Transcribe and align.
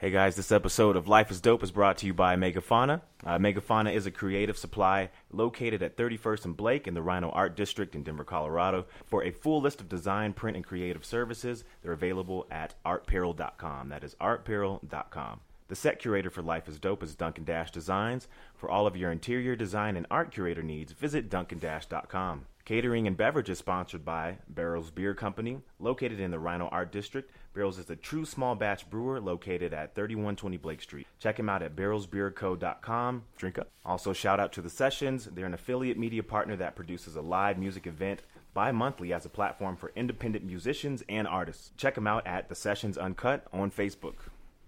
Hey 0.00 0.12
guys, 0.12 0.36
this 0.36 0.52
episode 0.52 0.94
of 0.94 1.08
Life 1.08 1.28
is 1.28 1.40
Dope 1.40 1.64
is 1.64 1.72
brought 1.72 1.98
to 1.98 2.06
you 2.06 2.14
by 2.14 2.36
Megafauna. 2.36 3.00
Uh, 3.26 3.36
Megafauna 3.36 3.92
is 3.92 4.06
a 4.06 4.12
creative 4.12 4.56
supply 4.56 5.10
located 5.32 5.82
at 5.82 5.96
31st 5.96 6.44
and 6.44 6.56
Blake 6.56 6.86
in 6.86 6.94
the 6.94 7.02
RiNo 7.02 7.34
Art 7.34 7.56
District 7.56 7.96
in 7.96 8.04
Denver, 8.04 8.22
Colorado. 8.22 8.86
For 9.06 9.24
a 9.24 9.32
full 9.32 9.60
list 9.60 9.80
of 9.80 9.88
design, 9.88 10.34
print, 10.34 10.56
and 10.56 10.64
creative 10.64 11.04
services, 11.04 11.64
they're 11.82 11.90
available 11.90 12.46
at 12.48 12.74
artperil.com. 12.86 13.88
That 13.88 14.04
is 14.04 14.14
artperil.com. 14.20 15.40
The 15.66 15.74
set 15.74 15.98
curator 15.98 16.30
for 16.30 16.42
Life 16.42 16.68
is 16.68 16.78
Dope 16.78 17.02
is 17.02 17.16
Duncan 17.16 17.42
Dash 17.42 17.72
Designs. 17.72 18.28
For 18.54 18.70
all 18.70 18.86
of 18.86 18.96
your 18.96 19.10
interior 19.10 19.56
design 19.56 19.96
and 19.96 20.06
art 20.12 20.30
curator 20.30 20.62
needs, 20.62 20.92
visit 20.92 21.28
duncandash.com. 21.28 22.46
Catering 22.64 23.06
and 23.06 23.16
beverages 23.16 23.58
sponsored 23.58 24.04
by 24.04 24.38
Barrels 24.48 24.90
Beer 24.90 25.14
Company, 25.14 25.58
located 25.80 26.20
in 26.20 26.30
the 26.30 26.36
RiNo 26.36 26.68
Art 26.70 26.92
District. 26.92 27.30
Barrels 27.58 27.78
is 27.80 27.90
a 27.90 27.96
true 27.96 28.24
small 28.24 28.54
batch 28.54 28.88
brewer 28.88 29.20
located 29.20 29.74
at 29.74 29.96
3120 29.96 30.56
Blake 30.58 30.80
Street. 30.80 31.08
Check 31.18 31.40
him 31.40 31.48
out 31.48 31.60
at 31.60 31.74
barrelsbeerco.com. 31.74 33.24
Drink 33.36 33.58
up. 33.58 33.68
Also, 33.84 34.12
shout 34.12 34.38
out 34.38 34.52
to 34.52 34.62
The 34.62 34.70
Sessions. 34.70 35.24
They're 35.24 35.44
an 35.44 35.54
affiliate 35.54 35.98
media 35.98 36.22
partner 36.22 36.54
that 36.54 36.76
produces 36.76 37.16
a 37.16 37.20
live 37.20 37.58
music 37.58 37.88
event 37.88 38.22
bi 38.54 38.70
monthly 38.70 39.12
as 39.12 39.26
a 39.26 39.28
platform 39.28 39.74
for 39.74 39.90
independent 39.96 40.44
musicians 40.44 41.02
and 41.08 41.26
artists. 41.26 41.72
Check 41.76 41.96
them 41.96 42.06
out 42.06 42.24
at 42.28 42.48
The 42.48 42.54
Sessions 42.54 42.96
Uncut 42.96 43.44
on 43.52 43.72
Facebook. 43.72 44.14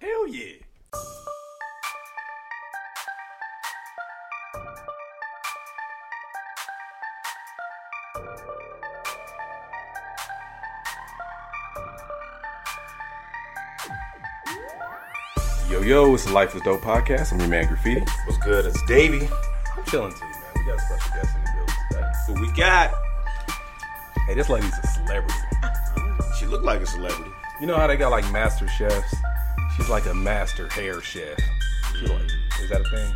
Hell 0.01 0.27
yeah. 0.27 0.55
Yo, 15.81 15.87
yo, 15.87 16.15
it's 16.15 16.27
the 16.27 16.33
Life 16.33 16.55
is 16.55 16.61
Dope 16.61 16.83
podcast. 16.83 17.33
I'm 17.33 17.41
your 17.41 17.49
man 17.49 17.67
Graffiti. 17.67 18.05
What's 18.27 18.37
good? 18.45 18.67
It's 18.67 18.83
Davey. 18.83 19.27
I'm 19.75 19.83
chilling 19.87 20.13
too, 20.13 20.21
man. 20.21 20.53
We 20.55 20.65
got 20.67 20.77
a 20.77 20.81
special 20.81 21.17
guest 21.17 21.35
in 21.35 21.43
the 21.43 21.51
building 21.57 21.75
today. 21.91 22.33
What 22.35 22.41
we 22.43 22.53
got? 22.53 22.93
Hey, 24.27 24.35
this 24.35 24.51
lady's 24.51 24.75
a 24.77 24.87
celebrity. 24.87 25.35
She 26.39 26.45
looked 26.45 26.65
like 26.65 26.83
a 26.83 26.87
celebrity. 26.87 27.31
You 27.63 27.67
know 27.67 27.77
how 27.77 27.87
they 27.87 27.97
got 27.97 28.11
like 28.11 28.31
master 28.31 28.69
chefs? 28.69 29.15
She's 29.75 29.89
like 29.89 30.05
a 30.05 30.13
master 30.13 30.69
hair 30.69 31.01
chef. 31.01 31.39
She 31.99 32.07
like, 32.07 32.31
is 32.61 32.69
that 32.69 32.83
a 32.83 32.91
thing? 32.91 33.15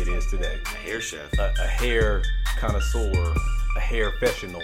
It 0.00 0.06
is 0.06 0.24
today. 0.28 0.60
A 0.66 0.68
hair 0.68 1.00
chef. 1.00 1.32
A, 1.38 1.52
a 1.60 1.66
hair 1.66 2.22
connoisseur, 2.58 3.34
a 3.76 3.80
hair 3.80 4.10
professional, 4.10 4.62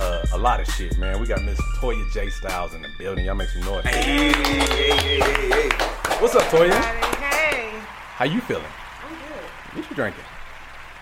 uh, 0.00 0.26
a 0.34 0.38
lot 0.38 0.60
of 0.60 0.66
shit, 0.74 0.98
man. 0.98 1.20
We 1.20 1.26
got 1.26 1.42
Miss 1.42 1.58
Toya 1.78 2.12
J 2.12 2.28
Styles 2.28 2.74
in 2.74 2.82
the 2.82 2.88
building. 2.98 3.24
Y'all 3.24 3.34
make 3.34 3.48
some 3.48 3.62
noise. 3.62 3.84
Hey, 3.84 4.30
hey, 4.30 5.00
hey, 5.00 5.20
hey, 5.20 5.68
hey. 5.70 5.95
What's 6.20 6.34
up, 6.34 6.42
Toya? 6.44 6.72
Hey, 6.72 7.70
How 8.14 8.24
you 8.24 8.40
feeling? 8.40 8.64
I'm 9.04 9.10
good. 9.14 9.76
What 9.76 9.90
you 9.90 9.96
drinking? 9.96 10.24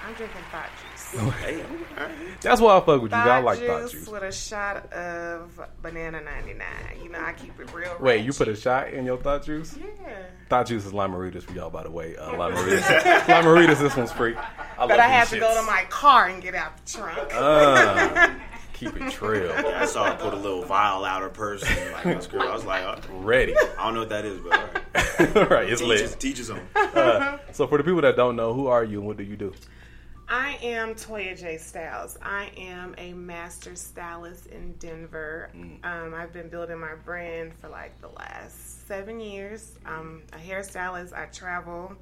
I'm 0.06 0.12
drinking 0.14 0.40
thought 0.50 0.68
juice. 0.82 0.90
Hey, 1.40 1.62
all 1.62 2.06
right. 2.06 2.40
That's 2.40 2.60
why 2.60 2.76
I 2.76 2.80
fuck 2.80 3.00
with 3.00 3.12
you. 3.12 3.16
I 3.18 3.24
Thought 3.24 3.44
like 3.44 3.58
juice, 3.61 3.68
thought 3.68 3.90
juice. 3.92 4.08
with 4.08 4.22
a 4.24 4.33
shot 4.33 4.92
of 4.92 5.61
banana 5.80 6.20
99. 6.20 6.66
You 7.02 7.08
know, 7.11 7.20
I 7.20 7.33
keep 7.34 7.58
it 7.61 7.72
real. 7.72 7.96
Wait, 8.00 8.24
you 8.24 8.33
put 8.33 8.48
a 8.48 8.56
shot 8.56 8.92
in 8.92 9.06
your 9.06 9.16
thought 9.18 9.44
juice? 9.44 9.77
Yeah. 9.80 10.11
Thought 10.48 10.66
juice 10.66 10.84
is 10.84 10.92
Lime-A-Ritas 10.92 11.44
for 11.44 11.52
y'all, 11.52 11.70
by 11.70 11.84
the 11.84 11.90
way. 11.92 12.16
Uh, 12.16 12.36
Lime-A-Ritas. 12.36 13.28
Lime-A-Ritas, 13.28 13.78
this 13.78 13.96
one's 13.96 14.10
free. 14.12 14.34
I 14.34 14.80
love 14.80 14.89
But 14.89 14.98
I 15.00 15.06
have 15.08 15.30
to 15.30 15.39
go 15.39 15.55
to 15.55 15.62
my 15.62 15.84
car 15.89 16.27
and 16.28 16.42
get 16.42 16.56
out 16.56 16.77
the 16.84 16.90
trunk. 16.98 17.30
Uh, 17.33 18.30
keep 18.74 18.95
it 18.96 19.11
trill. 19.11 19.52
I 19.57 19.86
saw 19.86 20.05
her 20.11 20.17
put 20.17 20.35
a 20.35 20.36
little 20.36 20.62
vial 20.62 21.05
out 21.05 21.23
her 21.23 21.30
purse. 21.30 21.62
And 21.64 21.92
like 21.92 22.05
this 22.17 22.27
girl, 22.27 22.42
I 22.42 22.55
was 22.55 22.64
like, 22.64 22.83
oh, 22.85 22.98
Ready. 23.18 23.57
I 23.57 23.85
don't 23.85 23.95
know 23.95 24.01
what 24.01 24.11
that 24.11 24.24
is, 24.27 24.39
but 24.40 24.52
all 24.52 24.67
right. 24.67 25.51
right, 25.51 25.68
it's 25.70 25.80
Teachers, 25.80 26.11
lit. 26.11 26.20
teachers 26.20 26.51
on. 26.51 26.61
Uh, 26.77 27.39
so 27.52 27.67
for 27.67 27.79
the 27.79 27.84
people 27.84 28.02
that 28.02 28.17
don't 28.17 28.36
know, 28.36 28.52
who 28.52 28.67
are 28.67 28.84
you 28.84 28.98
and 28.98 29.07
what 29.07 29.17
do 29.17 29.24
you 29.24 29.36
do? 29.36 29.52
I 30.29 30.58
am 30.63 30.95
Toya 30.95 31.39
J. 31.39 31.58
Styles. 31.58 32.17
I 32.23 32.51
am 32.57 32.95
a 32.98 33.13
master 33.13 33.77
stylist 33.77 34.46
in 34.46 34.73
Denver. 34.79 35.51
Mm. 35.55 35.84
Um, 35.84 36.14
I've 36.14 36.33
been 36.33 36.48
building 36.48 36.79
my 36.80 36.95
brand 37.05 37.52
for 37.61 37.68
like 37.68 38.01
the 38.01 38.08
last 38.08 38.89
seven 38.89 39.20
years. 39.20 39.79
I'm 39.84 40.23
a 40.33 40.36
hairstylist. 40.36 41.13
I 41.13 41.27
travel 41.27 41.95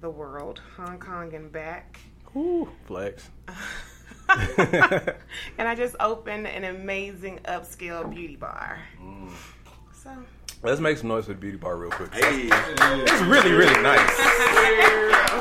the 0.00 0.10
world, 0.10 0.60
Hong 0.76 0.98
Kong 0.98 1.34
and 1.34 1.52
back. 1.52 1.98
Ooh, 2.34 2.68
flex. 2.86 3.28
and 5.58 5.68
I 5.68 5.74
just 5.74 5.96
opened 6.00 6.46
an 6.46 6.64
amazing 6.64 7.40
upscale 7.44 8.08
beauty 8.12 8.36
bar. 8.36 8.78
Mm. 9.02 9.30
So 9.92 10.10
Let's 10.62 10.80
make 10.80 10.96
some 10.98 11.08
noise 11.08 11.26
for 11.26 11.32
the 11.34 11.38
beauty 11.38 11.56
bar 11.58 11.76
real 11.76 11.90
quick. 11.90 12.12
Hey, 12.14 12.48
It's 12.50 13.22
really, 13.22 13.52
really 13.52 13.82
nice. 13.82 14.10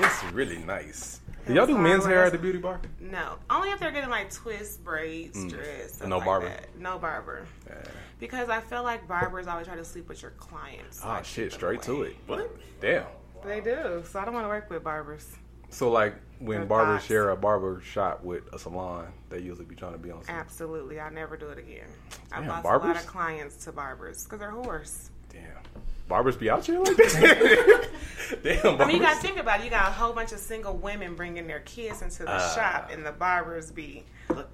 It's 0.00 0.22
really 0.32 0.58
nice. 0.58 1.20
Do 1.46 1.54
y'all 1.54 1.66
do 1.66 1.76
men's 1.76 2.04
hair 2.06 2.22
at 2.24 2.32
the 2.32 2.38
beauty 2.38 2.58
bar? 2.58 2.80
no, 3.00 3.34
only 3.50 3.70
if 3.70 3.80
they're 3.80 3.90
getting 3.90 4.10
like 4.10 4.32
twists, 4.32 4.76
braids, 4.76 5.44
dreads, 5.46 5.94
stuff 5.94 6.06
Mm. 6.06 6.10
no 6.10 6.16
like 6.18 6.26
barber? 6.26 6.46
that. 6.48 6.78
No 6.78 6.98
barber. 6.98 7.46
Because 8.20 8.48
I 8.48 8.60
feel 8.60 8.82
like 8.82 9.08
barbers 9.08 9.46
always 9.46 9.66
try 9.66 9.76
to 9.76 9.84
sleep 9.84 10.08
with 10.08 10.22
your 10.22 10.32
clients. 10.32 11.00
so 11.00 11.08
I 11.08 11.10
Ah, 11.10 11.16
keep 11.18 11.26
shit, 11.26 11.50
them 11.50 11.58
straight 11.58 11.82
to 11.82 12.02
it. 12.02 12.16
what? 12.26 12.50
Damn. 12.80 13.06
They 13.44 13.60
do. 13.60 14.02
So 14.08 14.20
I 14.20 14.24
don't 14.24 14.34
want 14.34 14.44
to 14.44 14.48
work 14.48 14.68
with 14.70 14.84
barbers. 14.84 15.26
So 15.70 15.90
like 15.90 16.14
when 16.38 16.60
The 16.60 16.66
barbers 16.66 16.96
thoughts. 17.00 17.06
share 17.06 17.30
a 17.30 17.36
barber 17.36 17.80
shop 17.80 18.22
with 18.22 18.52
a 18.52 18.58
salon, 18.58 19.12
they 19.28 19.40
usually 19.40 19.66
be 19.66 19.74
trying 19.74 19.92
to 19.92 19.98
be 19.98 20.10
on. 20.10 20.22
Some, 20.24 20.34
Absolutely, 20.34 21.00
I'll 21.00 21.12
never 21.12 21.36
do 21.36 21.48
it 21.48 21.58
again. 21.58 21.86
I've 22.32 22.40
Damn, 22.42 22.48
lost 22.48 22.60
a 22.60 22.62
barbers? 22.62 22.86
lot 22.88 22.96
of 22.96 23.06
clients 23.06 23.56
to 23.64 23.72
barbers 23.72 24.24
because 24.24 24.38
they're 24.38 24.52
whores. 24.52 25.10
Damn. 25.32 25.42
Barbers 26.08 26.36
be 26.36 26.48
out 26.48 26.64
here 26.64 26.78
like 26.78 26.96
that? 26.96 27.88
Damn, 28.42 28.62
barbers. 28.62 28.80
I 28.80 28.86
mean, 28.86 28.96
you 28.96 29.02
got 29.02 29.16
to 29.16 29.20
think 29.20 29.36
about 29.38 29.60
it. 29.60 29.64
You 29.64 29.70
got 29.70 29.88
a 29.88 29.92
whole 29.92 30.12
bunch 30.14 30.32
of 30.32 30.38
single 30.38 30.74
women 30.76 31.14
bringing 31.16 31.46
their 31.46 31.60
kids 31.60 32.00
into 32.00 32.22
the 32.22 32.30
Ah. 32.32 32.52
shop, 32.54 32.90
and 32.92 33.04
the 33.04 33.12
barbers 33.12 33.70
be, 33.70 34.04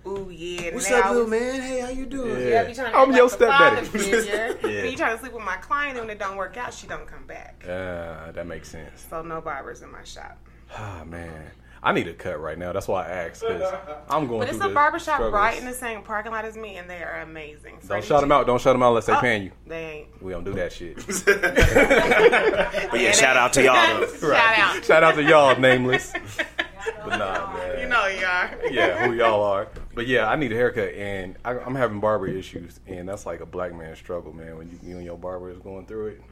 ooh 0.06 0.30
yeah. 0.32 0.74
What's 0.74 0.90
now 0.90 1.00
up, 1.00 1.10
little 1.12 1.28
man? 1.28 1.60
Hey, 1.60 1.80
how 1.80 1.90
you 1.90 2.06
doing? 2.06 2.40
Yeah. 2.40 2.48
Yeah, 2.48 2.64
be 2.64 2.74
trying 2.74 2.90
to 2.92 2.98
I'm 2.98 3.08
act 3.10 3.16
your 3.16 3.28
like 3.28 3.38
the 3.38 3.46
father 3.46 3.84
stepdaddy. 3.84 4.26
Yeah. 4.26 4.52
When 4.82 4.90
you 4.90 4.96
try 4.96 5.12
to 5.12 5.18
sleep 5.20 5.32
with 5.32 5.44
my 5.44 5.56
client, 5.58 5.96
and 5.98 6.08
when 6.08 6.16
it 6.16 6.18
don't 6.18 6.36
work 6.36 6.56
out, 6.56 6.74
she 6.74 6.86
don't 6.88 7.06
come 7.06 7.24
back. 7.26 7.62
Uh, 7.64 8.32
that 8.32 8.46
makes 8.48 8.68
sense. 8.70 9.06
So 9.10 9.22
no 9.22 9.40
barbers 9.40 9.82
in 9.82 9.92
my 9.92 10.02
shop. 10.02 10.36
Ah 10.76 11.04
man, 11.06 11.50
I 11.82 11.92
need 11.92 12.08
a 12.08 12.14
cut 12.14 12.40
right 12.40 12.58
now. 12.58 12.72
That's 12.72 12.88
why 12.88 13.06
I 13.06 13.10
asked 13.10 13.42
because 13.42 13.74
I'm 14.08 14.26
going. 14.26 14.40
But 14.40 14.48
it's 14.48 14.58
through 14.58 14.70
a 14.70 14.74
barbershop 14.74 15.16
struggles. 15.16 15.32
right 15.34 15.58
in 15.58 15.64
the 15.66 15.72
same 15.72 16.02
parking 16.02 16.32
lot 16.32 16.44
as 16.44 16.56
me, 16.56 16.76
and 16.76 16.88
they 16.90 17.02
are 17.02 17.20
amazing. 17.20 17.74
Don't 17.74 17.82
Freddie 17.84 18.06
shout 18.06 18.20
them 18.22 18.32
out. 18.32 18.46
Don't 18.46 18.60
shout 18.60 18.74
them 18.74 18.82
out 18.82 18.88
unless 18.88 19.06
they 19.06 19.12
Oh, 19.12 19.20
paying 19.20 19.44
you. 19.44 19.50
They 19.66 19.84
ain't. 19.84 20.22
We 20.22 20.32
don't 20.32 20.44
do 20.44 20.52
that 20.54 20.72
shit. 20.72 20.96
But 20.96 21.26
yeah, 23.00 23.12
shout 23.12 23.36
out 23.36 23.52
to 23.54 23.62
y'all 23.62 24.00
though. 24.00 24.06
Shout 24.34 24.58
out. 24.58 24.84
Shout 24.84 25.02
out 25.04 25.14
to 25.16 25.22
y'all, 25.22 25.58
nameless. 25.58 26.12
But 27.04 27.18
nah, 27.18 27.52
man. 27.52 27.80
You 27.80 27.88
know 27.88 28.06
you 28.06 28.24
are. 28.26 28.50
yeah, 28.70 29.06
who 29.06 29.14
y'all 29.14 29.42
are. 29.42 29.68
But 29.94 30.06
yeah, 30.06 30.28
I 30.28 30.36
need 30.36 30.52
a 30.52 30.56
haircut, 30.56 30.94
and 30.94 31.36
I, 31.44 31.58
I'm 31.58 31.74
having 31.74 32.00
barber 32.00 32.26
issues, 32.26 32.80
and 32.86 33.08
that's 33.08 33.26
like 33.26 33.40
a 33.40 33.46
black 33.46 33.74
man 33.74 33.94
struggle, 33.96 34.32
man. 34.32 34.56
When 34.58 34.68
you, 34.70 34.78
you 34.82 34.96
and 34.96 35.04
your 35.04 35.16
barber 35.16 35.50
is 35.50 35.58
going 35.58 35.86
through 35.86 36.08
it, 36.08 36.22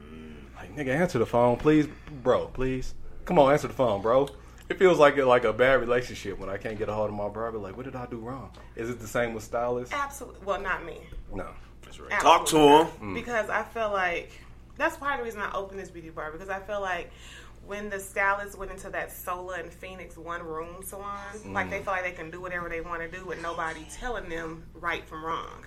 like 0.57 0.75
nigga, 0.75 0.89
answer 0.95 1.17
the 1.19 1.25
phone, 1.25 1.55
please, 1.57 1.87
bro, 2.23 2.47
please. 2.47 2.93
Come 3.25 3.39
on, 3.39 3.51
answer 3.53 3.67
the 3.67 3.73
phone, 3.73 4.01
bro. 4.01 4.27
It 4.69 4.79
feels 4.79 4.97
like 4.97 5.17
it, 5.17 5.25
like 5.25 5.43
a 5.43 5.53
bad 5.53 5.81
relationship 5.81 6.39
when 6.39 6.49
I 6.49 6.57
can't 6.57 6.77
get 6.77 6.89
a 6.89 6.93
hold 6.93 7.09
of 7.09 7.15
my 7.15 7.27
barber. 7.27 7.57
Like, 7.57 7.75
what 7.75 7.85
did 7.85 7.95
I 7.95 8.05
do 8.05 8.17
wrong? 8.17 8.51
Is 8.75 8.89
it 8.89 8.99
the 8.99 9.07
same 9.07 9.33
with 9.33 9.43
stylists? 9.43 9.93
Absolutely. 9.93 10.39
Well, 10.45 10.61
not 10.61 10.85
me. 10.85 10.99
No. 11.33 11.47
That's 11.83 11.99
right. 11.99 12.19
Talk 12.21 12.45
to 12.47 12.57
him. 12.57 12.87
Mm. 13.01 13.13
Because 13.13 13.49
I 13.49 13.63
feel 13.63 13.91
like 13.91 14.31
that's 14.77 14.95
part 14.97 15.13
of 15.13 15.17
the 15.19 15.23
reason 15.25 15.41
I 15.41 15.51
opened 15.53 15.79
this 15.79 15.89
beauty 15.89 16.09
bar 16.09 16.31
because 16.31 16.49
I 16.49 16.59
feel 16.59 16.81
like 16.81 17.11
when 17.65 17.89
the 17.89 17.99
stylists 17.99 18.57
went 18.57 18.71
into 18.71 18.89
that 18.89 19.11
Sola 19.11 19.55
and 19.55 19.71
Phoenix 19.71 20.17
one 20.17 20.41
room 20.43 20.83
salon, 20.83 21.17
like 21.53 21.67
Mm. 21.67 21.69
they 21.69 21.77
feel 21.83 21.93
like 21.93 22.03
they 22.03 22.11
can 22.11 22.31
do 22.31 22.41
whatever 22.41 22.67
they 22.69 22.81
want 22.81 23.01
to 23.01 23.07
do 23.15 23.25
with 23.25 23.41
nobody 23.41 23.85
telling 23.91 24.27
them 24.29 24.63
right 24.73 25.05
from 25.07 25.23
wrong. 25.23 25.65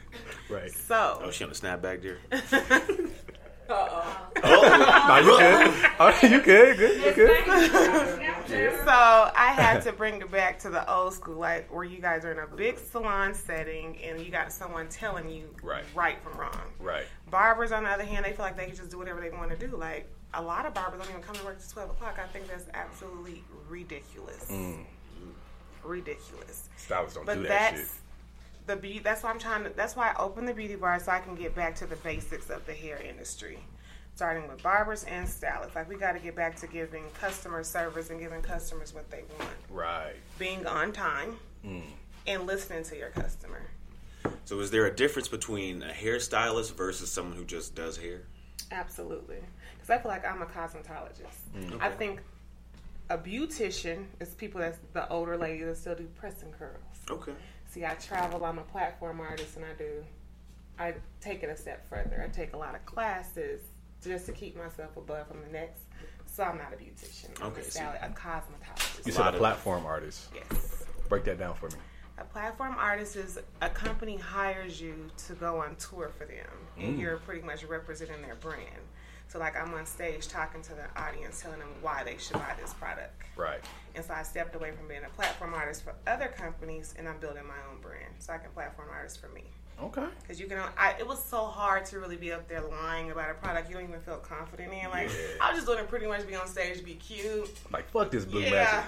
Right. 0.51 0.71
So 0.73 1.21
Oh, 1.23 1.31
she 1.31 1.45
on 1.45 1.51
the 1.51 1.57
snap 1.57 1.83
back 3.69 3.91
there. 4.43 5.09
No, 5.09 5.17
you 5.19 5.39
good. 5.39 5.91
Oh, 5.99 6.19
you 6.23 6.41
good. 6.43 6.77
Good. 6.77 7.03
You 7.03 7.13
good. 7.15 7.45
So 8.85 8.91
I 8.93 9.53
had 9.57 9.81
to 9.83 9.93
bring 9.93 10.21
it 10.21 10.31
back 10.31 10.59
to 10.61 10.71
the 10.71 10.89
old 10.93 11.15
school, 11.15 11.37
like 11.37 11.73
where 11.75 11.85
you 11.85 11.99
guys 12.01 12.25
are 12.25 12.33
in 12.33 12.39
a 12.39 12.47
big 12.47 12.79
salon 12.79 13.35
setting 13.35 13.99
and 14.05 14.21
you 14.21 14.31
got 14.31 14.53
someone 14.53 14.89
telling 14.89 15.31
you 15.31 15.49
Right. 15.63 15.85
right 15.95 16.19
from 16.23 16.39
wrong. 16.39 16.61
Right. 16.81 17.05
Barbers, 17.31 17.73
on 17.73 17.85
the 17.85 17.91
other 17.91 18.05
hand, 18.05 18.25
they 18.25 18.33
feel 18.33 18.45
like 18.45 18.57
they 18.57 18.67
can 18.67 18.77
just 18.77 18.91
do 18.91 18.99
whatever 18.99 19.21
they 19.21 19.31
want 19.31 19.51
to 19.51 19.57
do. 19.57 19.75
Like 19.77 20.07
a 20.35 20.43
lot 20.43 20.67
of 20.67 20.75
barbers 20.75 21.01
don't 21.01 21.11
even 21.11 21.23
come 21.23 21.35
to 21.37 21.45
work 21.45 21.59
till 21.59 21.71
twelve 21.71 21.91
o'clock. 21.91 22.19
I 22.23 22.27
think 22.29 22.47
that's 22.49 22.67
absolutely 22.75 23.43
ridiculous. 23.69 24.47
Mm. 24.51 24.85
Ridiculous. 25.83 26.69
Stylists 26.77 27.17
don't 27.17 27.27
But 27.27 27.35
do 27.37 27.43
that 27.45 27.49
that's 27.49 27.81
shit. 27.81 27.89
The 28.67 28.77
beauty. 28.77 28.99
That's 29.01 29.23
why 29.23 29.31
I'm 29.31 29.39
trying 29.39 29.65
to. 29.65 29.71
That's 29.71 29.97
why 29.97 30.13
I 30.13 30.23
opened 30.23 30.49
the 30.49 30.55
beauty 30.55 30.77
bar 30.77 30.99
so 31.01 31.13
I 31.13 31.21
can 31.21 31.35
get 31.35 31.55
back 31.55 31.75
to 31.77 31.87
the 31.87 31.97
basics 31.97 32.51
of 32.51 32.67
the 32.67 32.73
hair 32.73 33.01
industry, 33.01 33.59
starting 34.15 34.49
with 34.49 34.63
barbers 34.63 35.05
and 35.05 35.29
stylists. 35.29 35.75
Like 35.75 35.89
we 35.89 35.97
got 35.97 36.13
to 36.13 36.19
get 36.19 36.35
back 36.37 36.57
to 36.57 36.67
giving 36.67 37.05
customer 37.21 37.63
service 37.65 38.11
and 38.11 38.21
giving 38.21 38.43
customers 38.43 38.95
what 38.95 39.11
they 39.11 39.23
want, 39.39 39.51
Right. 39.71 40.15
being 40.39 40.67
on 40.67 40.93
time, 40.93 41.37
mm. 41.65 41.83
and 42.27 42.47
listening 42.47 42.85
to 42.85 42.97
your 42.97 43.11
customer. 43.11 43.63
So, 44.45 44.59
is 44.61 44.71
there 44.71 44.87
a 44.87 44.95
difference 44.95 45.29
between 45.29 45.83
a 45.83 45.93
hairstylist 45.93 46.75
versus 46.75 47.11
someone 47.11 47.37
who 47.37 47.45
just 47.45 47.75
does 47.75 47.97
hair? 47.97 48.23
Absolutely. 48.73 49.39
Because 49.75 49.91
I 49.91 49.99
feel 49.99 50.11
like 50.11 50.27
I'm 50.27 50.43
a 50.43 50.47
cosmetologist. 50.47 51.39
Mm, 51.57 51.73
okay. 51.75 51.85
I 51.87 51.91
think 51.91 52.21
a 53.09 53.17
beautician 53.17 54.07
is 54.21 54.31
people 54.31 54.61
that's 54.61 54.79
the 54.93 55.09
older 55.09 55.37
ladies 55.37 55.67
that 55.67 55.77
still 55.77 55.95
do 55.95 56.07
press 56.19 56.43
and 56.43 56.53
curls. 56.53 56.73
Okay. 57.09 57.33
See, 57.77 57.85
I 57.85 57.93
travel. 57.95 58.43
I'm 58.43 58.59
a 58.59 58.63
platform 58.63 59.21
artist, 59.21 59.57
and 59.57 59.65
I 59.67 59.75
do. 59.77 60.03
I 60.79 60.95
take 61.21 61.43
it 61.43 61.51
a 61.51 61.57
step 61.57 61.87
further. 61.87 62.23
I 62.25 62.29
take 62.35 62.55
a 62.55 62.57
lot 62.57 62.75
of 62.75 62.87
classes 62.87 63.61
just 64.03 64.25
to 64.27 64.33
keep 64.33 64.57
myself 64.57 64.97
above 64.97 65.29
from 65.29 65.43
the 65.43 65.53
next. 65.53 65.83
So 66.25 66.43
I'm 66.45 66.57
not 66.57 66.73
a 66.73 66.77
beautician. 66.77 67.39
I'm 67.39 67.49
Okay, 67.49 67.61
a, 67.61 67.65
so- 67.65 67.71
style, 67.71 67.99
a 68.01 68.09
cosmetologist. 68.09 69.07
You 69.07 69.13
said 69.13 69.35
a 69.35 69.37
platform 69.37 69.85
artist. 69.85 70.29
yes. 70.35 70.85
Break 71.11 71.25
that 71.25 71.39
down 71.39 71.55
for 71.55 71.69
me. 71.69 71.75
A 72.17 72.25
platform 72.25 72.77
artist 72.79 73.15
is 73.15 73.39
a 73.61 73.69
company 73.69 74.17
hires 74.17 74.81
you 74.81 75.11
to 75.27 75.35
go 75.35 75.61
on 75.61 75.77
tour 75.77 76.11
for 76.17 76.25
them, 76.25 76.47
and 76.79 76.97
mm. 76.97 77.01
you're 77.01 77.19
pretty 77.19 77.43
much 77.43 77.63
representing 77.65 78.23
their 78.23 78.37
brand. 78.37 78.65
So, 79.29 79.39
like, 79.39 79.57
I'm 79.57 79.75
on 79.75 79.87
stage 79.87 80.29
talking 80.29 80.63
to 80.63 80.71
the 80.71 81.01
audience, 81.01 81.41
telling 81.43 81.59
them 81.59 81.69
why 81.83 82.03
they 82.05 82.17
should 82.17 82.35
buy 82.35 82.55
this 82.61 82.73
product. 82.75 83.23
Right. 83.37 83.61
And 83.95 84.05
so 84.05 84.15
I 84.15 84.23
stepped 84.23 84.55
away 84.55 84.71
from 84.71 84.87
being 84.89 85.05
a 85.05 85.11
platform 85.11 85.53
artist 85.53 85.83
for 85.83 85.95
other 86.07 86.29
companies, 86.29 86.95
and 86.97 87.09
I'm 87.09 87.19
building 87.19 87.47
my 87.47 87.59
own 87.71 87.81
brand, 87.81 88.15
so 88.19 88.33
I 88.33 88.39
can 88.39 88.51
platform 88.51 88.89
artists 88.91 89.19
for 89.19 89.29
me. 89.29 89.45
Okay. 89.83 90.07
Because 90.23 90.41
you 90.41 90.47
can, 90.47 90.59
I, 90.79 90.95
it 90.99 91.07
was 91.07 91.23
so 91.23 91.45
hard 91.45 91.85
to 91.87 91.99
really 91.99 92.17
be 92.17 92.33
up 92.33 92.49
there 92.49 92.63
lying 92.63 93.11
about 93.11 93.31
a 93.31 93.35
product 93.35 93.69
you 93.69 93.75
don't 93.75 93.85
even 93.85 94.01
feel 94.01 94.17
confident 94.17 94.73
in. 94.73 94.91
Like, 94.91 95.11
I 95.41 95.51
was 95.51 95.59
just 95.59 95.67
doing 95.67 95.79
it 95.81 95.89
pretty 95.89 96.07
much 96.07 96.27
be 96.27 96.35
on 96.35 96.47
stage, 96.49 96.83
be 96.85 96.95
cute. 96.95 97.51
Like 97.71 97.89
fuck 97.91 98.11
this 98.11 98.25
blue 98.25 98.41
Yeah, 98.41 98.85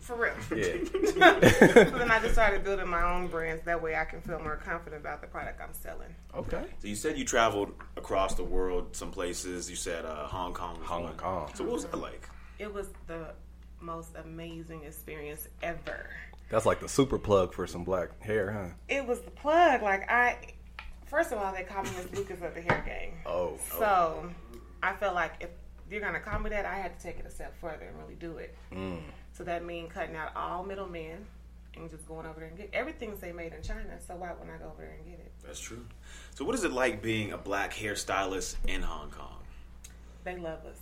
for 0.00 0.16
real. 0.16 0.34
magic. 0.50 0.88
Yeah. 1.16 1.40
so 1.90 1.98
then 1.98 2.10
I 2.10 2.20
just 2.20 2.34
started 2.34 2.62
building 2.62 2.88
my 2.88 3.02
own 3.02 3.28
brands. 3.28 3.64
That 3.64 3.82
way 3.82 3.96
I 3.96 4.04
can 4.04 4.20
feel 4.20 4.38
more 4.38 4.56
confident 4.56 5.00
about 5.00 5.20
the 5.22 5.26
product 5.28 5.60
I'm 5.62 5.72
selling. 5.72 6.14
Okay. 6.36 6.64
So, 6.80 6.88
you 6.88 6.94
said 6.94 7.16
you 7.16 7.24
traveled 7.24 7.72
across 7.96 8.34
the 8.34 8.44
world, 8.44 8.94
some 8.94 9.10
places. 9.10 9.70
You 9.70 9.76
said 9.76 10.04
uh, 10.04 10.26
Hong 10.26 10.52
Kong. 10.52 10.78
Hong 10.82 11.04
one. 11.04 11.14
Kong. 11.16 11.50
So, 11.54 11.64
what 11.64 11.72
was 11.72 11.84
that 11.86 11.96
like? 11.96 12.28
It 12.58 12.72
was 12.72 12.88
the 13.06 13.32
most 13.80 14.10
amazing 14.22 14.84
experience 14.84 15.48
ever. 15.62 16.10
That's 16.50 16.66
like 16.66 16.80
the 16.80 16.88
super 16.88 17.18
plug 17.18 17.52
for 17.52 17.66
some 17.66 17.84
black 17.84 18.20
hair, 18.22 18.50
huh? 18.50 18.74
It 18.88 19.06
was 19.06 19.20
the 19.20 19.30
plug. 19.30 19.82
Like 19.82 20.10
I, 20.10 20.38
first 21.06 21.32
of 21.32 21.38
all, 21.38 21.52
they 21.52 21.62
called 21.62 21.86
me 21.86 21.92
Miss 21.96 22.18
Lucas 22.18 22.42
of 22.42 22.54
the 22.54 22.62
hair 22.62 22.82
game. 22.86 23.14
Oh. 23.26 23.58
So 23.78 24.30
I 24.82 24.94
felt 24.94 25.14
like 25.14 25.34
if 25.40 25.50
you're 25.90 26.00
gonna 26.00 26.20
call 26.20 26.38
me 26.38 26.50
that, 26.50 26.64
I 26.64 26.76
had 26.76 26.98
to 26.98 27.02
take 27.02 27.18
it 27.18 27.26
a 27.26 27.30
step 27.30 27.54
further 27.60 27.86
and 27.86 27.98
really 27.98 28.14
do 28.14 28.38
it. 28.38 28.56
Mm. 28.72 29.00
So 29.32 29.44
that 29.44 29.64
means 29.64 29.92
cutting 29.92 30.16
out 30.16 30.34
all 30.34 30.64
middlemen 30.64 31.26
and 31.76 31.90
just 31.90 32.06
going 32.06 32.26
over 32.26 32.40
there 32.40 32.48
and 32.48 32.56
get 32.56 32.70
everything's 32.72 33.20
they 33.20 33.32
made 33.32 33.52
in 33.52 33.62
China. 33.62 33.98
So 34.06 34.14
why 34.16 34.32
wouldn't 34.32 34.50
I 34.50 34.58
go 34.58 34.70
over 34.70 34.82
there 34.82 34.96
and 34.96 35.04
get 35.04 35.18
it? 35.18 35.32
That's 35.44 35.60
true. 35.60 35.84
So, 36.34 36.44
what 36.44 36.54
is 36.54 36.64
it 36.64 36.72
like 36.72 37.02
being 37.02 37.32
a 37.32 37.38
black 37.38 37.72
hairstylist 37.74 38.56
in 38.66 38.82
Hong 38.82 39.10
Kong? 39.10 39.42
They 40.24 40.36
love 40.36 40.64
us. 40.66 40.78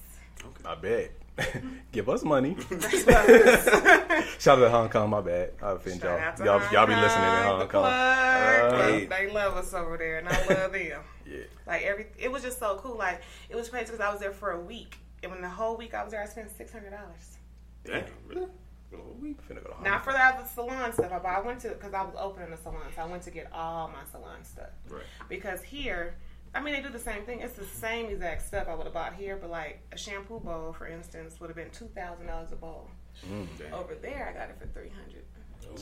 I 0.65 0.75
bet. 0.75 1.13
Give 1.93 2.09
us 2.09 2.23
money. 2.25 2.57
Shout 4.39 4.59
out 4.59 4.63
to 4.63 4.71
Hong 4.71 4.89
Kong, 4.89 5.11
my 5.11 5.21
bad. 5.21 5.53
I 5.63 5.73
offend 5.73 6.03
y'all. 6.03 6.17
Shout 6.17 6.21
out 6.21 6.37
to 6.39 6.45
Y'all, 6.45 6.73
y'all 6.73 6.87
be 6.87 6.95
listening 6.95 7.25
in 7.25 7.43
Hong 7.43 7.59
the 7.59 7.67
Kong. 7.67 7.85
Uh, 7.85 8.83
Hey. 8.87 9.07
They 9.07 9.31
love 9.31 9.57
us 9.57 9.73
over 9.75 9.97
there, 9.97 10.19
and 10.19 10.29
I 10.29 10.39
love 10.47 10.73
them. 10.73 11.03
yeah. 11.27 11.39
Like 11.67 11.83
every, 11.83 12.07
it 12.19 12.31
was 12.31 12.43
just 12.43 12.59
so 12.59 12.77
cool. 12.83 12.97
Like 12.97 13.23
it 13.49 13.57
was 13.57 13.69
crazy 13.69 13.87
because 13.87 14.01
I 14.01 14.11
was 14.11 14.21
there 14.21 14.33
for 14.33 14.53
a 14.53 14.61
week, 14.61 14.99
and 15.23 15.33
when 15.33 15.41
the 15.41 15.49
whole 15.49 15.77
week 15.77 15.95
I 15.95 16.03
was 16.03 16.13
there, 16.13 16.23
I 16.23 16.27
spent 16.27 16.51
six 16.57 16.73
hundred 16.73 16.91
dollars. 16.91 17.39
Damn, 17.85 18.05
really? 18.27 18.49
We 19.21 19.35
finna 19.35 19.63
go 19.65 19.77
Not 19.83 20.05
for 20.05 20.13
the 20.13 20.19
other 20.19 20.47
salon 20.53 20.93
stuff, 20.93 21.11
but 21.11 21.27
I 21.27 21.41
went 21.41 21.61
to 21.61 21.71
because 21.71 21.93
I 21.93 22.03
was 22.03 22.15
opening 22.19 22.53
a 22.53 22.57
salon, 22.57 22.83
so 22.95 23.03
I 23.03 23.07
went 23.07 23.23
to 23.25 23.31
get 23.31 23.53
all 23.53 23.89
my 23.89 24.05
salon 24.11 24.45
stuff. 24.45 24.71
Right. 24.89 25.03
Because 25.29 25.63
here, 25.63 26.15
I 26.55 26.61
mean, 26.61 26.75
they 26.75 26.81
do 26.81 26.89
the 26.89 26.99
same 26.99 27.25
thing. 27.25 27.41
It's 27.41 27.55
the 27.55 27.65
same 27.65 28.07
exact 28.07 28.47
stuff 28.47 28.67
I 28.69 28.75
would 28.75 28.85
have 28.85 28.95
bought 28.95 29.15
here, 29.15 29.37
but 29.37 29.51
like 29.51 29.81
a 29.93 29.99
shampoo 29.99 30.41
bowl, 30.41 30.73
for 30.77 30.87
instance, 30.87 31.39
would 31.41 31.49
have 31.51 31.57
been 31.57 31.71
two 31.71 31.89
thousand 31.95 32.27
dollars 32.27 32.53
a 32.53 32.57
bowl. 32.57 32.89
Mm, 33.31 33.47
damn. 33.59 33.75
Over 33.75 33.95
there, 33.95 34.29
I 34.35 34.39
got 34.39 34.49
it 34.51 34.57
for 34.59 34.67
three 34.69 34.91
hundred. 34.91 35.25
Oh, 35.69 35.75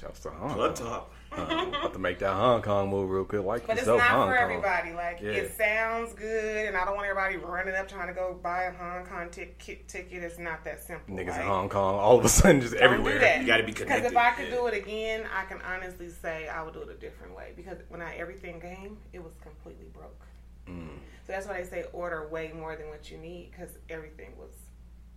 Shouts 0.00 0.20
to 0.20 0.30
Hong 0.30 0.54
Blood 0.54 0.76
Kong. 0.76 0.86
talk. 0.86 1.12
About 1.32 1.92
to 1.92 1.98
make 1.98 2.18
that 2.20 2.32
Hong 2.34 2.60
Kong 2.62 2.88
move 2.88 3.08
real 3.10 3.24
quick. 3.24 3.44
Like 3.44 3.66
But 3.66 3.78
it's 3.78 3.86
not 3.86 4.00
Hong 4.00 4.28
for 4.28 4.34
Kong. 4.34 4.42
everybody. 4.42 4.92
Like 4.92 5.20
Yeah. 5.20 5.30
it 5.30 5.56
sounds 5.56 6.12
good, 6.14 6.66
and 6.66 6.76
I 6.76 6.84
don't 6.84 6.96
want 6.96 7.06
everybody 7.06 7.36
running 7.36 7.74
up 7.74 7.88
trying 7.88 8.08
to 8.08 8.14
go 8.14 8.38
buy 8.42 8.64
a 8.64 8.72
Hong 8.72 9.04
Kong 9.04 9.28
ticket. 9.30 9.86
Ticket. 9.86 10.22
It's 10.24 10.38
not 10.38 10.64
that 10.64 10.82
simple. 10.82 11.14
Niggas 11.14 11.28
like, 11.28 11.40
in 11.42 11.46
Hong 11.46 11.68
Kong, 11.68 11.94
all 12.00 12.18
of 12.18 12.24
a 12.24 12.28
sudden, 12.28 12.60
just 12.60 12.72
Don't 12.74 12.82
everywhere. 12.82 13.14
do 13.14 13.18
that. 13.20 13.40
You 13.42 13.46
gotta 13.46 13.62
be 13.62 13.72
connected. 13.72 14.02
Because 14.02 14.12
if 14.12 14.16
I 14.18 14.30
could 14.32 14.48
yeah. 14.48 14.54
do 14.56 14.66
it 14.66 14.74
again, 14.74 15.24
I 15.32 15.44
can 15.44 15.60
honestly 15.62 16.08
say 16.08 16.48
I 16.48 16.62
would 16.62 16.74
do 16.74 16.80
it 16.82 16.88
a 16.88 16.94
different 16.94 17.36
way. 17.36 17.52
Because 17.54 17.78
when 17.88 18.00
I 18.02 18.16
everything 18.16 18.60
came, 18.60 18.96
it 19.12 19.22
was 19.22 19.34
completely 19.42 19.86
broke. 19.92 20.26
Mm. 20.68 20.88
So 21.26 21.32
that's 21.32 21.46
why 21.46 21.62
they 21.62 21.68
say 21.68 21.84
order 21.92 22.26
way 22.28 22.52
more 22.56 22.74
than 22.74 22.88
what 22.88 23.10
you 23.10 23.18
need 23.18 23.50
because 23.52 23.70
everything 23.88 24.30
was 24.38 24.50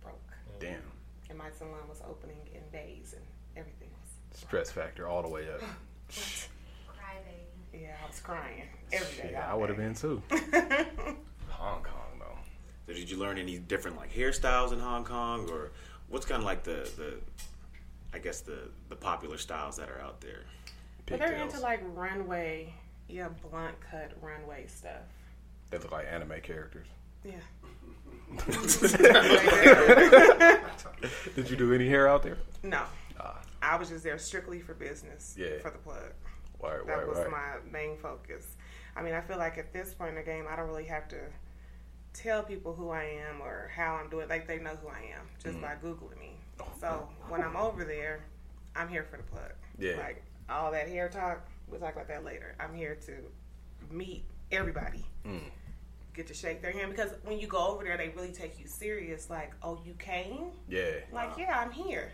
broke. 0.02 0.20
Damn. 0.60 0.76
And 1.28 1.38
my 1.38 1.50
salon 1.58 1.88
was 1.88 2.02
opening 2.08 2.38
in 2.54 2.60
days, 2.70 3.14
and 3.16 3.24
everything 3.56 3.88
was. 3.90 4.10
Stress 4.34 4.70
factor 4.70 5.08
all 5.08 5.22
the 5.22 5.28
way 5.28 5.48
up. 5.48 5.60
Yeah, 7.72 7.96
I 8.02 8.06
was 8.06 8.20
crying 8.20 8.62
every 8.92 9.22
day. 9.22 9.30
Yeah, 9.32 9.50
I 9.50 9.54
would 9.54 9.68
have 9.68 9.78
been 9.78 9.94
too. 9.94 10.22
Hong 11.50 11.82
Kong 11.82 12.18
though. 12.20 12.38
So 12.86 12.92
did 12.92 13.10
you 13.10 13.16
learn 13.16 13.36
any 13.38 13.58
different 13.58 13.96
like 13.96 14.12
hairstyles 14.12 14.72
in 14.72 14.78
Hong 14.78 15.04
Kong, 15.04 15.48
or 15.50 15.72
what's 16.08 16.24
kind 16.24 16.40
of 16.40 16.46
like 16.46 16.62
the 16.62 16.88
the, 16.96 17.14
I 18.12 18.18
guess 18.18 18.40
the 18.42 18.68
the 18.88 18.96
popular 18.96 19.38
styles 19.38 19.76
that 19.76 19.88
are 19.90 20.00
out 20.00 20.20
there? 20.20 20.44
But 21.06 21.18
they're 21.18 21.32
into 21.34 21.58
like 21.60 21.80
runway, 21.94 22.72
yeah, 23.08 23.28
blunt 23.50 23.74
cut 23.90 24.12
runway 24.22 24.66
stuff. 24.68 25.02
They 25.70 25.78
look 25.78 25.90
like 25.92 26.06
anime 26.08 26.40
characters. 26.42 26.86
Yeah. 27.24 27.32
Did 31.34 31.50
you 31.50 31.56
do 31.56 31.72
any 31.74 31.88
hair 31.88 32.08
out 32.08 32.22
there? 32.22 32.38
no, 32.62 32.82
I 33.64 33.76
was 33.76 33.88
just 33.88 34.04
there 34.04 34.18
strictly 34.18 34.60
for 34.60 34.74
business. 34.74 35.34
Yeah. 35.38 35.58
For 35.60 35.70
the 35.70 35.78
plug. 35.78 36.12
word, 36.60 36.86
That 36.86 36.98
word, 36.98 37.08
was 37.08 37.18
word. 37.18 37.30
my 37.30 37.70
main 37.70 37.96
focus. 37.96 38.56
I 38.96 39.02
mean, 39.02 39.14
I 39.14 39.20
feel 39.20 39.38
like 39.38 39.58
at 39.58 39.72
this 39.72 39.94
point 39.94 40.10
in 40.10 40.16
the 40.16 40.22
game, 40.22 40.44
I 40.48 40.56
don't 40.56 40.68
really 40.68 40.84
have 40.84 41.08
to 41.08 41.18
tell 42.12 42.42
people 42.42 42.72
who 42.74 42.90
I 42.90 43.04
am 43.28 43.42
or 43.42 43.70
how 43.74 43.94
I'm 43.94 44.08
doing. 44.08 44.28
Like 44.28 44.46
they 44.46 44.58
know 44.58 44.76
who 44.80 44.88
I 44.88 45.16
am 45.16 45.26
just 45.42 45.58
mm. 45.58 45.62
by 45.62 45.74
googling 45.82 46.20
me. 46.20 46.36
Oh, 46.60 46.66
so 46.80 47.08
oh, 47.08 47.30
when 47.30 47.42
I'm 47.42 47.56
oh. 47.56 47.66
over 47.68 47.84
there, 47.84 48.24
I'm 48.76 48.88
here 48.88 49.04
for 49.10 49.16
the 49.16 49.24
plug. 49.24 49.52
Yeah. 49.78 49.96
Like 49.96 50.22
all 50.48 50.70
that 50.72 50.88
hair 50.88 51.08
talk, 51.08 51.46
we'll 51.68 51.80
talk 51.80 51.94
about 51.94 52.08
that 52.08 52.24
later. 52.24 52.54
I'm 52.60 52.74
here 52.74 52.96
to 53.06 53.12
meet 53.90 54.24
everybody. 54.52 55.04
Mm. 55.26 55.40
Get 56.14 56.28
to 56.28 56.34
shake 56.34 56.62
their 56.62 56.70
hand 56.70 56.90
because 56.90 57.10
when 57.24 57.40
you 57.40 57.48
go 57.48 57.66
over 57.66 57.82
there, 57.82 57.96
they 57.96 58.10
really 58.10 58.32
take 58.32 58.60
you 58.60 58.68
serious. 58.68 59.28
Like, 59.28 59.52
oh, 59.62 59.80
you 59.84 59.94
came? 59.94 60.52
Yeah, 60.68 60.92
Like, 61.12 61.32
yeah, 61.36 61.58
I'm 61.58 61.72
here. 61.72 62.12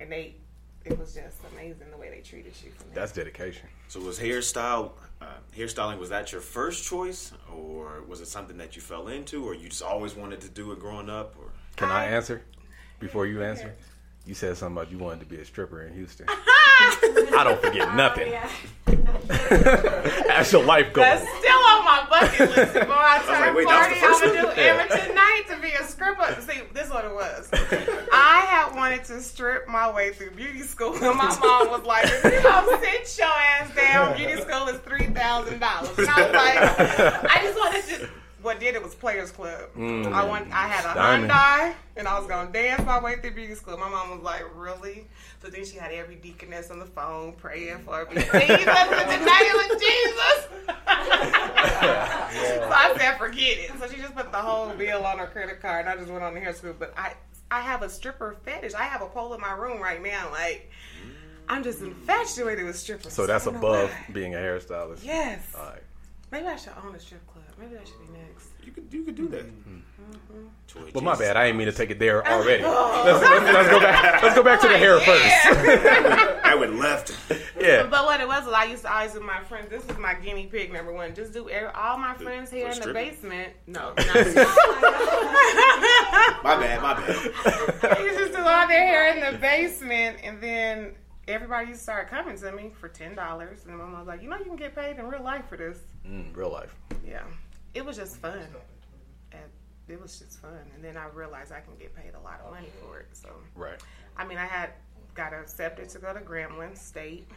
And 0.00 0.10
they, 0.10 0.36
it 0.84 0.98
was 0.98 1.14
just 1.14 1.38
amazing 1.52 1.90
the 1.90 1.96
way 1.96 2.10
they 2.10 2.20
treated 2.20 2.52
you. 2.64 2.70
From 2.70 2.88
that's 2.94 3.12
dedication. 3.12 3.68
So 3.88 4.00
was 4.00 4.18
hairstyle 4.18 4.92
uh, 5.22 5.26
hairstyling 5.56 5.98
was 5.98 6.08
that 6.08 6.32
your 6.32 6.40
first 6.40 6.84
choice, 6.84 7.32
or 7.54 8.02
was 8.08 8.20
it 8.20 8.26
something 8.26 8.56
that 8.58 8.74
you 8.74 8.82
fell 8.82 9.08
into, 9.08 9.44
or 9.44 9.54
you 9.54 9.68
just 9.68 9.82
always 9.82 10.14
wanted 10.14 10.40
to 10.40 10.48
do 10.48 10.72
it 10.72 10.80
growing 10.80 11.08
up, 11.08 11.36
or 11.38 11.50
Can 11.76 11.90
I 11.90 12.06
answer 12.06 12.42
before 12.98 13.26
you 13.26 13.42
answer? 13.42 13.74
You 14.26 14.34
said 14.34 14.56
something 14.56 14.76
about 14.76 14.92
you 14.92 14.98
wanted 14.98 15.20
to 15.20 15.26
be 15.26 15.36
a 15.36 15.44
stripper 15.44 15.82
in 15.82 15.94
Houston. 15.94 16.26
I 16.28 17.42
don't 17.44 17.60
forget 17.60 17.94
nothing. 17.94 18.32
That's 19.28 20.52
your 20.52 20.64
life 20.64 20.92
goal. 20.92 21.04
That's 21.04 21.22
still 21.38 21.52
on 21.52 21.84
my 21.84 22.06
bucket 22.10 22.56
list 22.56 22.72
to 22.74 22.84
go 22.84 22.92
out 22.92 23.24
to 23.24 23.30
like, 23.32 23.50
a 23.50 23.54
wait, 23.54 23.66
that 23.68 23.88
party. 23.88 23.94
was 23.94 24.00
the 24.00 24.06
first 24.06 24.22
I'm 24.22 24.28
gonna 24.28 24.40
do 24.40 24.46
one? 24.48 24.58
every 24.58 25.14
night 25.14 25.42
to 25.48 25.56
be 25.60 25.68
a 25.72 25.84
stripper. 25.84 26.40
See, 26.42 26.60
this 26.72 26.86
is 26.86 26.92
what 26.92 27.04
it 27.04 27.14
was. 27.14 27.48
I 28.12 28.44
had 28.48 28.74
wanted 28.76 29.04
to 29.04 29.20
strip 29.20 29.68
my 29.68 29.90
way 29.92 30.12
through 30.12 30.32
beauty 30.32 30.60
school, 30.60 30.94
and 30.94 31.16
my 31.16 31.36
mom 31.40 31.70
was 31.70 31.82
like, 31.84 32.04
"If 32.04 32.24
you 32.24 32.42
don't 32.42 32.80
sit 32.82 33.18
your 33.18 33.28
ass 33.28 33.74
down, 33.74 34.16
beauty 34.16 34.40
school 34.40 34.68
is 34.68 34.78
three 34.80 35.06
thousand 35.06 35.60
dollars." 35.60 35.96
And 35.98 36.08
I 36.08 36.22
was 36.22 36.32
like, 36.32 37.30
I 37.30 37.42
just 37.42 37.58
wanted 37.58 37.81
to 37.81 37.81
did 38.72 38.78
it 38.78 38.84
was 38.84 38.94
Players 38.94 39.30
Club. 39.30 39.68
Mm. 39.76 40.12
I 40.12 40.24
went, 40.24 40.50
I 40.52 40.66
had 40.66 40.90
a 40.90 40.94
Diamond. 40.94 41.30
Hyundai, 41.30 41.74
and 41.96 42.08
I 42.08 42.18
was 42.18 42.26
gonna 42.28 42.50
dance 42.50 42.84
my 42.84 43.00
way 43.00 43.16
through 43.20 43.34
beauty 43.34 43.54
school. 43.54 43.76
My 43.76 43.88
mom 43.88 44.10
was 44.10 44.22
like, 44.22 44.44
"Really?" 44.54 45.06
So 45.42 45.48
then 45.48 45.64
she 45.64 45.76
had 45.76 45.92
every 45.92 46.16
deaconess 46.16 46.70
on 46.70 46.78
the 46.78 46.86
phone 46.86 47.32
praying 47.34 47.80
for 47.80 48.06
me. 48.06 48.14
Jesus, 48.22 48.32
the 48.32 49.18
name 49.18 49.58
of 49.58 49.80
Jesus. 49.80 50.48
So 52.32 52.70
I 52.70 52.94
said, 52.98 53.18
"Forget 53.18 53.58
it." 53.58 53.72
So 53.78 53.88
she 53.88 54.00
just 54.00 54.14
put 54.14 54.32
the 54.32 54.38
whole 54.38 54.70
bill 54.74 55.04
on 55.04 55.18
her 55.18 55.26
credit 55.26 55.60
card. 55.60 55.86
and 55.86 55.88
I 55.90 55.96
just 55.96 56.10
went 56.10 56.24
on 56.24 56.34
the 56.34 56.40
hair 56.40 56.54
school, 56.54 56.74
but 56.78 56.94
I, 56.96 57.14
I 57.50 57.60
have 57.60 57.82
a 57.82 57.88
stripper 57.90 58.36
fetish. 58.44 58.74
I 58.74 58.84
have 58.84 59.02
a 59.02 59.06
pole 59.06 59.34
in 59.34 59.40
my 59.40 59.52
room 59.52 59.80
right 59.82 60.02
now. 60.02 60.30
Like, 60.30 60.70
I'm 61.48 61.62
just 61.62 61.82
infatuated 61.82 62.64
with 62.64 62.76
strippers. 62.76 63.12
So 63.12 63.26
that's 63.26 63.46
I 63.46 63.52
don't 63.52 63.60
know 63.60 63.68
above 63.68 63.90
being 64.12 64.34
a 64.34 64.38
hairstylist. 64.38 65.04
Yes. 65.04 65.40
All 65.54 65.66
right. 65.66 65.82
Maybe 66.30 66.46
I 66.46 66.56
should 66.56 66.72
own 66.82 66.94
a 66.94 66.98
strip 66.98 67.26
club. 67.26 67.44
Maybe 67.58 67.74
that 67.74 67.86
should 67.86 68.00
be 68.00 68.18
next. 68.18 68.48
You 68.64 68.72
could 68.72 68.86
you 68.90 69.04
could 69.04 69.14
do 69.14 69.28
that. 69.28 69.46
Mm-hmm. 69.46 69.78
Toy 70.68 70.90
But 70.92 71.02
my 71.02 71.16
bad, 71.16 71.36
I 71.36 71.46
didn't 71.46 71.58
mean 71.58 71.66
to 71.66 71.72
take 71.72 71.90
it 71.90 71.98
there 71.98 72.26
already. 72.26 72.62
let's, 72.62 73.20
let's, 73.22 73.44
let's 73.44 73.68
go 73.68 73.80
back. 73.80 74.22
Let's 74.22 74.34
go 74.34 74.42
back 74.42 74.60
to 74.62 74.68
the 74.68 74.78
hair 74.78 74.98
first. 75.00 75.24
I 76.44 76.54
went 76.54 76.78
left. 76.78 77.14
Yeah. 77.58 77.86
But 77.86 78.04
what 78.04 78.20
it 78.20 78.28
was 78.28 78.44
was 78.44 78.54
I 78.54 78.64
used 78.64 78.82
to 78.82 78.92
always 78.92 79.14
with 79.14 79.22
my 79.22 79.42
friends. 79.44 79.68
This 79.70 79.84
is 79.84 79.98
my 79.98 80.14
guinea 80.14 80.46
pig 80.46 80.72
number 80.72 80.92
one. 80.92 81.14
Just 81.14 81.32
do 81.32 81.50
all 81.74 81.98
my 81.98 82.14
friends 82.14 82.50
here 82.50 82.68
in 82.68 82.80
the 82.80 82.92
basement. 82.92 83.52
No, 83.66 83.94
My 86.42 86.56
bad. 86.56 86.82
My 86.82 86.94
bad. 86.94 87.24
you 88.00 88.18
just 88.18 88.32
do 88.32 88.40
all 88.40 88.66
their 88.66 88.86
hair 88.86 89.14
in 89.14 89.32
the 89.32 89.38
basement, 89.38 90.18
and 90.22 90.40
then 90.42 90.94
everybody 91.28 91.68
used 91.68 91.80
to 91.80 91.84
start 91.84 92.08
coming 92.10 92.36
to 92.38 92.52
me 92.52 92.70
for 92.78 92.88
ten 92.88 93.14
dollars. 93.14 93.64
And 93.66 93.76
my 93.76 93.84
mom 93.84 93.98
was 93.98 94.08
like, 94.08 94.22
"You 94.22 94.28
know, 94.28 94.38
you 94.38 94.44
can 94.44 94.56
get 94.56 94.74
paid 94.74 94.98
in 94.98 95.06
real 95.06 95.22
life 95.22 95.48
for 95.48 95.56
this." 95.56 95.78
Mm, 96.06 96.36
real 96.36 96.50
life. 96.50 96.74
Yeah, 97.06 97.22
it 97.74 97.84
was 97.84 97.96
just 97.96 98.16
fun. 98.16 98.46
And 99.32 99.42
it 99.88 100.00
was 100.00 100.18
just 100.18 100.40
fun, 100.40 100.58
and 100.74 100.84
then 100.84 100.96
I 100.96 101.06
realized 101.08 101.52
I 101.52 101.60
can 101.60 101.74
get 101.78 101.94
paid 101.94 102.12
a 102.14 102.20
lot 102.20 102.40
of 102.44 102.52
money 102.52 102.68
for 102.80 103.00
it. 103.00 103.08
So 103.12 103.28
Right. 103.54 103.80
I 104.16 104.24
mean, 104.24 104.38
I 104.38 104.46
had 104.46 104.70
got 105.14 105.32
accepted 105.32 105.88
to 105.90 105.98
go 105.98 106.12
to 106.12 106.20
Grambling 106.20 106.76
State. 106.76 107.28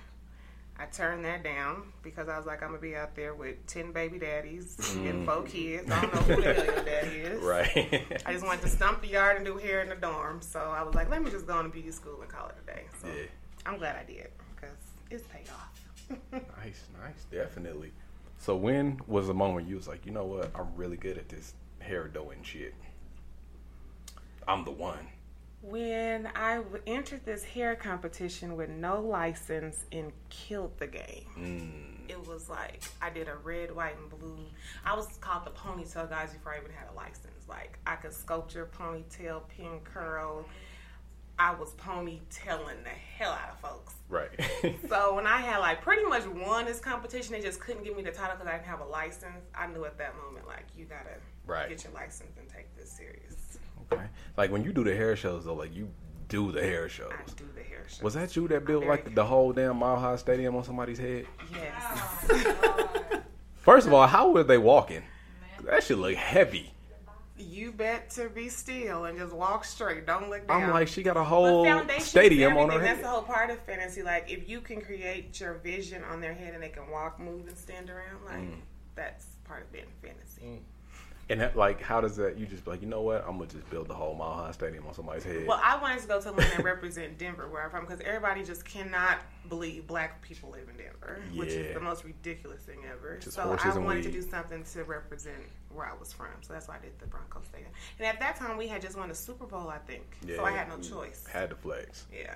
I 0.78 0.86
turned 0.88 1.24
that 1.24 1.42
down 1.42 1.94
because 2.04 2.28
I 2.28 2.38
was 2.38 2.46
like, 2.46 2.62
I'm 2.62 2.70
gonna 2.70 2.82
be 2.82 2.98
out 2.98 3.16
there 3.16 3.34
with 3.34 3.66
ten 3.66 3.94
baby 3.94 4.20
daddies 4.20 4.78
and 4.96 5.26
four 5.26 5.38
mm. 5.38 5.48
kids. 5.48 5.90
I 5.90 6.02
don't 6.02 6.14
know 6.14 6.22
who 6.36 6.42
the 6.42 6.54
hell 6.54 6.66
your 6.66 6.84
daddy 6.84 7.16
is. 7.22 7.42
Right. 7.42 8.22
I 8.26 8.34
just 8.34 8.46
wanted 8.46 8.62
to 8.64 8.68
stump 8.70 9.02
the 9.02 9.08
yard 9.08 9.38
and 9.38 9.46
do 9.46 9.56
hair 9.58 9.82
in 9.82 9.90
the 9.90 9.96
dorm. 9.96 10.42
So 10.42 10.60
I 10.60 10.84
was 10.84 10.94
like, 10.94 11.10
let 11.10 11.24
me 11.24 11.32
just 11.32 11.48
go 11.48 11.58
into 11.60 11.70
beauty 11.72 11.92
school 11.92 12.22
and 12.22 12.30
call 12.30 12.48
it 12.50 12.56
a 12.62 12.66
day. 12.66 12.84
So 13.02 13.08
Yeah. 13.08 13.24
I'm 13.66 13.78
glad 13.78 13.96
I 13.96 14.04
did 14.04 14.28
because 14.54 14.76
it's 15.10 15.26
paid 15.28 15.50
off. 15.50 15.82
Nice, 16.32 16.84
nice, 17.02 17.26
definitely. 17.32 17.92
So 18.46 18.56
when 18.56 19.02
was 19.08 19.26
the 19.26 19.34
moment 19.34 19.68
you 19.68 19.76
was 19.76 19.88
like, 19.88 20.06
you 20.06 20.12
know 20.12 20.26
what, 20.26 20.52
I'm 20.54 20.68
really 20.76 20.98
good 20.98 21.18
at 21.18 21.28
this 21.30 21.56
hair 21.80 22.08
doing 22.08 22.44
shit. 22.44 22.76
I'm 24.48 24.64
the 24.64 24.70
one. 24.70 25.08
when 25.66 26.30
I 26.36 26.62
entered 26.86 27.26
this 27.26 27.44
hair 27.44 27.76
competition 27.76 28.56
with 28.56 28.70
no 28.70 29.02
license 29.02 29.86
and 29.92 30.12
killed 30.30 30.78
the 30.78 30.86
game. 30.86 31.26
Mm. 31.38 32.12
It 32.12 32.28
was 32.28 32.50
like 32.50 32.84
I 33.02 33.10
did 33.10 33.28
a 33.28 33.36
red, 33.38 33.76
white, 33.76 33.96
and 33.98 34.10
blue. 34.20 34.38
I 34.86 34.96
was 34.96 35.08
called 35.22 35.46
the 35.46 35.52
ponytail 35.52 36.08
guys 36.08 36.32
before 36.32 36.54
I 36.54 36.60
even 36.60 36.70
had 36.72 36.88
a 36.94 36.96
license. 36.96 37.48
Like 37.50 37.80
I 37.88 37.96
could 37.96 38.14
sculpture 38.14 38.70
ponytail, 38.78 39.42
pin 39.50 39.80
curl. 39.84 40.46
I 41.38 41.54
was 41.54 41.72
ponytailing 41.74 42.84
the 42.84 42.90
hell 43.18 43.32
out 43.32 43.50
of 43.52 43.60
folks. 43.60 43.94
Right. 44.10 44.30
So 44.90 45.16
when 45.16 45.26
I 45.28 45.38
had 45.38 45.58
like 45.60 45.82
pretty 45.82 46.04
much 46.06 46.26
won 46.28 46.66
this 46.66 46.80
competition, 46.80 47.34
they 47.34 47.42
just 47.42 47.60
couldn't 47.60 47.84
give 47.84 47.96
me 47.98 48.04
the 48.04 48.12
title 48.12 48.36
because 48.36 48.48
I 48.48 48.54
didn't 48.58 48.68
have 48.68 48.80
a 48.82 48.86
license. 48.86 49.44
I 49.56 49.68
knew 49.68 49.84
at 49.86 49.98
that 49.98 50.16
moment 50.18 50.48
like 50.48 50.66
you 50.78 50.86
gotta 50.86 51.16
Right. 51.46 51.70
get 51.70 51.84
your 51.84 51.94
license 51.94 52.38
and 52.40 52.48
take 52.50 52.76
this 52.78 52.92
serious. 52.92 53.58
okay. 53.92 54.04
Like 54.38 54.52
when 54.52 54.64
you 54.64 54.72
do 54.74 54.84
the 54.84 54.96
hair 54.96 55.16
shows 55.16 55.46
though, 55.46 55.54
like 55.56 55.76
you 55.76 55.90
do 56.30 56.52
the 56.52 56.62
hair 56.62 56.88
shows. 56.90 57.12
I 57.12 57.24
do 57.36 57.46
the 57.56 57.62
hair 57.64 57.84
show. 57.88 58.04
Was 58.04 58.14
that 58.16 58.36
you 58.36 58.48
that 58.48 58.66
built 58.66 58.86
like 58.86 59.04
very- 59.04 59.16
the 59.16 59.26
whole 59.26 59.52
damn 59.54 59.78
Mile 59.78 60.00
High 60.00 60.16
Stadium 60.16 60.56
on 60.56 60.64
somebody's 60.64 60.98
head? 61.00 61.26
Yes. 61.52 62.26
Oh, 62.30 63.22
First 63.58 63.88
of 63.88 63.94
all, 63.94 64.06
how 64.08 64.30
were 64.32 64.44
they 64.44 64.58
walking? 64.60 65.02
That 65.64 65.84
should 65.84 65.98
look 66.00 66.14
heavy. 66.16 66.72
You 67.38 67.74
bet 67.74 68.10
to 68.12 68.30
be 68.30 68.48
still 68.48 69.06
and 69.06 69.18
just 69.18 69.34
walk 69.34 69.66
straight. 69.66 70.06
Don't 70.08 70.30
look 70.30 70.48
down. 70.48 70.64
I'm 70.64 70.70
like, 70.70 70.88
she 70.88 71.04
got 71.04 71.18
a 71.18 71.24
whole 71.24 71.66
stadium 72.00 72.56
on 72.58 72.70
her 72.70 72.76
everything. 72.76 72.80
head. 72.88 72.96
That's 72.98 73.02
the 73.02 73.10
whole 73.10 73.24
part 73.24 73.50
of 73.50 73.60
fantasy. 73.60 74.04
Like, 74.04 74.32
if 74.32 74.48
you 74.48 74.62
can 74.62 74.80
create 74.80 75.38
your 75.40 75.56
vision 75.56 76.02
on 76.06 76.22
their 76.22 76.34
head 76.34 76.54
and 76.54 76.64
they 76.64 76.70
can 76.70 76.90
walk, 76.90 77.20
move, 77.20 77.48
and 77.48 77.58
stand 77.58 77.90
around, 77.90 78.24
like 78.26 78.40
Mm. 78.40 78.62
that's 78.96 79.26
part 79.44 79.64
of 79.64 79.72
being 79.74 79.86
fantasy. 80.02 80.62
And 81.28 81.42
that, 81.42 81.58
like, 81.58 81.82
how 81.82 82.02
does 82.02 82.16
that? 82.18 82.38
You 82.38 82.46
just 82.46 82.66
be 82.66 82.72
like, 82.72 82.82
you 82.82 82.88
know 82.88 83.02
what? 83.02 83.26
I'm 83.28 83.38
gonna 83.38 83.50
just 83.50 83.68
build 83.72 83.88
the 83.88 83.96
whole 83.96 84.14
Mile 84.14 84.34
High 84.34 84.52
Stadium 84.52 84.86
on 84.86 84.94
somebody's 84.94 85.24
head. 85.24 85.48
Well, 85.48 85.60
I 85.64 85.82
wanted 85.82 86.02
to 86.02 86.08
go 86.08 86.22
to 86.22 86.32
one 86.32 86.38
that 86.38 86.64
represent 86.64 87.18
Denver, 87.18 87.48
where 87.50 87.64
I'm 87.64 87.72
from, 87.72 87.86
because 87.86 88.00
everybody 88.02 88.44
just 88.44 88.64
cannot 88.64 89.20
believe 89.50 89.88
black 89.88 90.22
people 90.22 90.52
live 90.52 90.70
in 90.70 90.78
Denver, 90.78 91.22
which 91.34 91.50
is 91.50 91.74
the 91.74 91.80
most 91.80 92.04
ridiculous 92.04 92.62
thing 92.62 92.80
ever. 92.92 93.18
Just 93.18 93.36
so 93.36 93.42
I 93.42 93.78
wanted 93.78 94.04
to 94.04 94.12
do 94.12 94.22
something 94.22 94.64
to 94.64 94.84
represent 94.84 95.44
where 95.74 95.88
I 95.88 95.94
was 96.00 96.14
from. 96.14 96.28
So 96.42 96.54
that's 96.54 96.68
why 96.68 96.76
I 96.76 96.80
did 96.80 96.98
the 97.00 97.08
Broncos 97.08 97.46
Stadium. 97.46 97.72
And 97.98 98.08
at 98.08 98.20
that 98.20 98.36
time, 98.36 98.58
we 98.58 98.68
had 98.68 98.82
just 98.82 98.98
won 98.98 99.10
the 99.10 99.16
Super 99.16 99.46
Bowl, 99.46 99.68
I 99.70 99.80
think. 99.80 100.04
yeah, 100.26 100.38
so 100.38 100.46
I 100.46 100.52
had 100.52 100.70
no 100.70 100.78
choice. 100.78 101.26
Had 101.28 101.50
the 101.50 101.56
flags. 101.56 102.06
Yeah. 102.14 102.36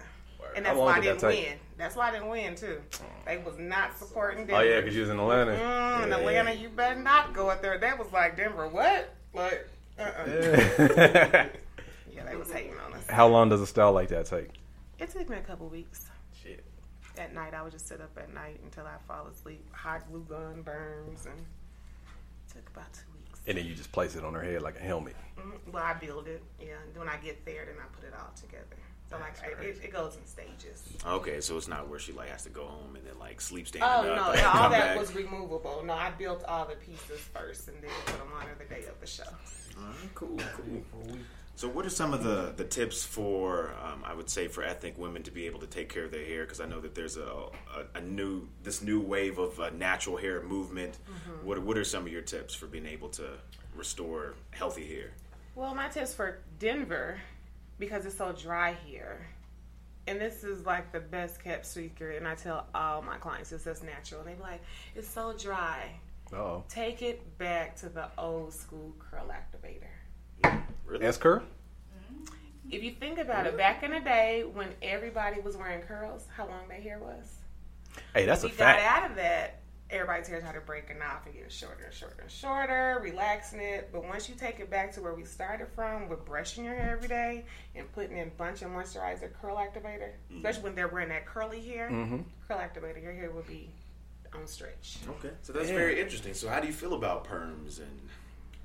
And 0.56 0.66
that's 0.66 0.78
why 0.78 0.94
I 0.94 0.96
did 1.00 1.04
didn't 1.04 1.22
that 1.22 1.28
win. 1.28 1.58
That's 1.78 1.96
why 1.96 2.10
I 2.10 2.12
didn't 2.12 2.30
win 2.30 2.56
too. 2.56 2.82
They 3.26 3.38
was 3.38 3.58
not 3.60 3.98
supporting 3.98 4.46
Denver. 4.48 4.56
Oh 4.56 4.62
yeah, 4.62 4.80
because 4.82 4.96
you 4.96 5.02
was 5.02 5.10
in 5.10 5.20
Atlanta. 5.20 5.52
Mm, 5.52 6.04
in 6.04 6.10
Yeah. 6.10 6.18
Atlanta, 6.18 6.54
you 6.54 6.70
better 6.70 7.00
not 7.00 7.34
go 7.34 7.50
up 7.50 7.62
there. 7.62 7.78
That 7.78 7.98
was 8.00 8.12
like 8.12 8.36
Denver. 8.36 8.68
What? 8.68 9.16
Like, 9.34 9.68
uh-uh. 10.00 10.26
Yeah, 10.28 11.48
they 12.26 12.36
was 12.36 12.52
hating 12.52 12.74
on 12.86 12.94
us. 12.94 13.06
How 13.08 13.28
long 13.28 13.50
does 13.50 13.62
a 13.62 13.68
style 13.68 13.94
like 13.94 14.10
that 14.10 14.26
take? 14.26 14.50
It 14.98 15.10
took 15.12 15.30
me 15.30 15.38
a 15.38 15.42
couple 15.42 15.68
weeks. 15.68 16.08
Shit. 16.44 16.64
At 17.18 17.34
night, 17.34 17.54
I 17.54 17.62
would 17.62 17.72
just 17.72 17.88
sit 17.88 18.02
up 18.02 18.18
at 18.18 18.34
night 18.34 18.60
until 18.64 18.86
I 18.86 18.96
fall 19.08 19.28
asleep. 19.28 19.66
Hot 19.74 20.02
glue 20.10 20.26
gun 20.28 20.62
burns, 20.64 21.26
and 21.26 21.38
it 21.38 22.54
took 22.54 22.68
about 22.70 22.92
two 22.94 23.02
weeks. 23.18 23.40
And 23.48 23.58
then 23.58 23.66
you 23.66 23.76
just 23.76 23.92
place 23.92 24.16
it 24.16 24.24
on 24.26 24.34
her 24.34 24.42
head 24.42 24.62
like 24.62 24.78
a 24.78 24.84
helmet. 24.84 25.16
Mhm. 25.38 25.72
Well, 25.72 25.84
I 25.84 25.94
build 25.94 26.28
it. 26.28 26.44
Yeah, 26.60 26.74
and 26.86 26.98
when 26.98 27.08
I 27.08 27.18
get 27.18 27.46
there, 27.46 27.66
then 27.66 27.76
I 27.80 27.88
put 27.96 28.04
it 28.06 28.14
all 28.20 28.32
together. 28.36 28.66
So 29.10 29.18
like, 29.18 29.36
That's 29.42 29.60
I, 29.60 29.64
it, 29.64 29.80
it 29.86 29.92
goes 29.94 30.16
in 30.18 30.26
stages. 30.28 30.84
Okay, 31.06 31.42
so 31.42 31.58
it's 31.58 31.68
not 31.68 31.88
where 31.90 31.98
she 32.00 32.12
like 32.12 32.30
has 32.30 32.44
to 32.44 32.50
go 32.50 32.66
home 32.66 32.96
and 32.96 33.06
then 33.06 33.18
like 33.20 33.42
sleep 33.42 33.68
standing 33.68 33.90
Oh 33.90 34.02
up. 34.14 34.16
no, 34.26 34.32
and 34.34 34.42
all 34.46 34.70
that 34.70 34.90
back. 34.90 35.00
was 35.00 35.16
removable. 35.16 35.82
No, 35.84 35.94
I 35.94 36.12
built 36.12 36.44
all 36.48 36.66
the 36.66 36.76
pieces 36.76 37.20
first 37.20 37.68
and 37.70 37.78
then 37.82 37.90
put 38.06 38.18
them 38.20 38.28
on 38.36 38.46
the 38.60 38.66
day 38.66 38.84
of 38.88 39.00
the 39.02 39.08
show. 39.08 39.24
Alright, 39.82 40.14
cool, 40.16 40.38
cool. 40.56 41.18
So, 41.56 41.68
what 41.68 41.86
are 41.86 41.90
some 41.90 42.14
of 42.14 42.24
the, 42.24 42.54
the 42.56 42.64
tips 42.64 43.04
for, 43.04 43.74
um, 43.84 44.02
I 44.06 44.14
would 44.14 44.30
say, 44.30 44.48
for 44.48 44.64
ethnic 44.64 44.98
women 44.98 45.24
to 45.24 45.32
be 45.32 45.46
able 45.46 45.60
to 45.60 45.68
take 45.68 45.90
care 45.90 46.06
of 46.06 46.12
their 46.12 46.24
hair? 46.24 46.44
Because 46.44 46.62
I 46.62 46.66
know 46.66 46.80
that 46.80 46.96
there's 46.96 47.18
a, 47.18 47.26
a, 47.26 47.98
a 47.98 48.02
new 48.02 48.48
this 48.64 48.82
new 48.82 49.02
wave 49.02 49.40
of 49.40 49.60
uh, 49.60 49.70
natural 49.72 50.16
hair 50.18 50.42
movement. 50.42 50.98
Mm-hmm. 51.10 51.46
What 51.48 51.60
what 51.64 51.78
are 51.78 51.84
some 51.84 52.06
of 52.06 52.12
your 52.14 52.22
tips 52.22 52.54
for 52.56 52.68
being 52.68 52.86
able 52.86 53.10
to 53.10 53.32
restore 53.76 54.36
healthy 54.52 54.88
hair? 54.88 55.12
Well, 55.56 55.76
my 55.76 55.90
tips 55.90 56.14
for 56.14 56.40
Denver, 56.60 57.18
because 57.80 58.06
it's 58.06 58.18
so 58.18 58.32
dry 58.34 58.76
here, 58.86 59.26
and 60.08 60.20
this 60.20 60.44
is 60.44 60.66
like 60.66 60.92
the 60.92 61.00
best 61.00 61.44
kept 61.44 61.66
secret, 61.66 62.18
and 62.18 62.28
I 62.28 62.36
tell 62.36 62.68
all 62.76 63.02
my 63.02 63.18
clients 63.18 63.52
it's 63.52 63.64
just 63.64 63.84
natural. 63.84 64.22
And 64.22 64.30
They 64.30 64.34
be 64.36 64.42
like, 64.42 64.62
it's 64.96 65.08
so 65.08 65.34
dry. 65.34 65.92
Oh. 66.34 66.64
Take 66.70 67.02
it 67.02 67.38
back 67.38 67.76
to 67.78 67.90
the 67.90 68.10
old 68.18 68.54
school 68.54 68.94
curl 69.00 69.32
activator. 69.32 70.62
Really? 70.86 71.06
S 71.06 71.18
curl? 71.18 71.40
Mm-hmm. 71.40 72.26
If 72.72 72.84
you 72.84 72.92
think 72.92 73.18
about 73.18 73.48
it, 73.48 73.58
back 73.58 73.84
in 73.84 73.92
the 73.92 74.00
day 74.00 74.44
when 74.52 74.70
everybody 74.82 75.42
was 75.42 75.58
wearing 75.58 75.82
curls, 75.82 76.26
how 76.36 76.48
long 76.48 76.68
their 76.68 76.82
hair 76.82 77.00
was? 77.00 77.36
Hey, 78.14 78.26
that's 78.26 78.44
a 78.44 78.48
we 78.48 78.54
got 78.54 78.80
out 78.80 79.10
of 79.10 79.16
that, 79.18 79.59
everybody's 79.92 80.28
hair 80.28 80.40
started 80.42 80.66
breaking 80.66 80.98
off 81.02 81.26
and 81.26 81.34
getting 81.34 81.50
shorter 81.50 81.84
and 81.86 81.94
shorter 81.94 82.22
and 82.22 82.32
shorter, 82.32 83.00
relaxing 83.02 83.60
it. 83.60 83.90
But 83.92 84.04
once 84.08 84.30
you 84.30 84.36
take 84.36 84.60
it 84.60 84.70
back 84.70 84.92
to 84.94 85.02
where 85.02 85.14
we 85.16 85.26
started 85.26 85.68
from, 85.76 86.08
with 86.10 86.26
brushing 86.26 86.64
your 86.66 86.76
hair 86.76 86.92
every 86.96 87.08
day 87.08 87.46
and 87.76 87.92
putting 87.94 88.18
in 88.18 88.28
a 88.28 88.32
bunch 88.32 88.62
of 88.62 88.70
moisturizer 88.72 89.32
curl 89.42 89.58
activator, 89.58 90.12
especially 90.36 90.64
when 90.64 90.76
they're 90.76 90.88
wearing 90.88 91.10
that 91.10 91.26
curly 91.26 91.62
hair, 91.62 91.90
Mm-hmm. 91.90 92.20
curl 92.48 92.58
activator, 92.58 93.02
your 93.02 93.14
hair 93.14 93.32
will 93.32 93.44
be 93.44 93.70
on 94.36 94.46
stretch. 94.46 94.98
Okay, 95.10 95.32
so 95.42 95.54
that's 95.54 95.70
Yeah. 95.70 95.76
very 95.76 96.00
interesting. 96.00 96.34
So, 96.36 96.50
how 96.50 96.60
do 96.60 96.68
you 96.68 96.74
feel 96.74 96.94
about 96.94 97.26
perms 97.26 97.80
and? 97.80 98.00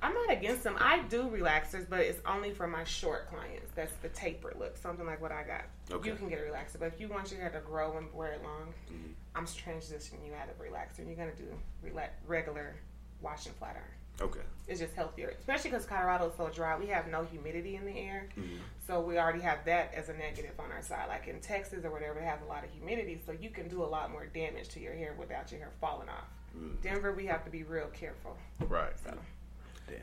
I'm 0.05 0.13
not 0.13 0.31
against 0.31 0.63
them. 0.63 0.75
I 0.79 0.99
do 1.09 1.23
relaxers, 1.23 1.89
but 1.89 2.01
it's 2.01 2.19
only 2.27 2.51
for 2.51 2.67
my 2.67 2.83
short 2.83 3.27
clients. 3.27 3.71
That's 3.73 3.93
the 4.03 4.09
taper 4.09 4.53
look, 4.59 4.77
something 4.77 5.05
like 5.05 5.19
what 5.19 5.31
I 5.31 5.41
got. 5.41 5.63
Okay. 5.91 6.09
You 6.09 6.15
can 6.15 6.29
get 6.29 6.37
a 6.37 6.43
relaxer, 6.43 6.79
but 6.79 6.85
if 6.85 6.99
you 6.99 7.07
want 7.07 7.31
your 7.31 7.41
hair 7.41 7.49
to 7.49 7.59
grow 7.59 7.97
and 7.97 8.13
wear 8.13 8.33
it 8.33 8.43
long, 8.43 8.71
mm-hmm. 8.85 9.13
I'm 9.33 9.45
transitioning 9.45 10.23
you 10.27 10.33
out 10.39 10.47
of 10.47 10.59
relaxer. 10.59 10.99
and 10.99 11.07
You're 11.07 11.17
gonna 11.17 11.31
do 11.35 11.47
rela- 11.83 12.09
regular 12.27 12.75
wash 13.19 13.47
and 13.47 13.55
flat 13.55 13.77
iron. 13.77 14.29
Okay, 14.29 14.41
It's 14.67 14.79
just 14.79 14.93
healthier, 14.93 15.33
especially 15.39 15.71
because 15.71 15.85
Colorado 15.85 16.29
is 16.29 16.37
so 16.37 16.49
dry. 16.49 16.77
We 16.77 16.87
have 16.87 17.07
no 17.07 17.23
humidity 17.23 17.75
in 17.75 17.83
the 17.85 17.97
air, 17.99 18.29
mm-hmm. 18.39 18.57
so 18.87 19.01
we 19.01 19.17
already 19.17 19.41
have 19.41 19.65
that 19.65 19.93
as 19.93 20.07
a 20.07 20.13
negative 20.13 20.53
on 20.57 20.71
our 20.71 20.81
side. 20.81 21.09
Like 21.09 21.27
in 21.27 21.41
Texas 21.41 21.83
or 21.83 21.91
whatever, 21.91 22.19
it 22.19 22.23
has 22.25 22.39
a 22.41 22.45
lot 22.45 22.63
of 22.63 22.69
humidity, 22.69 23.19
so 23.25 23.33
you 23.33 23.49
can 23.49 23.67
do 23.67 23.83
a 23.83 23.85
lot 23.85 24.11
more 24.11 24.27
damage 24.27 24.69
to 24.69 24.79
your 24.79 24.93
hair 24.93 25.15
without 25.19 25.51
your 25.51 25.59
hair 25.59 25.71
falling 25.81 26.07
off. 26.07 26.29
Mm-hmm. 26.55 26.75
Denver, 26.81 27.11
we 27.11 27.25
have 27.25 27.43
to 27.43 27.51
be 27.51 27.63
real 27.63 27.87
careful. 27.87 28.37
Right. 28.69 28.93
So 29.03 29.11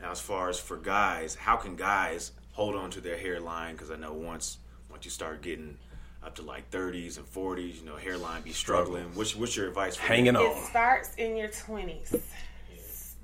Now, 0.01 0.11
as 0.11 0.19
far 0.21 0.49
as 0.49 0.59
for 0.59 0.77
guys, 0.77 1.35
how 1.35 1.55
can 1.57 1.75
guys 1.75 2.31
hold 2.51 2.75
on 2.75 2.89
to 2.91 3.01
their 3.01 3.17
hairline? 3.17 3.75
Because 3.75 3.91
I 3.91 3.95
know 3.95 4.13
once 4.13 4.57
once 4.89 5.05
you 5.05 5.11
start 5.11 5.41
getting 5.41 5.77
up 6.23 6.35
to 6.35 6.41
like 6.41 6.69
30s 6.71 7.17
and 7.17 7.25
40s, 7.25 7.79
you 7.79 7.85
know, 7.85 7.95
hairline 7.97 8.41
be 8.43 8.51
struggling. 8.53 9.03
What's, 9.13 9.35
what's 9.35 9.55
your 9.57 9.67
advice 9.67 9.95
for 9.95 10.03
Hanging 10.03 10.33
them? 10.33 10.43
on. 10.43 10.51
It 10.57 10.63
starts 10.65 11.13
in 11.15 11.35
your 11.35 11.49
20s. 11.49 12.21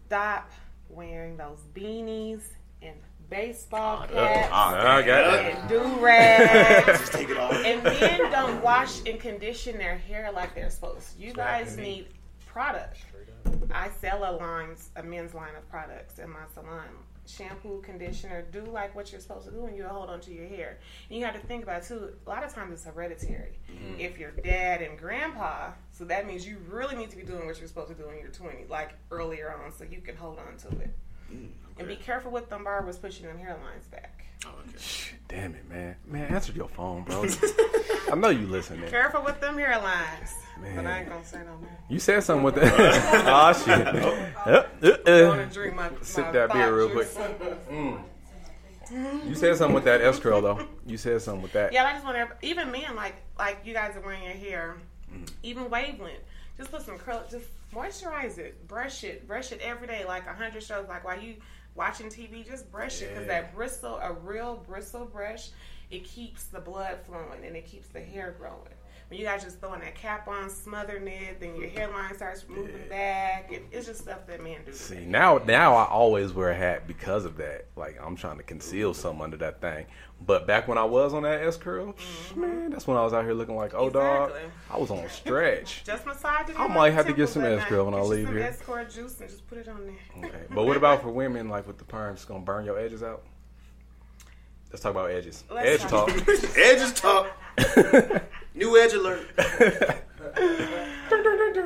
Stop 0.05 0.49
wearing 0.89 1.37
those 1.37 1.59
beanies 1.73 2.41
and 2.81 2.95
baseball 3.29 4.07
caps 4.07 4.49
I 4.51 5.01
got 5.03 5.33
it. 5.45 5.55
and 5.55 5.69
do 5.69 5.81
rags. 6.03 6.99
Just 6.99 7.13
take 7.13 7.29
it 7.29 7.37
off. 7.37 7.53
and 7.53 7.83
men 7.83 8.31
don't 8.31 8.61
wash 8.63 8.99
and 9.05 9.19
condition 9.19 9.77
their 9.77 9.97
hair 9.97 10.31
like 10.33 10.55
they're 10.55 10.69
supposed 10.71 11.15
to. 11.15 11.23
You 11.23 11.33
guys 11.33 11.77
need 11.77 12.07
product. 12.47 12.97
I 13.73 13.89
sell 14.01 14.23
a 14.23 14.33
lines, 14.35 14.89
a 14.95 15.03
men's 15.03 15.33
line 15.33 15.55
of 15.55 15.69
products 15.69 16.19
in 16.19 16.29
my 16.29 16.45
salon. 16.53 16.87
Shampoo, 17.25 17.81
conditioner, 17.81 18.43
do 18.51 18.61
like 18.65 18.95
what 18.95 19.11
you're 19.11 19.21
supposed 19.21 19.45
to 19.45 19.51
do, 19.51 19.65
and 19.65 19.77
you'll 19.77 19.89
hold 19.89 20.09
on 20.09 20.19
to 20.21 20.31
your 20.31 20.47
hair. 20.47 20.79
And 21.09 21.19
you 21.19 21.25
have 21.25 21.39
to 21.39 21.45
think 21.45 21.61
about 21.61 21.83
too. 21.83 22.11
A 22.25 22.29
lot 22.29 22.43
of 22.43 22.51
times 22.53 22.73
it's 22.73 22.85
hereditary. 22.85 23.59
Mm-hmm. 23.71 23.99
If 23.99 24.17
your 24.17 24.31
dad 24.31 24.81
and 24.81 24.97
grandpa, 24.97 25.71
so 25.91 26.05
that 26.05 26.25
means 26.25 26.47
you 26.47 26.57
really 26.67 26.95
need 26.95 27.11
to 27.11 27.17
be 27.17 27.23
doing 27.23 27.45
what 27.45 27.59
you're 27.59 27.67
supposed 27.67 27.89
to 27.89 27.93
do 27.95 28.09
in 28.09 28.19
your 28.19 28.29
20s, 28.29 28.69
like 28.69 28.93
earlier 29.11 29.53
on, 29.63 29.71
so 29.71 29.83
you 29.83 30.01
can 30.01 30.15
hold 30.15 30.39
on 30.39 30.57
to 30.57 30.79
it. 30.79 30.91
Mm. 31.31 31.49
And 31.79 31.87
be 31.87 31.95
careful 31.95 32.31
with 32.31 32.49
them 32.49 32.63
barbers 32.65 32.97
pushing 32.97 33.25
them 33.25 33.37
hairlines 33.37 33.89
back. 33.89 34.25
Oh, 34.45 34.49
okay. 34.67 34.77
Damn 35.27 35.55
it, 35.55 35.69
man. 35.69 35.95
Man, 36.05 36.33
answer 36.33 36.51
your 36.53 36.67
phone, 36.69 37.03
bro. 37.03 37.25
I 38.11 38.15
know 38.15 38.29
you 38.29 38.47
listening. 38.47 38.89
Careful 38.89 39.23
with 39.23 39.39
them 39.41 39.55
hairlines. 39.57 40.31
But 40.57 40.63
Man. 40.75 40.87
I 40.87 40.99
ain't 40.99 41.09
gonna 41.09 41.23
say 41.25 41.37
no 41.39 41.57
more. 41.57 41.69
You 41.87 41.99
said 41.99 42.21
something 42.23 42.43
with 42.43 42.55
that. 42.55 42.73
oh 43.27 43.53
shit. 43.53 43.87
Uh, 43.87 44.63
uh, 44.83 44.87
uh. 45.09 45.27
want 45.27 45.47
to 45.49 45.53
drink 45.53 45.75
my, 45.75 45.89
Sip 46.01 46.25
my 46.25 46.31
that 46.31 46.51
beer 46.51 46.75
real 46.75 46.89
juice. 46.89 47.13
quick. 47.13 47.97
You 48.91 49.35
said 49.35 49.55
something 49.57 49.75
with 49.75 49.85
that 49.85 50.01
S 50.01 50.19
curl 50.19 50.41
though. 50.41 50.67
You 50.85 50.97
said 50.97 51.21
something 51.21 51.43
with 51.43 51.53
that. 51.53 51.71
Yeah, 51.71 51.85
I 51.85 51.93
just 51.93 52.03
want 52.03 52.17
to. 52.17 52.45
Even 52.45 52.71
men, 52.71 52.95
like 52.95 53.15
like 53.37 53.59
you 53.63 53.73
guys 53.73 53.95
are 53.95 54.01
wearing 54.01 54.23
your 54.23 54.33
hair, 54.33 54.77
Mm. 55.13 55.27
even 55.43 55.69
wavelength. 55.69 56.19
Just 56.57 56.71
put 56.71 56.81
some 56.83 56.97
curl. 56.97 57.23
Just 57.31 57.45
moisturize 57.73 58.37
it, 58.37 58.67
brush 58.67 59.03
it, 59.03 59.27
brush 59.27 59.51
it 59.51 59.59
every 59.61 59.87
day, 59.87 60.05
like 60.05 60.27
a 60.27 60.33
hundred 60.33 60.61
shows. 60.61 60.87
Like 60.87 61.03
while 61.03 61.19
you 61.19 61.35
watching 61.79 62.07
TV, 62.07 62.45
just 62.45 62.69
brush 62.69 63.01
it 63.01 63.09
because 63.09 63.25
that 63.27 63.55
bristle, 63.55 63.95
a 64.03 64.11
real 64.11 64.61
bristle 64.67 65.05
brush, 65.05 65.47
it 65.89 66.03
keeps 66.03 66.43
the 66.43 66.59
blood 66.59 66.99
flowing 67.05 67.45
and 67.45 67.55
it 67.55 67.65
keeps 67.65 67.87
the 67.87 68.01
hair 68.01 68.35
growing. 68.37 68.75
When 69.09 69.19
you 69.19 69.25
guys 69.25 69.43
just 69.43 69.59
throwing 69.59 69.79
that 69.79 69.95
cap 69.95 70.27
on, 70.27 70.51
smothering 70.51 71.07
it, 71.07 71.39
then 71.39 71.55
your 71.55 71.67
hairline 71.67 72.13
starts 72.15 72.45
moving 72.47 72.87
back. 72.89 73.51
It, 73.51 73.65
it's 73.71 73.87
just 73.87 74.01
stuff 74.01 74.27
that 74.27 74.43
men 74.43 74.57
do. 74.63 74.71
See 74.71 74.99
now, 74.99 75.39
now 75.39 75.75
I 75.75 75.85
always 75.85 76.31
wear 76.31 76.51
a 76.51 76.55
hat 76.55 76.85
because 76.85 77.25
of 77.25 77.35
that. 77.37 77.65
Like 77.75 77.99
I'm 77.99 78.15
trying 78.15 78.37
to 78.37 78.43
conceal 78.43 78.93
something 78.93 79.23
under 79.23 79.37
that 79.37 79.61
thing. 79.61 79.87
But 80.23 80.45
back 80.45 80.67
when 80.67 80.77
I 80.77 80.83
was 80.83 81.15
on 81.15 81.23
that 81.23 81.41
S 81.41 81.57
curl, 81.57 81.93
mm-hmm. 81.93 82.41
man, 82.41 82.69
that's 82.69 82.85
when 82.85 82.97
I 82.97 83.03
was 83.03 83.13
out 83.13 83.23
here 83.23 83.33
looking 83.33 83.55
like 83.55 83.73
oh 83.73 83.89
dog. 83.89 84.31
I 84.69 84.77
was 84.77 84.91
on 84.91 85.09
stretch. 85.09 85.83
Just 85.85 86.05
massage 86.05 86.49
it. 86.51 86.59
I 86.59 86.67
might 86.67 86.93
have 86.93 87.07
to 87.07 87.13
get 87.13 87.29
some 87.29 87.43
S-Curl 87.43 87.85
when 87.85 87.95
night. 87.95 88.01
I 88.01 88.03
leave 88.03 88.27
some 88.27 88.35
here. 88.35 88.45
S-Curl 88.45 88.85
juice 88.85 89.19
and 89.21 89.29
just 89.29 89.47
put 89.47 89.57
it 89.57 89.67
on 89.67 89.87
there. 89.87 90.29
Okay. 90.29 90.43
But 90.53 90.67
what 90.67 90.77
about 90.77 91.01
for 91.01 91.09
women 91.09 91.49
like 91.49 91.65
with 91.65 91.79
the 91.79 91.83
perm, 91.83 92.13
It's 92.13 92.25
gonna 92.25 92.41
burn 92.41 92.63
your 92.63 92.77
edges 92.77 93.01
out. 93.01 93.23
Let's 94.71 94.83
talk 94.83 94.91
about 94.91 95.09
edges. 95.09 95.43
Let's 95.49 95.83
Edge 95.83 95.89
talk- 95.89 96.09
talk. 96.09 96.57
Edges 96.57 96.93
talk. 96.93 97.31
New 98.53 98.77
edge 98.77 98.93
alert. 98.93 99.27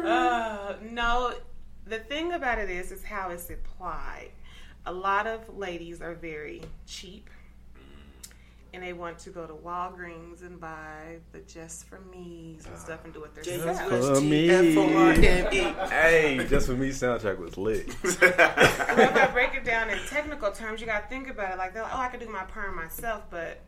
Uh, 0.05 0.75
no, 0.81 1.33
the 1.85 1.99
thing 1.99 2.33
about 2.33 2.57
it 2.57 2.69
is, 2.69 2.91
is 2.91 3.03
how 3.03 3.29
it's 3.29 3.49
applied. 3.49 4.29
A 4.85 4.91
lot 4.91 5.27
of 5.27 5.55
ladies 5.57 6.01
are 6.01 6.13
very 6.13 6.61
cheap, 6.85 7.29
and 8.73 8.83
they 8.83 8.91
want 8.93 9.17
to 9.19 9.29
go 9.29 9.45
to 9.47 9.53
Walgreens 9.53 10.41
and 10.41 10.59
buy 10.59 11.19
the 11.31 11.39
Just 11.41 11.85
for 11.85 11.99
Me's 12.11 12.65
and 12.65 12.77
stuff 12.77 13.03
and 13.05 13.13
do 13.13 13.23
it 13.23 13.33
themselves. 13.35 14.19
For 14.19 14.21
me. 14.21 14.49
F-O-R-M-E. 14.49 15.59
Hey, 15.89 16.45
just 16.49 16.67
for 16.67 16.73
me, 16.73 16.89
soundtrack 16.89 17.37
was 17.37 17.57
lit. 17.57 17.95
But 18.93 18.99
if 18.99 19.15
I 19.15 19.27
break 19.27 19.55
it 19.55 19.63
down 19.63 19.89
in 19.89 19.97
technical 20.09 20.51
terms, 20.51 20.79
you 20.79 20.85
got 20.85 21.03
to 21.03 21.07
think 21.07 21.27
about 21.29 21.53
it 21.53 21.57
like, 21.57 21.73
they're 21.73 21.83
like, 21.83 21.95
oh, 21.95 21.99
I 21.99 22.07
could 22.09 22.19
do 22.19 22.29
my 22.29 22.43
perm 22.43 22.75
myself, 22.75 23.23
but 23.31 23.61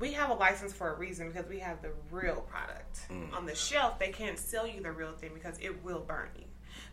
we 0.00 0.12
have 0.12 0.30
a 0.30 0.34
license 0.34 0.72
for 0.72 0.92
a 0.92 0.98
reason 0.98 1.28
because 1.28 1.48
we 1.48 1.58
have 1.60 1.80
the 1.82 1.90
real 2.10 2.40
product. 2.50 3.00
Mm. 3.10 3.32
On 3.36 3.46
the 3.46 3.54
shelf, 3.54 3.98
they 3.98 4.08
can't 4.08 4.38
sell 4.38 4.66
you 4.66 4.82
the 4.82 4.90
real 4.90 5.12
thing 5.12 5.30
because 5.34 5.58
it 5.60 5.84
will 5.84 6.00
burn 6.00 6.30
you. 6.36 6.46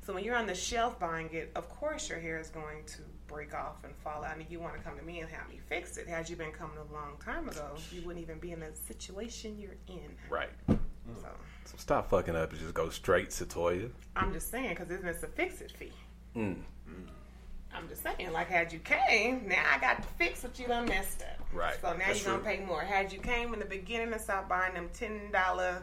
So 0.06 0.13
when 0.13 0.24
you're 0.24 0.36
on 0.36 0.48
the 0.48 0.56
shelf 0.56 1.00
buying 1.00 1.30
it, 1.34 1.52
of 1.56 1.70
course 1.70 2.10
your 2.10 2.20
hair 2.20 2.39
is 2.39 2.50
going 2.50 2.84
to 2.86 2.98
break 3.28 3.54
off 3.54 3.84
and 3.84 3.93
fall 3.96 4.24
out, 4.24 4.38
and 4.38 4.46
you 4.50 4.60
want 4.60 4.76
to 4.76 4.82
come 4.82 4.98
to 4.98 5.04
me 5.04 5.20
and 5.20 5.30
have 5.30 5.50
me 5.50 5.60
fix 5.67 5.98
it. 5.98 6.08
Had 6.08 6.30
you 6.30 6.36
been 6.36 6.52
coming 6.52 6.78
a 6.78 6.93
long 6.93 7.17
time 7.24 7.48
ago, 7.50 7.76
you 7.91 8.02
wouldn't 8.02 8.24
even 8.24 8.39
be 8.39 8.52
in 8.52 8.60
the 8.60 8.72
situation 8.88 9.58
you're 9.60 9.78
in. 9.88 10.15
Right. 10.30 10.50
So 10.67 10.74
mm. 10.74 11.24
So 11.65 11.76
stop 11.78 12.10
fucking 12.10 12.36
up 12.36 12.52
and 12.52 12.60
just 12.60 12.74
go 12.74 12.89
straight 12.89 13.32
to 13.32 13.46
Toya. 13.46 13.89
I'm 14.15 14.32
just 14.32 14.50
saying 14.50 14.70
because 14.70 14.89
it's 14.89 15.24
a 15.24 15.28
fix 15.28 15.62
it 15.62 15.72
fee. 15.72 15.91
Mm. 16.36 16.56
mm. 16.89 17.08
I'm 17.78 17.88
just 17.88 18.04
saying, 18.04 18.32
like, 18.34 18.48
had 18.48 18.74
you 18.74 18.80
came, 18.80 19.48
now 19.48 19.63
I 19.74 19.80
got 19.80 20.02
to 20.02 20.08
fix 20.18 20.44
what 20.44 20.58
you 20.60 20.68
done 20.68 20.86
messed 20.86 21.22
up. 21.22 21.46
Right. 21.54 21.78
So 21.82 21.94
now 21.94 22.00
That's 22.08 22.24
you're 22.24 22.38
gonna 22.38 22.44
pay 22.48 22.63
more. 22.63 22.82
Had 22.82 23.13
you 23.13 23.20
came 23.20 23.54
in 23.54 23.60
the 23.60 23.66
beginning 23.66 24.12
and 24.12 24.22
stopped 24.22 24.50
buying 24.50 24.74
them 24.74 24.90
ten 24.94 25.32
dollar 25.32 25.82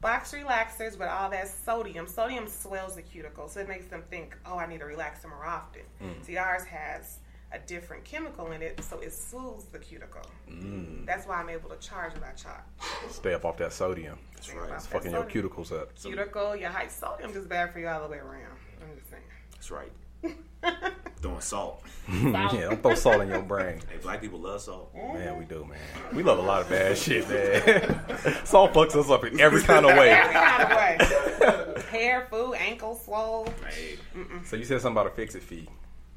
box 0.00 0.32
relaxers 0.32 0.98
with 0.98 1.08
all 1.08 1.30
that 1.30 1.48
sodium, 1.48 2.06
sodium 2.06 2.46
swells 2.46 2.96
the 2.96 3.02
cuticle, 3.02 3.48
so 3.48 3.60
it 3.60 3.68
makes 3.68 3.86
them 3.86 4.02
think, 4.10 4.36
oh, 4.46 4.56
I 4.56 4.66
need 4.66 4.80
to 4.80 4.86
relax 4.86 5.22
them 5.22 5.30
more 5.30 5.44
often. 5.44 5.82
Mm. 6.02 6.24
See, 6.24 6.36
ours 6.36 6.64
has 6.64 7.18
a 7.52 7.58
different 7.58 8.04
chemical 8.04 8.52
in 8.52 8.62
it, 8.62 8.82
so 8.82 8.98
it 9.00 9.12
soothes 9.12 9.66
the 9.66 9.78
cuticle. 9.78 10.26
Mm. 10.50 11.06
That's 11.06 11.26
why 11.26 11.36
I'm 11.36 11.48
able 11.48 11.70
to 11.70 11.76
charge 11.76 12.12
what 12.14 12.24
I 12.24 12.32
charge. 12.32 12.62
Stay 13.10 13.34
up 13.34 13.44
off 13.44 13.56
that 13.58 13.72
sodium. 13.72 14.18
That's 14.34 14.48
Think 14.48 14.60
right. 14.60 14.72
It's 14.72 14.86
fucking 14.86 15.12
your 15.12 15.24
cuticles 15.24 15.72
up. 15.72 15.94
Cuticle, 16.00 16.56
your 16.56 16.70
high 16.70 16.88
sodium 16.88 17.30
is 17.30 17.46
bad 17.46 17.72
for 17.72 17.78
you 17.78 17.88
all 17.88 18.02
the 18.02 18.08
way 18.08 18.18
around. 18.18 18.56
I'm 18.82 18.96
just 18.96 19.10
saying. 19.10 19.22
That's 19.52 19.70
right. 19.70 19.92
Throwing 21.22 21.40
salt. 21.40 21.82
yeah, 22.12 22.48
don't 22.52 22.82
throw 22.82 22.94
salt 22.94 23.20
in 23.22 23.28
your 23.28 23.42
brain. 23.42 23.80
Hey, 23.90 23.98
black 24.02 24.20
people 24.20 24.38
love 24.38 24.60
salt. 24.60 24.94
Man, 24.94 25.38
we 25.38 25.44
do, 25.44 25.64
man. 25.64 25.78
We 26.14 26.22
love 26.22 26.38
a 26.38 26.42
lot 26.42 26.62
of 26.62 26.68
bad 26.68 26.96
shit, 26.96 27.28
man. 27.28 28.44
salt 28.44 28.72
fucks 28.74 28.94
us 28.94 29.10
up 29.10 29.24
in 29.24 29.40
every 29.40 29.62
kind 29.62 29.84
of 29.84 29.92
Every 29.92 30.10
way. 30.10 30.32
kind 30.32 30.62
of 30.62 31.74
way. 31.76 31.82
Hair, 31.90 32.28
food, 32.30 32.54
ankle 32.54 32.94
swole. 32.96 33.48
Hey, 33.68 33.96
So 34.44 34.56
you 34.56 34.64
said 34.64 34.80
something 34.80 35.00
about 35.00 35.10
a 35.12 35.14
fix 35.16 35.34
it 35.34 35.42
fee. 35.42 35.68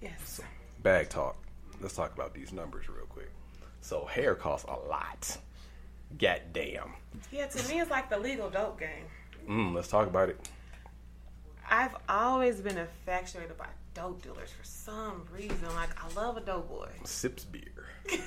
Yes. 0.02 0.42
Bag 0.84 1.10
talk. 1.10 1.38
Let's 1.82 1.96
talk 1.96 2.14
about 2.14 2.34
these 2.34 2.52
numbers 2.54 2.88
real 2.90 3.06
quick. 3.08 3.32
So 3.82 4.06
hair 4.06 4.36
costs 4.36 4.68
a 4.70 4.76
lot. 4.90 5.38
God 6.20 6.42
damn. 6.54 6.94
Yeah, 7.32 7.48
to 7.48 7.70
me, 7.70 7.80
it's 7.80 7.90
like 7.90 8.10
the 8.10 8.20
legal 8.20 8.50
dope 8.50 8.80
game. 8.80 9.06
Mm, 9.48 9.74
let's 9.74 9.88
talk 9.88 10.08
about 10.08 10.30
it. 10.30 10.50
I've 11.70 11.96
always 12.08 12.62
been 12.62 12.78
infatuated 12.78 13.58
by 13.58 13.68
dope 13.94 14.22
dealers 14.22 14.50
for 14.52 14.64
some 14.64 15.26
reason. 15.34 15.58
Like, 15.76 15.90
I 16.04 16.14
love 16.16 16.38
a 16.38 16.42
dope 16.42 16.70
boy. 16.70 16.90
Sips 17.04 17.46
beer. 17.46 17.86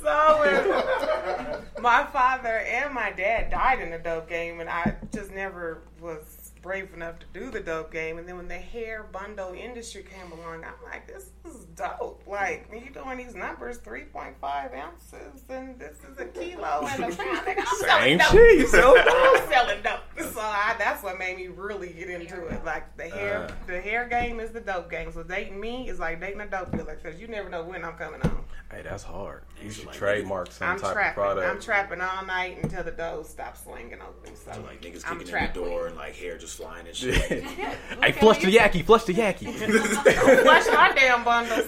So, 0.00 1.62
my 1.80 2.04
father 2.04 2.58
and 2.58 2.94
my 2.94 3.10
dad 3.10 3.50
died 3.50 3.80
in 3.80 3.90
the 3.90 3.98
dope 3.98 4.28
game, 4.28 4.60
and 4.60 4.70
I 4.70 4.96
just 5.12 5.32
never 5.32 5.82
was 6.00 6.37
brave 6.68 6.92
enough 6.92 7.18
to 7.18 7.24
do 7.32 7.50
the 7.50 7.60
dope 7.60 7.90
game. 7.90 8.18
And 8.18 8.28
then 8.28 8.36
when 8.36 8.46
the 8.46 8.54
hair 8.58 9.04
bundle 9.10 9.54
industry 9.54 10.02
came 10.04 10.30
along, 10.32 10.64
I'm 10.64 10.74
like, 10.84 11.06
this 11.06 11.30
is 11.46 11.64
dope. 11.74 12.22
Like, 12.26 12.70
when 12.70 12.84
you 12.84 12.90
doing 12.90 13.16
these 13.16 13.34
numbers, 13.34 13.78
3.5 13.78 14.76
ounces, 14.76 15.42
and 15.48 15.78
this 15.78 15.96
is 16.10 16.18
a 16.18 16.26
kilo 16.26 16.86
and 16.92 17.04
a 17.04 17.16
pound. 17.16 17.46
Like, 17.46 17.58
I'm 17.58 17.66
Same 17.78 17.88
selling 17.88 18.18
dope. 18.18 18.28
shit. 18.32 18.58
You 18.58 18.66
sell 18.68 18.94
I'm 18.98 19.48
selling 19.48 19.82
dope. 19.82 20.00
So 20.34 20.40
I, 20.40 20.74
that's 20.78 21.02
what 21.02 21.18
made 21.18 21.38
me 21.38 21.46
really 21.48 21.88
get 21.94 22.10
into 22.10 22.46
it. 22.48 22.62
Like 22.66 22.94
the 22.98 23.08
hair, 23.08 23.44
Uh. 23.44 23.52
the 23.66 23.80
hair 23.80 24.06
game 24.06 24.38
is 24.38 24.50
the 24.50 24.60
dope 24.60 24.90
game. 24.90 25.10
So 25.10 25.22
dating 25.22 25.58
me 25.58 25.88
is 25.88 25.98
like 25.98 26.20
dating 26.20 26.42
a 26.42 26.46
dope 26.46 26.70
dealer 26.72 26.98
because 27.02 27.18
you 27.18 27.28
never 27.28 27.48
know 27.48 27.64
when 27.64 27.82
I'm 27.82 27.94
coming 27.94 28.20
on. 28.22 28.44
Hey, 28.70 28.82
that's 28.82 29.02
hard. 29.02 29.44
You 29.64 29.70
should 29.70 29.86
like- 29.86 29.96
trademark 29.96 30.52
some 30.52 30.68
I'm 30.68 30.78
type 30.78 30.92
trapping. 30.92 31.08
of 31.08 31.14
product. 31.14 31.46
I'm 31.48 31.60
trapping 31.62 32.00
all 32.02 32.26
night 32.26 32.58
until 32.62 32.84
the 32.84 32.90
doors 32.90 33.28
stop 33.30 33.56
slinging 33.56 33.98
open. 34.02 34.36
So 34.36 34.50
like 34.60 34.82
niggas 34.82 35.02
kicking 35.04 35.34
in 35.34 35.46
the 35.46 35.50
door 35.54 35.86
and 35.86 35.96
like 35.96 36.14
hair 36.14 36.36
just 36.36 36.57
flying 36.58 36.86
and 36.88 36.96
shit. 36.96 37.14
hey, 37.14 38.12
flush 38.20 38.42
the 38.42 38.54
yaki, 38.54 38.84
flush 38.84 39.04
the 39.04 39.14
yaki. 39.14 39.46
Flush 40.42 40.66
my 40.66 40.92
damn 40.94 41.24
bundles. 41.24 41.66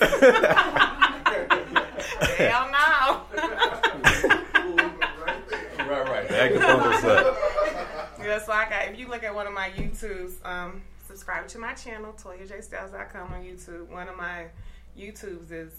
Hell 2.36 2.66
no. 2.66 3.22
right, 5.88 6.08
right. 6.08 6.28
Bag 6.28 6.52
the 6.54 6.58
bundles 6.58 7.04
up. 7.04 7.38
Yeah, 8.20 8.42
so 8.42 8.52
I 8.52 8.68
got. 8.68 8.88
If 8.88 8.98
you 8.98 9.08
look 9.08 9.22
at 9.22 9.32
one 9.34 9.46
of 9.46 9.52
my 9.52 9.70
YouTubes, 9.70 10.44
um, 10.44 10.82
subscribe 11.06 11.46
to 11.48 11.58
my 11.58 11.72
channel, 11.74 12.12
ToyaJStyles.com 12.12 13.32
on 13.32 13.44
YouTube. 13.44 13.88
One 13.88 14.08
of 14.08 14.16
my 14.16 14.46
YouTubes 14.98 15.52
is 15.52 15.72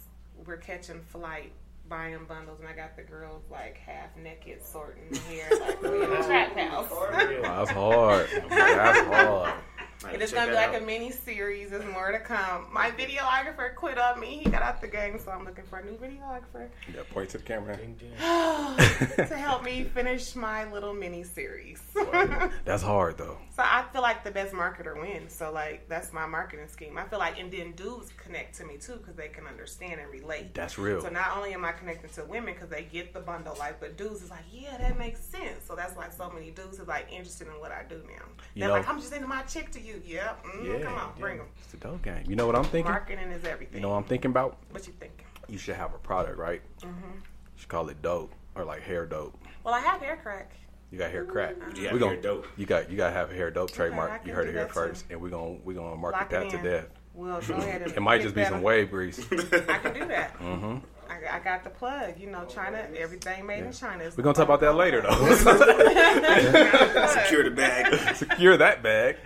we're 0.46 0.58
catching 0.58 1.02
flight, 1.02 1.52
buying 1.92 2.26
bundles, 2.26 2.60
and 2.62 2.70
I 2.70 2.74
got 2.74 2.96
the 2.96 3.04
girls 3.04 3.44
like 3.52 3.78
half 3.78 4.16
naked, 4.16 4.66
sorting 4.66 5.14
hair, 5.28 5.50
like 5.60 5.82
we 5.84 6.04
in 6.04 6.12
a 6.12 6.24
trap 6.24 6.58
house. 6.58 6.90
That's 6.90 7.70
hard. 7.70 8.28
That's 8.50 9.00
hard. 9.02 9.54
And 10.10 10.22
it's 10.22 10.34
gonna 10.34 10.48
be 10.48 10.56
like 10.56 10.70
out. 10.70 10.82
a 10.82 10.86
mini 10.86 11.12
series. 11.12 11.70
There's 11.70 11.86
more 11.86 12.12
to 12.12 12.20
come. 12.20 12.68
My 12.72 12.92
videographer 12.92 13.76
quit 13.76 13.98
on 13.98 14.20
me. 14.20 14.42
He 14.44 14.50
got 14.50 14.62
out 14.62 14.82
the 14.82 14.88
game, 14.88 15.20
so 15.20 15.32
I'm 15.32 15.46
looking 15.46 15.64
for 15.66 15.80
a 15.80 15.86
new 15.86 15.98
videographer. 15.98 16.70
Yeah, 16.94 17.02
point 17.12 17.30
to 17.32 17.38
the 17.38 17.44
camera. 17.44 17.78
to 19.28 19.38
help 19.38 19.64
me 19.64 19.84
finish 19.84 20.36
my 20.36 20.72
little 20.72 20.94
mini 20.94 21.24
series. 21.24 21.82
that's 22.66 22.84
hard 22.84 23.18
though. 23.18 23.38
So 23.56 23.64
I 23.64 23.86
feel 23.94 24.02
like 24.02 24.24
the 24.24 24.32
best 24.32 24.54
marketer 24.54 25.00
wins. 25.00 25.34
So 25.34 25.52
like 25.52 25.88
that's 25.88 26.14
my 26.14 26.26
marketing 26.26 26.68
scheme. 26.68 26.98
I 26.98 27.04
feel 27.06 27.20
like 27.20 27.40
and 27.40 27.52
then 27.52 27.74
dudes 27.74 28.12
connect 28.18 28.58
to 28.58 28.66
me 28.66 28.78
too 28.78 28.96
because 28.96 29.16
they 29.16 29.28
can 29.28 29.46
understand 29.46 30.00
and 30.00 30.10
relate. 30.12 30.54
That's 30.54 30.78
real. 30.78 31.02
So 31.02 31.10
not 31.10 31.38
only 31.38 31.54
am 31.54 31.66
I 31.66 31.72
connecting 31.74 32.10
to 32.12 32.26
women 32.26 32.54
because 32.54 32.70
they 32.70 32.84
get 32.84 33.14
the 33.14 33.20
bundle 33.20 33.56
life, 33.60 33.76
but 33.80 33.98
dudes 33.98 34.22
is 34.22 34.30
like, 34.30 34.46
yeah, 34.52 34.78
that 34.78 34.98
makes 34.98 35.22
sense. 35.22 35.66
So 35.68 35.76
that's 35.76 35.96
why 35.96 36.10
so 36.10 36.30
many 36.30 36.52
dudes 36.52 36.80
is 36.80 36.88
like 36.88 37.08
interested 37.12 37.48
in 37.48 37.54
what 37.60 37.72
I 37.72 37.84
do 37.88 38.02
now. 38.08 38.26
You 38.54 38.62
They're 38.62 38.70
know, 38.70 38.76
like, 38.76 38.88
I'm 38.88 39.00
just 39.00 39.14
into 39.14 39.28
my 39.28 39.42
chick 39.44 39.72
to 39.72 39.82
you 39.82 39.91
you. 39.92 40.02
Yep. 40.06 40.46
Mm, 40.46 40.66
yeah. 40.66 40.86
Come 40.86 40.94
on, 40.94 41.12
yeah. 41.16 41.20
bring 41.20 41.38
them. 41.38 41.48
It's 41.64 41.74
a 41.74 41.78
dope 41.78 42.02
game. 42.02 42.24
You 42.28 42.36
know 42.36 42.46
what 42.46 42.56
I'm 42.56 42.64
thinking? 42.64 42.92
Marketing 42.92 43.32
is 43.32 43.46
everything. 43.46 43.76
You 43.76 43.82
know 43.82 43.90
what 43.90 43.98
I'm 43.98 44.04
thinking 44.04 44.32
about? 44.32 44.58
What 44.72 44.86
you 44.88 44.94
thinking? 45.00 45.26
You 45.48 45.58
should 45.58 45.76
have 45.76 45.94
a 45.94 45.98
product, 45.98 46.38
right? 46.38 46.62
Mm-hmm. 46.82 47.12
You 47.14 47.22
should 47.58 47.70
call 47.70 47.90
it 47.90 48.02
dope 48.02 48.34
or 48.56 48.64
like 48.64 48.82
hair 48.82 49.06
dope. 49.06 49.38
Well, 49.64 49.74
I 49.74 49.80
have 49.80 50.02
hair 50.02 50.20
crack. 50.22 50.52
You 50.92 50.98
got 50.98 51.12
hair 51.12 51.26
crack. 51.26 51.56
You 51.76 51.90
got 51.90 52.00
hair 52.00 52.22
dope. 52.22 52.48
You 52.58 52.66
got 52.66 52.92
you 52.92 52.98
got 52.98 53.08
to 53.08 53.14
have 53.14 53.32
a 53.32 53.34
hair 53.34 53.50
dope 53.50 53.72
trademark. 53.72 54.12
Okay, 54.12 54.30
you 54.30 54.36
heard 54.36 54.50
it 54.50 54.54
here 54.54 54.68
first, 54.68 55.08
too. 55.08 55.14
and 55.14 55.22
we're 55.22 55.30
gonna 55.30 55.58
we're 55.64 55.74
gonna 55.74 55.96
market 55.96 56.20
Lock 56.20 56.30
that 56.30 56.50
to 56.50 56.58
death. 56.58 56.86
Well, 57.14 57.42
go 57.42 57.56
ahead. 57.56 57.82
it 57.96 58.02
might 58.02 58.22
just 58.22 58.36
be 58.36 58.44
some 58.46 58.62
wave 58.62 58.90
grease. 58.90 59.20
I 59.32 59.78
can 59.78 59.94
do 59.94 60.06
that. 60.08 60.38
Mm-hmm. 60.40 60.78
I, 61.12 61.38
I, 61.38 61.40
got 61.40 61.64
the 61.64 61.70
plug. 61.70 62.18
You 62.18 62.28
know, 62.28 62.46
China, 62.46 62.88
everything 62.98 63.46
made 63.46 63.60
yeah. 63.60 63.66
in 63.66 63.74
China. 63.74 64.10
We're 64.16 64.24
gonna 64.24 64.34
talk 64.34 64.46
about 64.46 64.62
that 64.62 64.76
later, 64.76 65.02
though. 65.02 65.10
Secure 67.08 67.44
the 67.44 67.52
bag. 67.54 68.16
Secure 68.16 68.58
that 68.58 68.82
bag. 68.82 69.18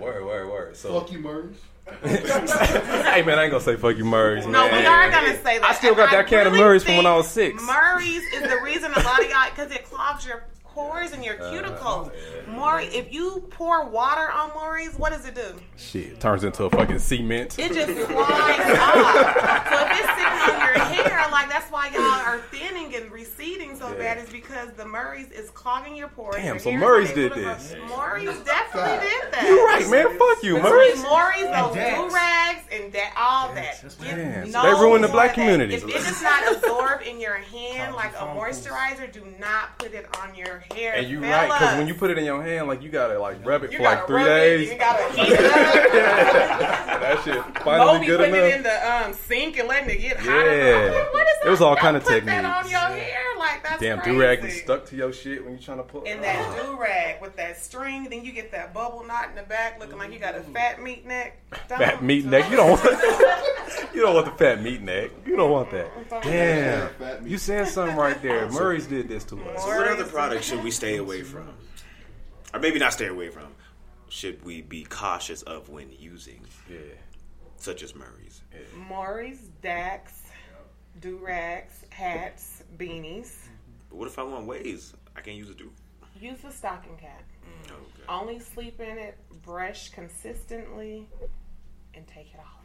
Word, 0.00 0.24
word, 0.24 0.48
word. 0.48 0.76
So 0.76 1.00
fuck 1.00 1.10
you, 1.10 1.18
Murray's. 1.18 1.56
hey 2.02 3.22
man, 3.22 3.38
I 3.38 3.44
ain't 3.44 3.52
gonna 3.52 3.60
say 3.60 3.76
fuck 3.76 3.96
you, 3.96 4.04
Murray's. 4.04 4.44
No, 4.44 4.68
man. 4.68 4.80
we 4.80 4.86
are 4.86 5.10
gonna 5.10 5.40
say 5.42 5.58
that. 5.58 5.64
I 5.64 5.74
still 5.74 5.94
got 5.94 6.10
that 6.10 6.26
can 6.26 6.46
of 6.46 6.52
Murray's 6.52 6.82
from 6.82 6.96
when 6.96 7.06
I 7.06 7.16
was 7.16 7.28
six. 7.28 7.62
Murray's 7.62 8.24
is 8.34 8.42
the 8.42 8.58
reason 8.62 8.92
a 8.92 9.00
lot 9.02 9.22
of 9.22 9.30
y'all 9.30 9.48
because 9.50 9.70
it 9.70 9.84
clogs 9.84 10.26
your 10.26 10.44
pores 10.76 11.12
in 11.12 11.22
your 11.22 11.42
uh, 11.42 11.50
cuticles. 11.50 12.08
Uh. 12.08 12.50
Maury, 12.50 12.84
if 12.88 13.10
you 13.12 13.48
pour 13.50 13.88
water 13.88 14.30
on 14.30 14.50
Murray's, 14.54 14.94
what 14.98 15.10
does 15.10 15.26
it 15.26 15.34
do? 15.34 15.54
Shit, 15.76 16.12
it 16.12 16.20
turns 16.20 16.44
into 16.44 16.64
a 16.64 16.70
fucking 16.70 16.98
cement. 16.98 17.58
It 17.58 17.72
just 17.72 17.92
flies 18.10 18.78
off. 18.78 19.68
So 19.70 19.76
if 19.80 19.90
it's 19.96 20.10
sitting 20.14 20.38
on 20.46 20.60
your 20.60 20.78
hair, 20.84 21.28
like 21.32 21.48
that's 21.48 21.70
why 21.72 21.88
y'all 21.88 22.02
are 22.02 22.40
thinning 22.50 22.94
and 22.94 23.10
receding 23.10 23.74
so 23.74 23.88
yeah. 23.92 23.98
bad, 23.98 24.18
is 24.18 24.28
because 24.28 24.72
the 24.74 24.84
Murray's 24.84 25.30
is 25.30 25.48
clogging 25.50 25.96
your 25.96 26.08
pores. 26.08 26.36
Damn, 26.36 26.56
your 26.56 26.58
so 26.58 26.72
Murray's 26.72 27.12
did 27.12 27.32
this. 27.32 27.74
Murray's 27.88 28.38
definitely 28.40 29.08
did 29.08 29.32
that. 29.32 29.44
You're 29.46 29.64
right, 29.64 29.88
man. 29.90 30.18
Fuck 30.18 30.42
you, 30.44 30.58
Murray's. 30.60 31.02
Murray's, 31.02 31.46
those 31.46 31.74
do 31.74 32.14
rags 32.14 32.66
and 32.70 32.92
that, 32.92 33.14
all 33.16 33.54
that. 33.54 33.82
Man, 34.02 34.50
no 34.50 34.62
they 34.62 34.72
ruin 34.78 35.00
the 35.00 35.08
black 35.08 35.32
community. 35.32 35.74
If 35.74 35.84
it 35.84 35.92
does 35.92 36.22
not 36.22 36.54
absorb 36.54 37.00
in 37.00 37.18
your 37.18 37.36
hand 37.36 37.94
like 37.94 38.12
a 38.12 38.26
moisturizer, 38.36 39.10
do 39.10 39.22
not 39.40 39.78
put 39.78 39.94
it 39.94 40.06
on 40.20 40.34
your 40.34 40.64
hair. 40.74 40.94
And 40.94 41.08
you 41.08 41.20
right, 41.20 41.46
because 41.48 41.76
when 41.78 41.86
you 41.88 41.94
put 41.94 42.10
it 42.10 42.18
in 42.18 42.24
your 42.24 42.42
hand, 42.42 42.68
like 42.68 42.82
you 42.82 42.88
gotta 42.88 43.18
like 43.18 43.44
rub 43.44 43.64
it 43.64 43.72
you 43.72 43.78
for 43.78 43.84
like 43.84 44.06
three 44.06 44.24
days. 44.24 44.68
It, 44.68 44.72
you 44.72 44.78
gotta 44.78 45.12
heat 45.20 45.32
it 45.32 45.44
up. 45.44 47.00
that 47.00 47.20
shit 47.24 47.42
finally 47.62 47.92
Moby 47.94 48.06
good 48.06 48.18
putting 48.18 48.34
enough. 48.34 48.50
it 48.50 48.56
in 48.56 48.62
the 48.62 48.92
um, 48.92 49.12
sink 49.14 49.58
and 49.58 49.68
letting 49.68 49.90
it 49.90 50.00
get 50.00 50.16
hotter. 50.18 50.32
Yeah, 50.56 51.04
what 51.12 51.22
is 51.22 51.34
that? 51.42 51.46
It 51.46 51.50
was 51.50 51.60
all 51.60 51.76
kind 51.76 51.96
of 51.96 52.04
techniques. 52.04 52.26
That 52.26 52.44
on 52.64 52.70
your 52.70 52.80
hair, 52.80 53.22
like 53.52 53.62
that's 53.62 53.80
damn 53.80 54.02
do 54.02 54.20
rag 54.20 54.44
is 54.44 54.60
stuck 54.62 54.86
to 54.86 54.96
your 54.96 55.12
shit 55.12 55.44
when 55.44 55.54
you're 55.54 55.62
trying 55.62 55.78
to 55.78 55.84
put. 55.84 56.06
And 56.06 56.22
that 56.22 56.58
oh. 56.58 56.74
do 56.74 56.80
rag 56.80 57.20
with 57.20 57.36
that 57.36 57.56
string, 57.62 58.08
then 58.10 58.24
you 58.24 58.32
get 58.32 58.52
that 58.52 58.74
bubble 58.74 59.04
knot 59.04 59.28
in 59.30 59.34
the 59.34 59.42
back, 59.42 59.78
looking 59.80 59.98
like 59.98 60.12
you 60.12 60.18
got 60.18 60.36
a 60.36 60.40
fat 60.40 60.82
meat 60.82 61.06
neck. 61.06 61.38
Don't, 61.68 61.78
fat 61.78 62.02
meat 62.02 62.24
neck. 62.24 62.50
You 62.50 62.56
don't 62.56 62.70
want. 62.70 62.84
you 63.94 64.02
don't 64.02 64.14
want 64.14 64.26
the 64.26 64.32
fat 64.32 64.62
meat 64.62 64.82
neck. 64.82 65.10
You 65.24 65.36
don't 65.36 65.50
want 65.50 65.70
that. 65.70 65.90
Mm, 66.10 66.22
damn. 66.22 67.26
You 67.26 67.38
said 67.38 67.68
something 67.68 67.96
right 67.96 68.20
there. 68.22 68.48
Murray's 68.50 68.86
did 68.86 69.08
this 69.08 69.24
to 69.24 69.36
us. 69.50 69.62
So 69.62 69.68
what 69.68 69.88
other 69.88 70.04
products 70.04 70.46
should 70.46 70.62
we 70.62 70.70
stay 70.70 70.96
away 70.96 71.22
from? 71.22 71.48
or 72.56 72.60
maybe 72.60 72.78
not 72.78 72.92
stay 72.92 73.08
away 73.08 73.28
from, 73.28 73.48
should 74.08 74.42
we 74.44 74.62
be 74.62 74.84
cautious 74.84 75.42
of 75.42 75.68
when 75.68 75.90
using? 75.98 76.40
Yeah. 76.70 76.78
Such 77.58 77.82
as 77.82 77.94
Murray's. 77.94 78.40
Yeah. 78.52 78.60
Murray's, 78.88 79.50
Dax, 79.62 80.22
do 81.00 81.18
rags, 81.18 81.84
hats, 81.90 82.55
beanies. 82.76 83.34
But 83.88 83.98
what 83.98 84.08
if 84.08 84.18
I 84.18 84.22
want 84.22 84.46
waves? 84.46 84.94
I 85.16 85.20
can't 85.20 85.36
use 85.36 85.50
a 85.50 85.54
do. 85.54 85.70
Use 86.20 86.40
the 86.40 86.50
stocking 86.50 86.96
cap. 86.96 87.22
Mm, 87.44 87.72
okay. 87.72 88.02
Only 88.08 88.38
sleep 88.38 88.80
in 88.80 88.98
it, 88.98 89.18
brush 89.42 89.90
consistently, 89.90 91.08
and 91.94 92.06
take 92.06 92.32
it 92.32 92.40
off. 92.40 92.55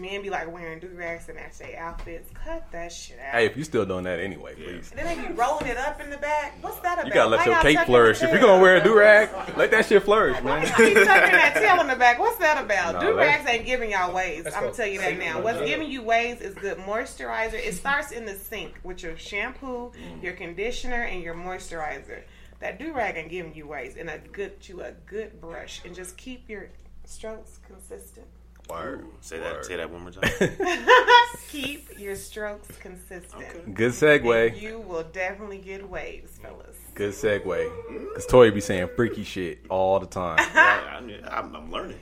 Men 0.00 0.22
be 0.22 0.30
like 0.30 0.50
wearing 0.50 0.78
do 0.80 0.88
rags 0.94 1.28
and 1.28 1.36
match 1.36 1.58
their 1.58 1.78
outfits. 1.78 2.30
Cut 2.32 2.70
that 2.72 2.90
shit 2.90 3.18
out. 3.18 3.34
Hey, 3.34 3.46
if 3.46 3.56
you 3.56 3.64
still 3.64 3.84
doing 3.84 4.04
that 4.04 4.20
anyway, 4.20 4.54
please. 4.54 4.90
And 4.90 4.98
then 4.98 5.18
they 5.18 5.28
be 5.28 5.34
rolling 5.34 5.66
it 5.66 5.76
up 5.76 6.00
in 6.00 6.08
the 6.08 6.16
back. 6.16 6.56
What's 6.62 6.78
that 6.80 6.94
about? 6.94 7.06
You 7.06 7.12
gotta 7.12 7.30
let 7.30 7.46
Why 7.46 7.52
your 7.52 7.62
cape 7.62 7.86
flourish. 7.86 8.22
If 8.22 8.30
you're 8.30 8.40
gonna 8.40 8.62
wear 8.62 8.76
a 8.76 8.84
do 8.84 8.96
rag, 8.96 9.28
let 9.56 9.70
that 9.70 9.86
shit 9.86 10.02
flourish, 10.02 10.42
man. 10.42 10.44
Why 10.44 10.62
you 10.62 10.68
tucking 10.68 11.04
that 11.04 11.54
tail 11.56 11.80
in 11.80 11.88
the 11.88 11.96
back? 11.96 12.18
What's 12.18 12.38
that 12.38 12.62
about? 12.62 13.00
do 13.00 13.16
rags 13.16 13.48
ain't 13.48 13.66
giving 13.66 13.90
y'all 13.90 14.14
waves. 14.14 14.46
I'm 14.46 14.64
gonna 14.64 14.72
tell 14.72 14.86
you 14.86 15.00
that 15.00 15.18
now. 15.18 15.40
What's 15.40 15.60
giving 15.60 15.90
you 15.90 16.02
waves 16.02 16.40
is 16.40 16.54
good 16.54 16.78
moisturizer. 16.78 17.54
It 17.54 17.74
starts 17.74 18.12
in 18.12 18.24
the 18.24 18.34
sink 18.34 18.78
with 18.82 19.02
your 19.02 19.16
shampoo, 19.16 19.92
mm. 19.92 20.22
your 20.22 20.34
conditioner, 20.34 21.02
and 21.02 21.22
your 21.22 21.34
moisturizer. 21.34 22.22
That 22.60 22.78
do 22.78 22.92
rag 22.92 23.16
ain't 23.16 23.28
giving 23.28 23.54
you 23.54 23.66
waves, 23.66 23.96
and 23.96 24.08
a 24.08 24.18
good 24.18 24.52
you 24.68 24.82
a 24.82 24.92
good 25.06 25.40
brush, 25.40 25.82
and 25.84 25.94
just 25.94 26.16
keep 26.16 26.48
your 26.48 26.68
strokes 27.04 27.58
consistent. 27.66 28.26
Word. 28.68 29.06
Say 29.20 29.40
Word. 29.40 29.56
that. 29.56 29.64
Say 29.64 29.76
that 29.76 29.90
one 29.90 30.02
more 30.02 30.10
time. 30.12 30.30
Keep 31.48 31.98
your 31.98 32.16
strokes 32.16 32.68
consistent. 32.78 33.34
Okay. 33.34 33.70
Good 33.72 33.92
segue. 33.92 34.52
And 34.52 34.56
you 34.60 34.80
will 34.80 35.04
definitely 35.04 35.58
get 35.58 35.88
waves, 35.88 36.38
fellas. 36.38 36.76
Good 36.94 37.12
segue. 37.12 37.70
Because 38.08 38.26
Toy 38.26 38.50
be 38.50 38.60
saying 38.60 38.88
freaky 38.96 39.24
shit 39.24 39.60
all 39.68 40.00
the 40.00 40.06
time. 40.06 40.38
yeah, 40.54 41.28
I'm, 41.30 41.54
I'm, 41.54 41.70
learning. 41.70 41.98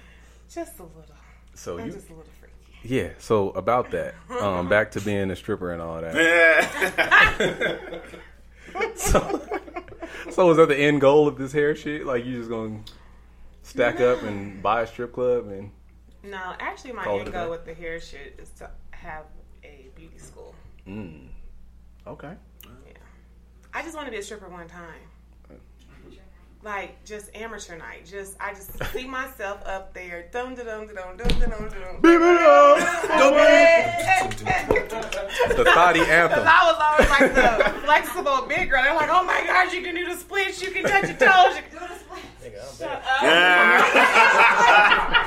Just 0.52 0.78
a 0.78 0.82
little. 0.82 1.04
So 1.54 1.78
I'm 1.78 1.86
you. 1.86 1.92
Just 1.92 2.08
a 2.08 2.14
little 2.14 2.30
freaky. 2.38 2.54
Yeah. 2.82 3.10
So 3.18 3.50
about 3.50 3.90
that, 3.90 4.14
um, 4.40 4.68
back 4.68 4.92
to 4.92 5.00
being 5.00 5.30
a 5.30 5.36
stripper 5.36 5.72
and 5.72 5.82
all 5.82 6.00
that. 6.00 6.14
so, 8.94 9.48
so 10.30 10.50
is 10.50 10.56
that 10.56 10.68
the 10.68 10.78
end 10.78 11.00
goal 11.00 11.26
of 11.28 11.36
this 11.38 11.52
hair 11.52 11.74
shit? 11.74 12.06
Like 12.06 12.24
you 12.24 12.38
just 12.38 12.50
gonna 12.50 12.80
stack 13.62 14.00
up 14.00 14.22
and 14.22 14.62
buy 14.62 14.82
a 14.82 14.86
strip 14.86 15.12
club 15.12 15.48
and 15.48 15.70
no, 16.22 16.54
actually, 16.58 16.92
my 16.92 17.04
end 17.06 17.32
goal 17.32 17.50
with 17.50 17.64
the 17.64 17.74
hair 17.74 18.00
shit 18.00 18.38
is 18.38 18.50
to 18.58 18.70
have 18.90 19.24
a 19.64 19.88
beauty 19.94 20.18
school. 20.18 20.54
Mm. 20.86 21.28
Okay. 22.06 22.32
Yeah. 22.64 22.92
I 23.72 23.82
just 23.82 23.94
want 23.94 24.06
to 24.06 24.12
be 24.12 24.18
a 24.18 24.22
stripper 24.22 24.48
one 24.48 24.68
time. 24.68 25.00
Like 26.62 27.02
just 27.06 27.34
amateur 27.34 27.78
night. 27.78 28.04
Just 28.04 28.36
I 28.38 28.52
just 28.52 28.72
see 28.92 29.06
myself 29.06 29.62
up 29.64 29.94
there. 29.94 30.28
Dum 30.30 30.54
dum 30.54 30.66
dum 30.66 30.86
dum 30.88 31.16
dum 31.16 31.16
dum 31.16 31.38
dum 31.38 31.68
dum. 31.70 32.00
Beep 32.02 32.20
it 32.20 32.42
up. 32.42 32.78
The 35.56 35.64
thotty 35.64 36.00
anthem. 36.00 36.44
I 36.46 36.66
was 36.66 36.76
always 36.78 37.08
like 37.08 37.34
the 37.34 37.80
flexible 37.86 38.46
big 38.46 38.68
girl. 38.68 38.82
They're 38.82 38.94
like, 38.94 39.08
oh 39.10 39.24
my 39.24 39.42
gosh, 39.46 39.72
you 39.72 39.80
can 39.80 39.94
do 39.94 40.04
the 40.04 40.16
splits. 40.16 40.60
You 40.60 40.70
can 40.70 40.82
touch 40.82 41.08
your 41.08 41.16
toes. 41.16 41.56
You 41.56 41.62
can 41.62 41.70
do 41.72 41.78
the 41.78 41.94
splits. 41.98 42.78
Shut 42.78 42.92
up. 42.92 43.22
Yeah. 43.22 43.86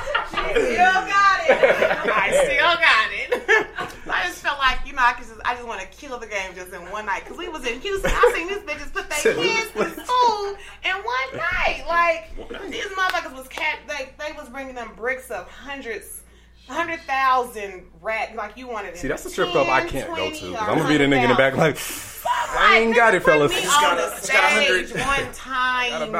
still 0.52 1.00
got 1.08 1.40
it. 1.44 1.50
I 2.12 2.30
still 2.44 2.74
got 2.80 3.08
it. 3.12 3.66
I 4.06 4.26
just 4.26 4.42
felt 4.42 4.58
like, 4.58 4.86
you 4.86 4.92
know, 4.92 5.02
I 5.02 5.14
just, 5.18 5.32
I 5.44 5.54
just 5.54 5.66
want 5.66 5.80
to 5.80 5.86
kill 5.86 6.18
the 6.18 6.26
game 6.26 6.54
just 6.54 6.72
in 6.72 6.80
one 6.90 7.06
night. 7.06 7.24
Because 7.24 7.38
we 7.38 7.48
was 7.48 7.66
in 7.66 7.80
Houston. 7.80 8.10
I 8.12 8.32
seen 8.34 8.48
these 8.48 8.58
bitches 8.58 8.92
put 8.92 9.08
their 9.10 9.34
kids 9.34 9.70
to 9.72 10.04
school 10.04 10.56
in 10.84 10.94
one 10.94 11.36
night. 11.36 11.84
Like, 11.88 12.70
these 12.70 12.84
motherfuckers 12.86 13.36
was 13.36 13.48
cat, 13.48 13.78
they, 13.88 14.10
they 14.18 14.32
was 14.32 14.48
bringing 14.48 14.74
them 14.74 14.92
bricks 14.96 15.30
of 15.30 15.48
hundreds 15.48 16.20
hundred 16.68 17.00
thousand 17.00 17.84
rat 18.00 18.34
like 18.34 18.56
you 18.56 18.66
wanted. 18.66 18.94
To 18.94 18.98
see, 18.98 19.08
that's 19.08 19.24
a 19.26 19.30
strip 19.30 19.50
club 19.50 19.68
I 19.68 19.84
can't 19.86 20.08
go 20.14 20.30
to. 20.30 20.56
I'm 20.56 20.78
gonna 20.78 20.88
be 20.88 20.96
the 20.96 21.04
nigga 21.04 21.24
in 21.24 21.30
the 21.30 21.36
back 21.36 21.56
like, 21.56 21.78
I 22.26 22.78
ain't 22.78 22.96
got 22.96 23.14
it, 23.14 23.22
fellas. 23.22 23.52
Me 23.52 23.66
on 23.66 23.96
the 23.96 24.16
stage 24.16 24.92
one 24.94 25.32
time. 25.34 26.12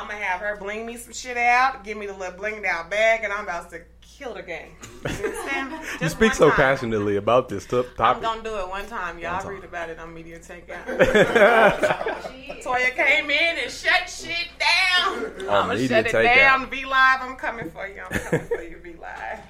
I'm 0.00 0.08
gonna 0.08 0.24
have 0.24 0.40
her 0.40 0.56
bling 0.56 0.86
me 0.86 0.96
some 0.96 1.12
shit 1.12 1.36
out, 1.36 1.84
give 1.84 1.98
me 1.98 2.06
the 2.06 2.14
little 2.14 2.38
blinged 2.38 2.64
out 2.64 2.90
bag, 2.90 3.22
and 3.22 3.32
I'm 3.32 3.44
about 3.44 3.68
to 3.70 3.82
kill 4.00 4.34
the 4.34 4.42
game. 4.42 4.72
You, 5.20 5.78
you 6.02 6.08
speak 6.10 6.34
so 6.34 6.48
time. 6.48 6.56
passionately 6.56 7.16
about 7.16 7.48
this 7.48 7.66
topic. 7.66 7.98
I'm 7.98 8.20
gonna 8.20 8.42
do 8.42 8.56
it 8.58 8.68
one 8.68 8.86
time. 8.86 9.18
Y'all 9.18 9.46
read 9.48 9.64
about 9.64 9.88
it 9.88 9.98
on 9.98 10.12
Media 10.12 10.38
Takeout. 10.38 10.84
Toya 12.62 12.94
came 12.94 13.30
in 13.30 13.58
and 13.58 13.70
shut 13.70 14.08
shit 14.08 14.48
down. 14.58 15.24
I'm 15.40 15.68
gonna 15.68 15.88
shut 15.88 16.06
it 16.06 16.12
down. 16.12 16.62
Out. 16.62 16.70
V 16.70 16.84
Live, 16.84 17.20
I'm 17.22 17.36
coming 17.36 17.70
for 17.70 17.86
you. 17.86 18.02
I'm 18.02 18.18
coming 18.18 18.46
for 18.46 18.62
you, 18.62 18.78
V 18.82 18.94
Live. 19.00 19.40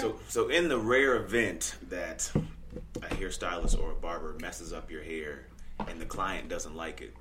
so, 0.00 0.18
so 0.28 0.48
in 0.48 0.68
the 0.68 0.78
rare 0.78 1.16
event 1.16 1.76
that 1.88 2.30
a 2.96 3.14
hairstylist 3.14 3.78
or 3.78 3.92
a 3.92 3.94
barber 3.94 4.36
messes 4.40 4.72
up 4.72 4.90
your 4.90 5.02
hair 5.02 5.46
and 5.86 6.00
the 6.00 6.06
client 6.06 6.48
doesn't 6.48 6.74
like 6.74 7.00
it, 7.02 7.14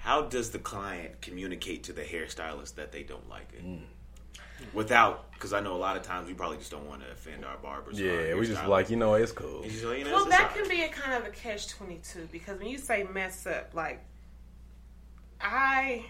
how 0.00 0.22
does 0.22 0.50
the 0.50 0.58
client 0.58 1.20
communicate 1.20 1.84
to 1.84 1.92
the 1.92 2.00
hairstylist 2.00 2.76
that 2.76 2.90
they 2.90 3.02
don't 3.02 3.28
like 3.28 3.52
it? 3.52 3.64
Mm. 3.64 3.82
Without, 4.72 5.30
because 5.32 5.52
I 5.52 5.60
know 5.60 5.74
a 5.74 5.78
lot 5.78 5.96
of 5.96 6.02
times 6.02 6.26
we 6.26 6.32
probably 6.32 6.56
just 6.56 6.70
don't 6.70 6.86
want 6.88 7.02
to 7.02 7.10
offend 7.10 7.44
our 7.44 7.58
barbers. 7.58 8.00
Yeah, 8.00 8.34
we 8.34 8.46
just 8.46 8.64
like, 8.66 8.88
you 8.88 8.96
know, 8.96 9.14
it's 9.14 9.30
cool. 9.30 9.60
Like, 9.60 9.98
you 9.98 10.04
know, 10.04 10.12
well, 10.12 10.24
that 10.26 10.54
can 10.54 10.66
be 10.68 10.82
a 10.82 10.88
kind 10.88 11.22
of 11.22 11.26
a 11.28 11.30
catch 11.30 11.68
twenty 11.68 12.00
two 12.02 12.26
because 12.32 12.58
when 12.58 12.68
you 12.68 12.78
say 12.78 13.06
mess 13.12 13.46
up, 13.46 13.74
like 13.74 14.02
I 15.38 16.04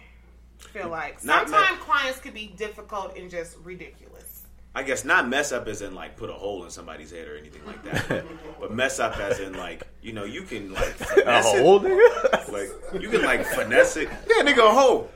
feel 0.58 0.88
like 0.88 1.18
sometimes 1.18 1.78
clients 1.80 2.20
could 2.20 2.34
be 2.34 2.46
difficult 2.46 3.16
and 3.16 3.28
just 3.30 3.56
ridiculous. 3.64 4.29
I 4.74 4.84
guess 4.84 5.04
not 5.04 5.28
mess 5.28 5.50
up 5.50 5.66
as 5.66 5.82
in 5.82 5.94
like 5.94 6.16
put 6.16 6.30
a 6.30 6.34
hole 6.34 6.64
in 6.64 6.70
somebody's 6.70 7.10
head 7.10 7.26
or 7.26 7.36
anything 7.36 7.64
like 7.66 7.82
that, 7.84 8.24
but 8.60 8.72
mess 8.72 9.00
up 9.00 9.18
as 9.18 9.40
in 9.40 9.54
like 9.54 9.86
you 10.00 10.12
know 10.12 10.24
you 10.24 10.42
can 10.42 10.72
like 10.72 11.00
a 11.26 11.42
hole, 11.42 11.80
nigga. 11.80 12.52
Like 12.52 13.02
you 13.02 13.08
can 13.08 13.22
like 13.22 13.44
finesse 13.44 13.96
it. 13.96 14.08
Yeah, 14.28 14.44
nigga, 14.44 14.68
a 14.68 14.72
hole 14.72 15.10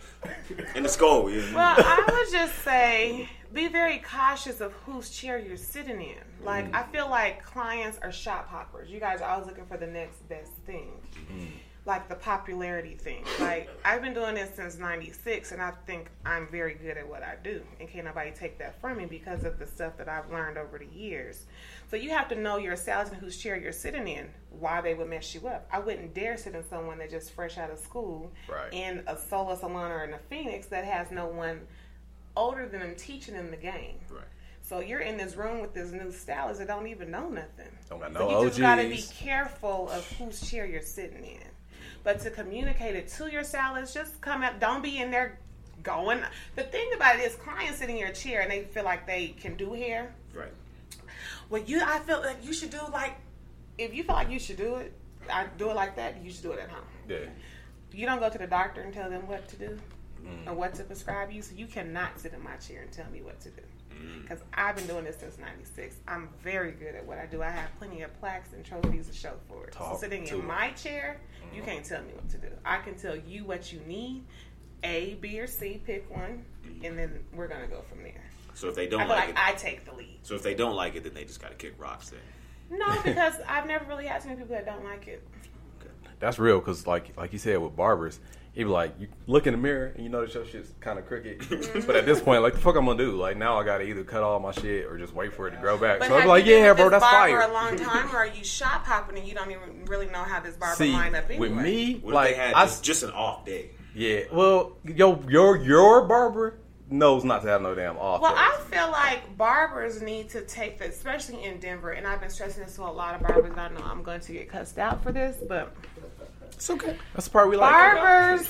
in 0.74 0.82
the 0.82 0.88
skull. 0.88 1.30
Yeah. 1.30 1.54
Well, 1.54 1.74
I 1.78 2.04
would 2.10 2.32
just 2.32 2.64
say 2.64 3.28
be 3.52 3.68
very 3.68 3.98
cautious 3.98 4.60
of 4.60 4.72
whose 4.84 5.10
chair 5.10 5.38
you're 5.38 5.56
sitting 5.56 6.00
in. 6.00 6.44
Like 6.44 6.70
mm. 6.70 6.74
I 6.74 6.82
feel 6.84 7.08
like 7.08 7.44
clients 7.44 7.98
are 8.02 8.10
shop 8.10 8.48
hoppers. 8.48 8.90
You 8.90 8.98
guys 8.98 9.20
are 9.20 9.30
always 9.30 9.46
looking 9.46 9.66
for 9.66 9.76
the 9.76 9.86
next 9.86 10.28
best 10.28 10.50
thing. 10.66 10.90
Mm 11.32 11.46
like 11.86 12.08
the 12.08 12.14
popularity 12.14 12.94
thing. 12.94 13.24
Like 13.40 13.68
I've 13.84 14.02
been 14.02 14.14
doing 14.14 14.34
this 14.34 14.54
since 14.54 14.78
'96, 14.78 15.52
and 15.52 15.60
I 15.60 15.72
think 15.86 16.10
I'm 16.24 16.48
very 16.48 16.74
good 16.74 16.96
at 16.96 17.08
what 17.08 17.22
I 17.22 17.36
do, 17.42 17.62
and 17.78 17.88
can't 17.88 18.06
nobody 18.06 18.30
take 18.30 18.58
that 18.58 18.80
from 18.80 18.96
me 18.96 19.06
because 19.06 19.44
of 19.44 19.58
the 19.58 19.66
stuff 19.66 19.96
that 19.98 20.08
I've 20.08 20.30
learned 20.30 20.56
over 20.56 20.78
the 20.78 20.86
years. 20.86 21.44
So 21.90 21.96
you 21.96 22.10
have 22.10 22.28
to 22.28 22.34
know 22.34 22.56
your 22.56 22.76
salesman 22.76 23.20
whose 23.20 23.36
chair 23.36 23.56
you're 23.56 23.72
sitting 23.72 24.08
in, 24.08 24.28
why 24.50 24.80
they 24.80 24.94
would 24.94 25.08
mess 25.08 25.34
you 25.34 25.46
up. 25.46 25.68
I 25.70 25.78
wouldn't 25.78 26.14
dare 26.14 26.36
sit 26.36 26.54
in 26.54 26.66
someone 26.68 26.98
that 26.98 27.10
just 27.10 27.32
fresh 27.32 27.58
out 27.58 27.70
of 27.70 27.78
school 27.78 28.32
right. 28.48 28.72
in 28.72 29.04
a 29.06 29.16
Sola 29.16 29.56
salon 29.56 29.92
or 29.92 30.04
in 30.04 30.14
a 30.14 30.18
Phoenix 30.30 30.66
that 30.68 30.84
has 30.84 31.10
no 31.10 31.26
one 31.26 31.60
older 32.36 32.66
than 32.66 32.80
them 32.80 32.94
teaching 32.96 33.34
them 33.34 33.50
the 33.50 33.56
game. 33.56 33.98
Right. 34.10 34.24
So 34.62 34.80
you're 34.80 35.00
in 35.00 35.18
this 35.18 35.36
room 35.36 35.60
with 35.60 35.74
this 35.74 35.92
new 35.92 36.10
stylist 36.10 36.58
that 36.58 36.68
don't 36.68 36.86
even 36.86 37.10
know 37.10 37.28
nothing. 37.28 37.68
Don't 37.90 38.00
got 38.00 38.12
no 38.14 38.20
so 38.20 38.40
you 38.40 38.48
just 38.48 38.60
got 38.60 38.76
to 38.76 38.88
be 38.88 39.04
careful 39.14 39.90
of 39.90 40.10
whose 40.12 40.50
chair 40.50 40.64
you're 40.64 40.80
sitting 40.80 41.22
in. 41.22 41.53
But 42.04 42.20
to 42.20 42.30
communicate 42.30 42.94
it 42.94 43.08
to 43.16 43.30
your 43.30 43.42
stylist, 43.42 43.94
just 43.94 44.20
come 44.20 44.42
up. 44.42 44.60
Don't 44.60 44.82
be 44.82 44.98
in 44.98 45.10
there 45.10 45.38
going. 45.82 46.20
The 46.54 46.62
thing 46.62 46.90
about 46.94 47.16
it 47.16 47.22
is, 47.22 47.34
clients 47.36 47.78
sit 47.78 47.88
in 47.88 47.96
your 47.96 48.10
chair 48.10 48.42
and 48.42 48.50
they 48.50 48.64
feel 48.64 48.84
like 48.84 49.06
they 49.06 49.28
can 49.28 49.56
do 49.56 49.72
hair. 49.72 50.14
Right. 50.34 50.52
Well, 51.48 51.62
you, 51.62 51.82
I 51.82 51.98
feel 52.00 52.20
like 52.20 52.44
you 52.44 52.52
should 52.52 52.70
do 52.70 52.80
like, 52.92 53.16
if 53.78 53.94
you 53.94 54.04
feel 54.04 54.14
like 54.14 54.30
you 54.30 54.38
should 54.38 54.58
do 54.58 54.76
it, 54.76 54.92
I 55.30 55.46
do 55.56 55.70
it 55.70 55.76
like 55.76 55.96
that. 55.96 56.22
You 56.22 56.30
should 56.30 56.42
do 56.42 56.52
it 56.52 56.60
at 56.60 56.68
home. 56.68 56.84
Yeah. 57.08 57.16
You 57.92 58.06
don't 58.06 58.20
go 58.20 58.28
to 58.28 58.38
the 58.38 58.46
doctor 58.46 58.82
and 58.82 58.92
tell 58.92 59.08
them 59.08 59.26
what 59.26 59.48
to 59.48 59.56
do 59.56 59.78
mm. 60.22 60.46
or 60.46 60.54
what 60.54 60.74
to 60.74 60.84
prescribe 60.84 61.30
you. 61.30 61.40
So 61.42 61.54
you 61.54 61.66
cannot 61.66 62.20
sit 62.20 62.34
in 62.34 62.42
my 62.42 62.56
chair 62.56 62.82
and 62.82 62.92
tell 62.92 63.10
me 63.10 63.22
what 63.22 63.40
to 63.40 63.50
do 63.50 63.62
because 64.22 64.40
mm. 64.40 64.44
I've 64.54 64.76
been 64.76 64.86
doing 64.86 65.04
this 65.04 65.18
since 65.18 65.38
'96. 65.38 65.96
I'm 66.08 66.28
very 66.42 66.72
good 66.72 66.94
at 66.94 67.04
what 67.04 67.18
I 67.18 67.26
do. 67.26 67.42
I 67.42 67.50
have 67.50 67.70
plenty 67.78 68.02
of 68.02 68.18
plaques 68.20 68.52
and 68.52 68.64
trophies 68.64 69.08
to 69.08 69.14
show 69.14 69.34
for 69.48 69.66
it. 69.66 69.74
so 69.74 69.96
sitting 69.98 70.26
in 70.26 70.46
my 70.46 70.70
chair, 70.70 71.18
you 71.52 71.60
mm-hmm. 71.60 71.70
can't 71.70 71.84
tell 71.84 72.02
me 72.02 72.12
what 72.14 72.28
to 72.30 72.38
do. 72.38 72.48
I 72.64 72.78
can 72.78 72.94
tell 72.94 73.16
you 73.16 73.44
what 73.44 73.72
you 73.72 73.80
need, 73.86 74.24
A, 74.82 75.14
B, 75.20 75.40
or 75.40 75.46
C. 75.46 75.80
Pick 75.84 76.10
one, 76.10 76.44
mm-hmm. 76.64 76.84
and 76.84 76.98
then 76.98 77.24
we're 77.34 77.48
gonna 77.48 77.66
go 77.66 77.82
from 77.82 78.02
there. 78.02 78.24
So 78.54 78.68
if 78.68 78.74
they 78.74 78.86
don't 78.86 79.02
I 79.02 79.06
like, 79.06 79.18
like 79.18 79.28
it, 79.30 79.36
I 79.36 79.52
take 79.52 79.84
the 79.84 79.92
lead. 79.92 80.18
So 80.22 80.34
if 80.34 80.42
they 80.42 80.54
don't 80.54 80.76
like 80.76 80.94
it, 80.94 81.02
then 81.04 81.14
they 81.14 81.24
just 81.24 81.40
gotta 81.40 81.54
kick 81.56 81.74
rocks. 81.78 82.10
Then 82.10 82.20
no, 82.78 83.00
because 83.04 83.34
I've 83.48 83.66
never 83.66 83.84
really 83.86 84.06
had 84.06 84.22
too 84.22 84.28
many 84.28 84.40
people 84.40 84.56
that 84.56 84.66
don't 84.66 84.84
like 84.84 85.08
it. 85.08 85.22
Okay. 85.80 85.90
That's 86.20 86.38
real, 86.38 86.58
because 86.58 86.86
like 86.86 87.16
like 87.16 87.32
you 87.32 87.38
said 87.38 87.58
with 87.58 87.76
barbers, 87.76 88.20
he 88.54 88.62
be 88.62 88.70
like, 88.70 88.94
you 89.00 89.08
look 89.26 89.48
in 89.48 89.52
the 89.52 89.58
mirror 89.58 89.92
and 89.94 90.04
you 90.04 90.08
notice 90.08 90.34
your 90.34 90.46
shit's 90.46 90.72
kind 90.80 90.98
of 90.98 91.06
crooked. 91.06 91.40
Mm-hmm. 91.54 91.86
but 91.86 91.96
at 91.96 92.04
this 92.04 92.20
point, 92.20 92.42
like, 92.42 92.54
the 92.54 92.60
fuck 92.60 92.76
I'm 92.76 92.84
gonna 92.84 92.98
do? 92.98 93.12
Like, 93.12 93.36
now 93.36 93.58
I 93.58 93.64
gotta 93.64 93.84
either 93.84 94.02
cut 94.04 94.22
all 94.22 94.38
my 94.40 94.50
shit 94.52 94.86
or 94.86 94.98
just 94.98 95.14
wait 95.14 95.32
for 95.32 95.46
it 95.48 95.52
to 95.52 95.56
grow 95.58 95.78
back. 95.78 96.00
But 96.00 96.08
so 96.08 96.18
I'm 96.18 96.26
like, 96.26 96.44
yeah, 96.46 96.72
bro, 96.74 96.90
that's 96.90 97.04
fire. 97.04 97.40
For 97.40 97.48
a 97.48 97.52
long 97.52 97.76
time, 97.76 98.14
or 98.14 98.18
are 98.18 98.26
you 98.26 98.44
shop 98.44 98.84
hopping 98.84 99.18
and 99.18 99.26
you 99.26 99.34
don't 99.34 99.50
even 99.50 99.84
really 99.86 100.06
know 100.06 100.22
how 100.22 100.40
this 100.40 100.56
barber 100.56 100.76
See, 100.76 100.92
line 100.92 101.14
up 101.14 101.24
anyway? 101.26 101.48
With 101.48 101.52
me, 101.52 101.94
what 102.02 102.14
like, 102.14 102.38
I, 102.38 102.52
just, 102.64 102.84
just 102.84 103.02
an 103.02 103.10
off 103.10 103.44
day. 103.44 103.70
Yeah, 103.94 104.22
well, 104.32 104.76
yo, 104.84 105.22
your 105.28 105.56
your 105.56 106.06
barber 106.06 106.58
knows 106.90 107.24
not 107.24 107.42
to 107.42 107.48
have 107.48 107.62
no 107.62 107.74
damn 107.74 107.96
off. 107.96 108.20
Well, 108.20 108.34
I 108.36 108.58
feel 108.70 108.90
like 108.90 109.36
barbers 109.36 110.02
need 110.02 110.28
to 110.30 110.42
take 110.42 110.78
this, 110.78 110.96
especially 110.96 111.44
in 111.44 111.58
Denver, 111.58 111.92
and 111.92 112.06
I've 112.06 112.20
been 112.20 112.30
stressing 112.30 112.64
this 112.64 112.76
to 112.76 112.82
a 112.82 112.84
lot 112.84 113.14
of 113.14 113.22
barbers. 113.22 113.52
I 113.56 113.68
know 113.68 113.84
I'm 113.84 114.02
going 114.02 114.20
to 114.20 114.32
get 114.32 114.48
cussed 114.48 114.78
out 114.78 115.02
for 115.02 115.12
this, 115.12 115.36
but 115.48 115.74
it's 116.54 116.70
okay. 116.70 116.96
That's 117.14 117.26
the 117.26 117.32
part 117.32 117.50
we 117.50 117.56
like. 117.56 117.70
Barbers 117.70 118.48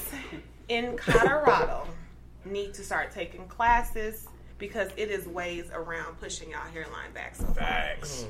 in 0.69 0.97
Colorado 0.97 1.87
need 2.45 2.75
to 2.75 2.83
start 2.83 3.13
taking 3.13 3.47
classes 3.47 4.29
because 4.59 4.91
it 4.97 5.11
is 5.11 5.27
ways 5.27 5.71
around 5.73 6.19
pushing 6.21 6.51
y'all 6.51 6.61
hairline 6.61 7.13
back. 7.13 7.35
So 7.35 7.45
Facts. 7.47 8.27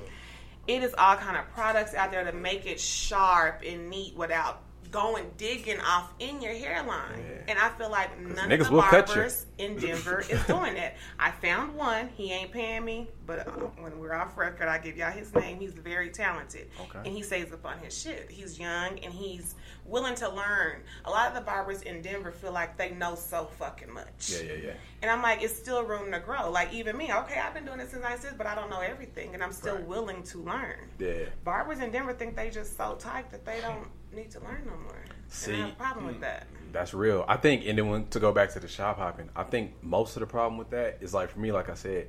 It 0.66 0.82
is 0.82 0.94
all 0.96 1.16
kind 1.16 1.37
of 1.37 1.46
products 1.52 1.94
out 1.94 2.10
there 2.10 2.24
to 2.24 2.32
make 2.32 2.66
it 2.66 2.80
sharp 2.80 3.62
and 3.66 3.90
neat 3.90 4.16
without 4.16 4.62
going 4.94 5.28
digging 5.37 5.80
off 5.80 6.12
in 6.20 6.40
your 6.40 6.52
hairline. 6.52 7.18
Yeah. 7.18 7.42
And 7.48 7.59
I 7.59 7.68
feel 7.70 7.90
like 7.90 8.16
none 8.20 8.52
of 8.52 8.59
the 8.61 8.70
barbers 8.70 9.44
in 9.59 9.76
Denver 9.76 10.20
is 10.30 10.40
doing 10.46 10.74
that. 10.74 10.94
I 11.18 11.33
found 11.33 11.74
one. 11.74 12.11
He 12.14 12.30
ain't 12.30 12.52
paying 12.52 12.85
me, 12.85 13.09
but 13.26 13.40
uh, 13.40 13.50
when 13.80 13.98
we're 13.98 14.14
off 14.14 14.38
record, 14.38 14.68
I 14.68 14.78
give 14.78 14.96
y'all 14.96 15.11
his 15.11 15.35
name. 15.35 15.59
He's 15.59 15.72
very 15.72 16.11
talented, 16.11 16.70
okay. 16.80 17.00
and 17.04 17.09
he 17.09 17.24
saves 17.24 17.52
up 17.52 17.66
on 17.66 17.78
his 17.78 18.00
shit. 18.00 18.30
He's 18.30 18.57
young 18.57 19.00
and 19.00 19.12
he's 19.12 19.57
willing 19.85 20.14
to 20.14 20.28
learn. 20.28 20.83
A 21.07 21.11
lot 21.11 21.26
of 21.26 21.35
the 21.35 21.40
barbers 21.40 21.83
in 21.83 22.00
Denver 22.00 22.30
feel 22.30 22.52
like 22.52 22.76
they 22.76 22.92
know 22.92 23.16
so 23.16 23.46
fucking 23.59 23.92
much. 23.92 24.30
Yeah, 24.30 24.42
yeah, 24.42 24.66
yeah. 24.66 24.72
And 25.02 25.11
I'm 25.11 25.22
like, 25.22 25.42
it's 25.42 25.57
still 25.57 25.83
room 25.83 26.12
to 26.12 26.20
grow. 26.20 26.52
Like 26.52 26.72
even 26.72 26.96
me, 26.96 27.12
okay, 27.12 27.40
I've 27.40 27.52
been 27.52 27.64
doing 27.64 27.78
this 27.78 27.90
since 27.90 28.04
I 28.04 28.16
said, 28.16 28.38
but 28.38 28.46
I 28.46 28.54
don't 28.54 28.70
know 28.70 28.80
everything, 28.80 29.35
and 29.35 29.42
I'm 29.42 29.52
still 29.52 29.74
right. 29.74 29.87
willing 29.88 30.22
to 30.22 30.38
learn. 30.38 30.88
Yeah. 31.00 31.24
Barbers 31.42 31.80
in 31.80 31.90
Denver 31.90 32.12
think 32.12 32.37
they 32.37 32.48
just 32.48 32.76
so 32.76 32.94
tight 32.94 33.30
that 33.33 33.44
they 33.44 33.61
don't 33.62 33.88
need 34.14 34.31
to 34.33 34.40
learn 34.40 34.62
no 34.66 34.77
more. 34.77 35.05
See, 35.29 35.55
I 35.55 35.57
have 35.57 35.70
a 35.70 35.72
problem 35.72 36.07
with 36.07 36.16
mm, 36.16 36.22
that. 36.22 36.46
That's 36.72 36.94
real. 36.94 37.24
I 37.29 37.37
think, 37.37 37.66
and 37.66 37.79
then 37.79 37.88
when, 37.88 38.07
to 38.09 38.20
go 38.20 38.33
back 38.33 38.50
to 38.53 38.61
the 38.61 38.68
shop 38.68 38.98
hopping, 38.98 39.29
I 39.35 39.42
think 39.44 39.72
most 39.83 40.16
of 40.16 40.20
the 40.20 40.27
problem 40.27 40.59
with 40.59 40.70
that 40.70 40.98
is 41.00 41.14
like 41.14 41.31
for 41.31 41.38
me, 41.38 41.53
like 41.53 41.68
I 41.68 41.74
said, 41.74 42.09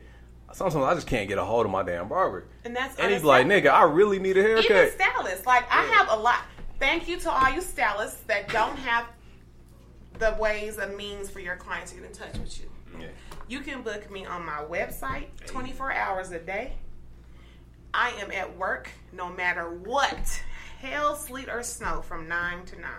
sometimes 0.53 0.83
I 0.85 0.93
just 0.93 1.07
can't 1.07 1.27
get 1.27 1.37
a 1.37 1.43
hold 1.43 1.65
of 1.65 1.71
my 1.71 1.83
damn 1.83 2.07
barber. 2.07 2.47
And 2.63 2.75
that's 2.75 2.97
and 2.99 3.11
he's 3.11 3.23
like, 3.23 3.45
nigga, 3.45 3.69
I 3.71 3.83
really 3.83 4.19
need 4.19 4.37
a 4.37 4.41
haircut. 4.41 4.65
Even 4.65 4.91
stylists, 4.91 5.45
like 5.45 5.63
yeah. 5.63 5.79
I 5.79 5.83
have 5.85 6.09
a 6.11 6.15
lot. 6.15 6.41
Thank 6.79 7.07
you 7.07 7.17
to 7.17 7.31
all 7.31 7.51
you 7.51 7.61
stylists 7.61 8.21
that 8.27 8.49
don't 8.49 8.77
have 8.77 9.07
the 10.19 10.35
ways 10.39 10.77
and 10.77 10.95
means 10.95 11.29
for 11.29 11.39
your 11.39 11.55
clients 11.55 11.91
to 11.91 11.97
get 11.97 12.05
in 12.05 12.13
touch 12.13 12.37
with 12.37 12.59
you. 12.59 12.69
Yeah. 12.99 13.07
You 13.47 13.59
can 13.61 13.81
book 13.81 14.09
me 14.11 14.25
on 14.25 14.45
my 14.45 14.63
website 14.69 15.27
24 15.45 15.93
hours 15.93 16.31
a 16.31 16.39
day. 16.39 16.73
I 17.93 18.09
am 18.19 18.31
at 18.31 18.57
work 18.57 18.89
no 19.13 19.31
matter 19.31 19.69
what 19.69 20.41
hail, 20.79 21.15
sleet, 21.15 21.49
or 21.49 21.63
snow 21.63 22.01
from 22.01 22.27
9 22.27 22.65
to 22.65 22.79
9. 22.79 22.89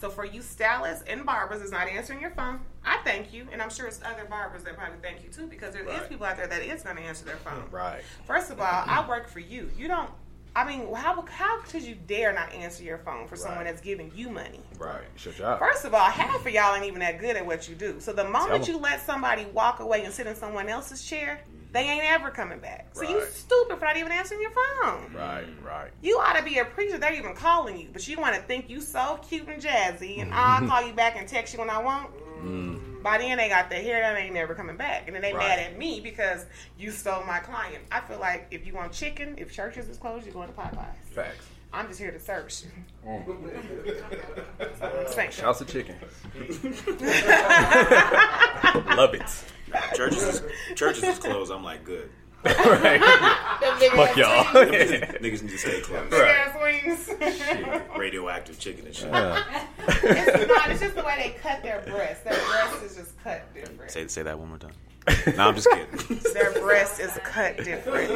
So 0.00 0.08
for 0.08 0.24
you 0.24 0.40
stylists 0.40 1.04
and 1.06 1.26
barbers 1.26 1.60
is 1.60 1.70
not 1.70 1.86
answering 1.86 2.22
your 2.22 2.30
phone, 2.30 2.60
I 2.84 2.98
thank 3.04 3.34
you, 3.34 3.46
and 3.52 3.60
I'm 3.60 3.68
sure 3.68 3.86
it's 3.86 4.00
other 4.02 4.24
barbers 4.24 4.64
that 4.64 4.76
probably 4.76 4.98
thank 5.02 5.22
you 5.22 5.28
too 5.28 5.46
because 5.46 5.74
there 5.74 5.84
right. 5.84 6.00
is 6.00 6.08
people 6.08 6.24
out 6.24 6.38
there 6.38 6.46
that 6.46 6.62
is 6.62 6.82
going 6.82 6.96
to 6.96 7.02
answer 7.02 7.26
their 7.26 7.36
phone. 7.36 7.64
Right. 7.70 8.02
First 8.26 8.50
of 8.50 8.60
all, 8.60 8.66
I 8.66 9.06
work 9.06 9.28
for 9.28 9.40
you. 9.40 9.70
You 9.76 9.88
don't. 9.88 10.10
I 10.56 10.66
mean, 10.66 10.92
how 10.92 11.22
how 11.26 11.60
could 11.60 11.82
you 11.82 11.94
dare 11.94 12.32
not 12.32 12.52
answer 12.52 12.82
your 12.82 12.98
phone 12.98 13.28
for 13.28 13.34
right. 13.34 13.44
someone 13.44 13.64
that's 13.64 13.82
giving 13.82 14.10
you 14.14 14.30
money? 14.30 14.60
Right. 14.78 15.02
Your 15.22 15.58
First 15.58 15.84
of 15.84 15.94
all, 15.94 16.06
half 16.06 16.44
of 16.44 16.52
y'all 16.52 16.74
ain't 16.74 16.86
even 16.86 17.00
that 17.00 17.20
good 17.20 17.36
at 17.36 17.44
what 17.44 17.68
you 17.68 17.74
do. 17.74 18.00
So 18.00 18.12
the 18.12 18.24
moment 18.24 18.66
you 18.66 18.78
let 18.78 19.00
somebody 19.04 19.44
walk 19.52 19.80
away 19.80 20.04
and 20.04 20.12
sit 20.12 20.26
in 20.26 20.34
someone 20.34 20.68
else's 20.68 21.04
chair, 21.04 21.40
they 21.72 21.82
ain't 21.82 22.04
ever 22.04 22.30
coming 22.30 22.58
back. 22.58 22.88
So 22.92 23.02
right. 23.02 23.10
you 23.10 23.24
stupid 23.30 23.78
for 23.78 23.84
not 23.84 23.96
even 23.96 24.12
answering 24.12 24.40
your 24.40 24.50
phone. 24.50 25.12
Right, 25.14 25.46
right. 25.64 25.90
You 26.02 26.18
ought 26.18 26.36
to 26.36 26.42
be 26.42 26.58
a 26.58 26.64
preacher. 26.64 26.98
They're 26.98 27.14
even 27.14 27.34
calling 27.34 27.78
you, 27.78 27.88
but 27.92 28.06
you 28.08 28.18
want 28.18 28.34
to 28.34 28.42
think 28.42 28.68
you 28.68 28.80
so 28.80 29.20
cute 29.28 29.48
and 29.48 29.62
jazzy, 29.62 30.20
and 30.20 30.34
I'll 30.34 30.66
call 30.66 30.86
you 30.86 30.92
back 30.92 31.16
and 31.16 31.28
text 31.28 31.54
you 31.54 31.60
when 31.60 31.70
I 31.70 31.82
want. 31.82 32.10
Mm. 32.42 33.02
By 33.02 33.18
then 33.18 33.38
they 33.38 33.48
got 33.48 33.70
their 33.70 33.82
hair 33.82 34.02
done, 34.02 34.14
they 34.14 34.22
ain't 34.22 34.34
never 34.34 34.54
coming 34.54 34.76
back, 34.76 35.04
and 35.06 35.14
then 35.14 35.22
they 35.22 35.32
right. 35.32 35.48
mad 35.48 35.58
at 35.58 35.78
me 35.78 36.00
because 36.00 36.44
you 36.78 36.90
stole 36.90 37.24
my 37.24 37.38
client. 37.38 37.82
I 37.90 38.00
feel 38.00 38.18
like 38.18 38.48
if 38.50 38.66
you 38.66 38.74
want 38.74 38.92
chicken, 38.92 39.36
if 39.38 39.52
Church's 39.52 39.88
is 39.88 39.96
closed, 39.96 40.26
you're 40.26 40.34
going 40.34 40.48
to 40.48 40.54
Popeyes. 40.54 40.86
Facts. 41.12 41.46
I'm 41.72 41.86
just 41.86 42.00
here 42.00 42.10
to 42.10 42.18
service 42.18 42.64
you. 42.64 42.70
Mm. 43.08 45.32
Shouts 45.32 45.60
to 45.60 45.64
chicken. 45.64 45.94
Love 48.96 49.14
it. 49.14 49.44
Church's 49.94 50.22
is, 50.22 50.42
Church's 50.74 51.04
is 51.04 51.18
closed. 51.18 51.52
I'm 51.52 51.64
like, 51.64 51.84
good. 51.84 52.10
right. 52.44 53.00
Fuck 53.00 54.16
y'all. 54.16 54.44
niggas, 54.44 55.20
niggas 55.20 55.42
need 55.42 55.50
to 55.50 55.58
stay 55.58 55.80
close. 55.82 56.10
Right. 56.10 56.62
wings. 56.62 57.10
Radioactive 57.98 58.58
chicken 58.58 58.86
and 58.86 58.94
shit. 58.94 59.12
Uh. 59.12 59.42
it's 59.86 60.48
not. 60.48 60.70
It's 60.70 60.80
just 60.80 60.94
the 60.94 61.02
way 61.02 61.16
they 61.22 61.38
cut 61.38 61.62
their 61.62 61.82
breast. 61.82 62.24
Their 62.24 62.38
breast 62.46 62.82
is 62.82 62.96
just 62.96 63.22
cut 63.22 63.52
different. 63.52 63.90
Say 63.90 64.06
say 64.06 64.22
that 64.22 64.38
one 64.38 64.48
more 64.48 64.58
time. 64.58 64.72
no, 65.36 65.48
I'm 65.48 65.54
just 65.54 65.68
kidding. 65.70 66.20
Their 66.34 66.52
breast 66.52 67.00
is 67.00 67.10
cut 67.24 67.56
different. 67.58 68.12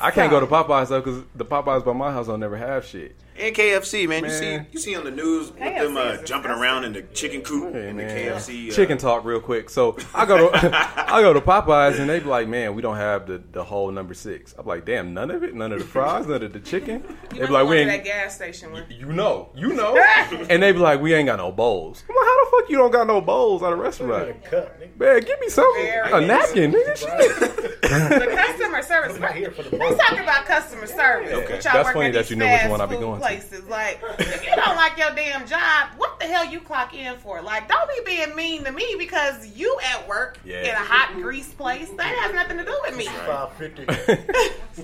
I 0.00 0.10
can't 0.10 0.30
go 0.30 0.40
to 0.40 0.46
Popeyes 0.46 0.88
though 0.88 1.00
because 1.00 1.22
the 1.34 1.44
Popeyes 1.44 1.84
by 1.84 1.92
my 1.92 2.12
house 2.12 2.26
don't 2.26 2.40
never 2.40 2.56
have 2.56 2.84
shit. 2.84 3.16
And 3.38 3.54
KFC, 3.54 4.08
man. 4.08 4.24
You 4.24 4.30
see, 4.30 4.58
you 4.72 4.78
see 4.80 4.96
on 4.96 5.04
the 5.04 5.10
news 5.10 5.50
with 5.50 5.58
them 5.58 5.96
uh, 5.96 6.22
jumping 6.22 6.50
around 6.50 6.84
in 6.84 6.92
the 6.92 7.02
chicken 7.02 7.42
coop 7.42 7.72
Hey, 7.74 7.88
in 7.88 7.96
the 7.96 8.04
man. 8.04 8.16
KFC. 8.32 8.70
Uh, 8.70 8.74
Chicken 8.74 8.98
talk 8.98 9.24
real 9.24 9.40
quick. 9.40 9.68
So 9.70 9.96
I 10.14 10.24
go 10.24 10.50
to 10.50 10.50
I 11.14 11.20
go 11.20 11.32
to 11.32 11.40
Popeyes 11.40 11.98
and 12.00 12.08
they 12.08 12.18
be 12.20 12.26
like, 12.26 12.48
man, 12.48 12.74
we 12.74 12.82
don't 12.82 12.96
have 12.96 13.26
the, 13.26 13.42
the 13.52 13.62
whole 13.64 13.90
number 13.90 14.14
six. 14.14 14.54
I'm 14.58 14.66
like, 14.66 14.84
damn, 14.86 15.12
none 15.12 15.30
of 15.30 15.42
it, 15.42 15.54
none 15.54 15.72
of 15.72 15.80
the 15.80 15.84
fries, 15.84 16.26
none 16.26 16.42
of 16.42 16.52
the 16.52 16.60
chicken. 16.60 17.02
They 17.36 17.40
be 17.44 17.52
like, 17.52 17.64
like, 17.64 17.68
we 17.68 17.78
to 17.80 17.84
that 17.86 18.04
gas 18.04 18.34
station 18.36 18.72
one. 18.72 18.84
You 18.88 19.12
know, 19.12 19.50
you 19.54 19.74
know, 19.74 19.94
and 20.48 20.62
they 20.62 20.72
be 20.72 20.78
like, 20.78 21.02
we 21.02 21.12
ain't 21.12 21.26
got 21.26 21.36
no 21.36 21.52
bowls. 21.52 22.02
I'm 22.08 22.16
like, 22.16 22.24
how 22.24 22.44
the 22.44 22.50
fuck 22.50 22.70
you 22.70 22.78
don't 22.78 22.90
got 22.90 23.06
no 23.06 23.20
bowls 23.20 23.62
at 23.62 23.72
a 23.72 23.76
restaurant? 23.76 24.42
Cup, 24.44 24.80
nigga. 24.80 24.98
Man, 24.98 25.20
give 25.20 25.38
me 25.40 25.48
something, 25.50 25.84
Very 25.84 26.12
a 26.12 26.26
napkin, 26.26 26.72
nigga. 26.72 26.96
Shit. 26.96 27.80
The 27.82 28.32
customer 28.34 28.82
service. 28.82 29.18
not 29.20 29.34
here 29.34 29.50
for 29.50 29.62
the 29.64 29.76
Let's 29.76 30.02
talk 30.08 30.18
about 30.18 30.44
customer 30.46 30.86
service. 30.86 31.32
Okay. 31.32 31.60
That's 31.62 31.90
funny 31.90 32.10
that 32.12 32.30
you 32.30 32.36
know 32.36 32.46
which 32.46 32.60
fast 32.60 32.70
one 32.70 32.80
I 32.80 32.86
be 32.86 32.96
going 32.96 33.20
to. 33.20 33.25
Places. 33.26 33.64
Like, 33.68 34.00
if 34.18 34.44
you 34.44 34.54
don't 34.56 34.76
like 34.76 34.96
your 34.96 35.10
damn 35.14 35.46
job, 35.46 35.88
what 35.96 36.18
the 36.20 36.26
hell 36.26 36.44
you 36.44 36.60
clock 36.60 36.94
in 36.94 37.18
for? 37.18 37.42
Like, 37.42 37.68
don't 37.68 37.88
be 37.88 38.00
being 38.16 38.34
mean 38.36 38.64
to 38.64 38.72
me 38.72 38.96
because 38.98 39.46
you 39.56 39.76
at 39.92 40.06
work 40.08 40.38
Yeah. 40.44 40.62
in 40.62 40.70
a 40.70 40.74
hot 40.76 41.14
grease 41.14 41.48
place. 41.52 41.88
That 41.90 42.06
has 42.22 42.34
nothing 42.34 42.58
to 42.58 42.64
do 42.64 42.78
with 42.82 42.96
me. 42.96 43.06
Five 43.06 43.52
fifty. 43.54 43.84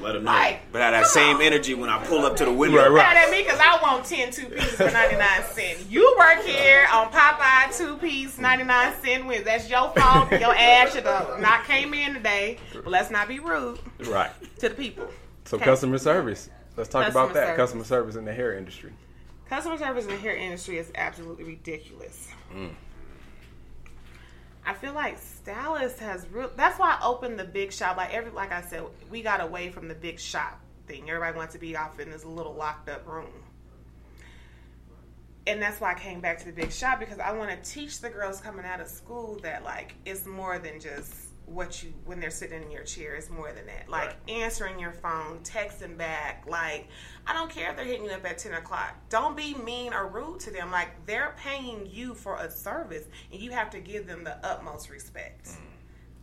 Let 0.01 0.13
them 0.13 0.25
know. 0.25 0.31
Like, 0.33 0.61
but 0.73 0.81
have 0.81 0.93
that 0.93 1.07
same 1.07 1.37
on. 1.37 1.43
energy 1.43 1.75
when 1.75 1.91
I 1.91 2.03
pull 2.05 2.25
up 2.25 2.37
to 2.37 2.45
the 2.45 2.53
window. 2.53 2.79
Right, 2.79 2.91
right. 2.91 3.15
Mad 3.15 3.17
at 3.17 3.31
me 3.31 3.43
because 3.43 3.59
I 3.61 3.79
want 3.83 4.05
10 4.07 4.31
two 4.33 4.47
pieces 4.47 4.75
for 4.77 4.91
99 4.91 5.43
cents. 5.53 5.87
You 5.91 6.17
work 6.19 6.43
here 6.45 6.87
on 6.93 7.09
Popeye 7.09 7.77
two 7.77 7.97
piece 7.99 8.39
99 8.39 8.95
cent 9.03 9.27
wins. 9.27 9.45
That's 9.45 9.69
your 9.69 9.91
fault. 9.91 10.31
Your 10.33 10.55
ass 10.55 10.93
should 10.95 11.05
have 11.05 11.41
not 11.41 11.65
came 11.65 11.93
in 11.95 12.15
today. 12.15 12.59
But 12.73 12.89
let's 12.89 13.11
not 13.11 13.29
be 13.29 13.39
rude 13.39 13.79
right. 14.09 14.31
to 14.61 14.69
the 14.71 14.75
people. 14.75 15.09
So 15.45 15.57
Okay. 15.57 15.65
customer 15.67 15.99
service. 15.99 16.49
Let's 16.77 16.89
talk 16.89 17.05
Customer 17.05 17.25
about 17.25 17.35
that. 17.35 17.41
service. 17.41 17.57
Customer 17.57 17.85
service 17.85 18.17
in 18.17 18.25
the 18.25 18.33
hair 18.33 18.55
industry. 18.57 18.93
Customer 19.49 19.77
service 19.77 20.05
in 20.05 20.11
the 20.11 20.17
hair 20.17 20.35
industry 20.35 20.79
is 20.79 20.91
absolutely 20.95 21.45
ridiculous. 21.45 22.29
Mm. 22.55 22.71
I 24.65 24.75
feel 24.75 24.95
like 24.95 25.19
stylists 25.19 25.99
has 26.01 26.27
real. 26.31 26.51
That's 26.57 26.79
why 26.79 26.97
I 26.99 27.07
opened 27.07 27.39
the 27.39 27.45
big 27.45 27.73
shop. 27.73 27.97
Like 27.97 28.15
every, 28.15 28.31
like 28.31 28.53
I 28.53 28.63
said, 28.63 28.85
we 29.11 29.23
got 29.23 29.41
away 29.41 29.71
from 29.71 29.89
the 29.89 29.95
big 29.95 30.19
shop 30.21 30.61
thing. 30.87 31.11
Everybody 31.11 31.37
wants 31.37 31.53
to 31.55 31.59
be 31.59 31.77
off 31.77 31.99
in 32.01 32.11
this 32.11 32.25
little 32.25 32.55
locked 32.55 32.89
up 32.89 33.07
room, 33.07 33.33
and 35.47 35.61
that's 35.61 35.81
why 35.81 35.93
I 35.93 35.95
came 35.95 36.21
back 36.21 36.39
to 36.39 36.45
the 36.47 36.53
big 36.53 36.71
shop 36.73 37.01
because 37.01 37.19
I 37.19 37.33
want 37.33 37.51
to 37.51 37.71
teach 37.71 38.01
the 38.01 38.09
girls 38.09 38.41
coming 38.41 38.65
out 38.65 38.81
of 38.81 38.87
school 38.89 39.39
that 39.43 39.65
like 39.65 39.95
it's 40.07 40.27
more 40.27 40.59
than 40.59 40.79
just 40.81 41.13
what 41.47 41.83
you 41.83 41.93
when 42.05 42.21
they're 42.21 42.31
sitting 42.31 42.63
in 42.63 42.71
your 42.71 42.85
chair. 42.85 43.15
is 43.15 43.31
more 43.31 43.53
than 43.53 43.67
that. 43.67 43.89
Like 43.89 44.17
answering 44.29 44.79
your 44.79 44.93
phone, 44.93 45.41
texting 45.43 45.97
back. 45.97 46.45
Like 46.47 46.89
I 47.27 47.33
don't 47.33 47.51
care 47.51 47.71
if 47.71 47.77
they're 47.77 47.85
hitting 47.85 48.05
you 48.05 48.11
up 48.11 48.25
at 48.25 48.39
ten 48.39 48.55
o'clock. 48.55 48.97
Don't 49.09 49.37
be 49.37 49.55
mean 49.55 49.93
or 49.93 50.09
rude 50.09 50.41
to 50.41 50.51
them. 50.51 50.71
Like 50.71 51.07
they're 51.07 51.35
paying 51.39 51.89
you 51.91 52.15
for 52.15 52.37
a 52.37 52.51
service, 52.51 53.05
and 53.31 53.41
you 53.41 53.51
have 53.51 53.71
to 53.71 53.81
give 53.81 54.07
them 54.07 54.25
the 54.25 54.45
utmost 54.47 54.91
respect. 54.91 55.47
Mm. 55.47 55.57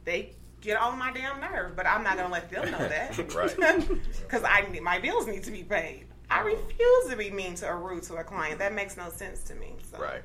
They 0.05 0.35
get 0.61 0.77
on 0.77 0.97
my 0.97 1.11
damn 1.11 1.39
nerve, 1.39 1.75
but 1.75 1.85
I'm 1.85 2.03
not 2.03 2.17
gonna 2.17 2.31
let 2.31 2.49
them 2.49 2.71
know 2.71 2.77
that. 2.77 3.17
Right. 3.35 3.55
Because 4.21 4.43
I 4.43 4.67
need- 4.69 4.83
my 4.83 4.99
bills 4.99 5.27
need 5.27 5.43
to 5.43 5.51
be 5.51 5.63
paid. 5.63 6.05
I 6.29 6.39
uh-huh. 6.39 6.49
refuse 6.49 7.09
to 7.09 7.15
be 7.15 7.31
mean 7.31 7.55
to 7.55 7.67
or 7.67 7.77
rude 7.77 8.03
to 8.03 8.15
a 8.15 8.23
client. 8.23 8.59
That 8.59 8.73
makes 8.73 8.97
no 8.97 9.09
sense 9.09 9.43
to 9.45 9.55
me. 9.55 9.75
So. 9.91 9.97
Right. 9.99 10.21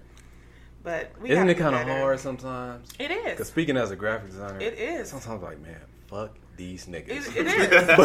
But 0.84 1.10
we 1.20 1.30
Isn't 1.30 1.48
it 1.48 1.54
kind 1.54 1.74
of 1.74 1.82
hard 1.88 2.20
sometimes? 2.20 2.90
It 2.98 3.10
is. 3.10 3.30
Because 3.30 3.48
speaking 3.48 3.76
as 3.78 3.90
a 3.90 3.96
graphic 3.96 4.30
designer, 4.30 4.60
It 4.60 4.78
is. 4.78 5.08
Sometimes 5.08 5.42
I'm 5.42 5.42
like, 5.42 5.60
man, 5.62 5.80
fuck 6.06 6.36
these 6.56 6.86
niggas. 6.86 7.08
It, 7.08 7.36
it 7.36 7.46
is. 7.46 7.68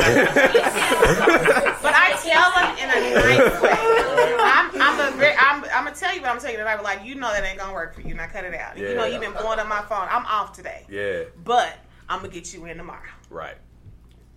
but 1.83 1.93
I 1.93 2.17
tell 2.23 2.49
them 2.55 2.77
in 2.79 2.89
a 2.89 3.15
nice 3.15 3.61
way. 3.61 4.35
I'm, 4.41 4.81
I'm, 4.81 5.13
a 5.13 5.17
very, 5.17 5.35
I'm, 5.37 5.63
I'm 5.65 5.83
gonna 5.83 5.95
tell 5.95 6.15
you 6.15 6.21
what 6.21 6.31
I'm 6.31 6.37
telling 6.39 6.53
you 6.53 6.59
tonight. 6.59 6.77
But 6.77 6.85
like, 6.85 7.03
you 7.05 7.15
know 7.15 7.31
that 7.31 7.43
ain't 7.43 7.59
gonna 7.59 7.73
work 7.73 7.93
for 7.93 8.01
you. 8.01 8.15
Now 8.15 8.27
cut 8.27 8.45
it 8.45 8.55
out. 8.55 8.77
You 8.77 8.95
know 8.95 9.05
you've 9.05 9.21
been 9.21 9.33
blowing 9.33 9.59
up 9.59 9.67
my 9.67 9.81
phone. 9.81 10.07
I'm 10.09 10.25
off 10.25 10.53
today. 10.53 10.85
yeah. 10.89 11.23
But 11.43 11.77
I'm 12.07 12.21
gonna 12.21 12.33
get 12.33 12.53
you 12.53 12.65
in 12.65 12.77
tomorrow. 12.77 13.01
Right. 13.29 13.57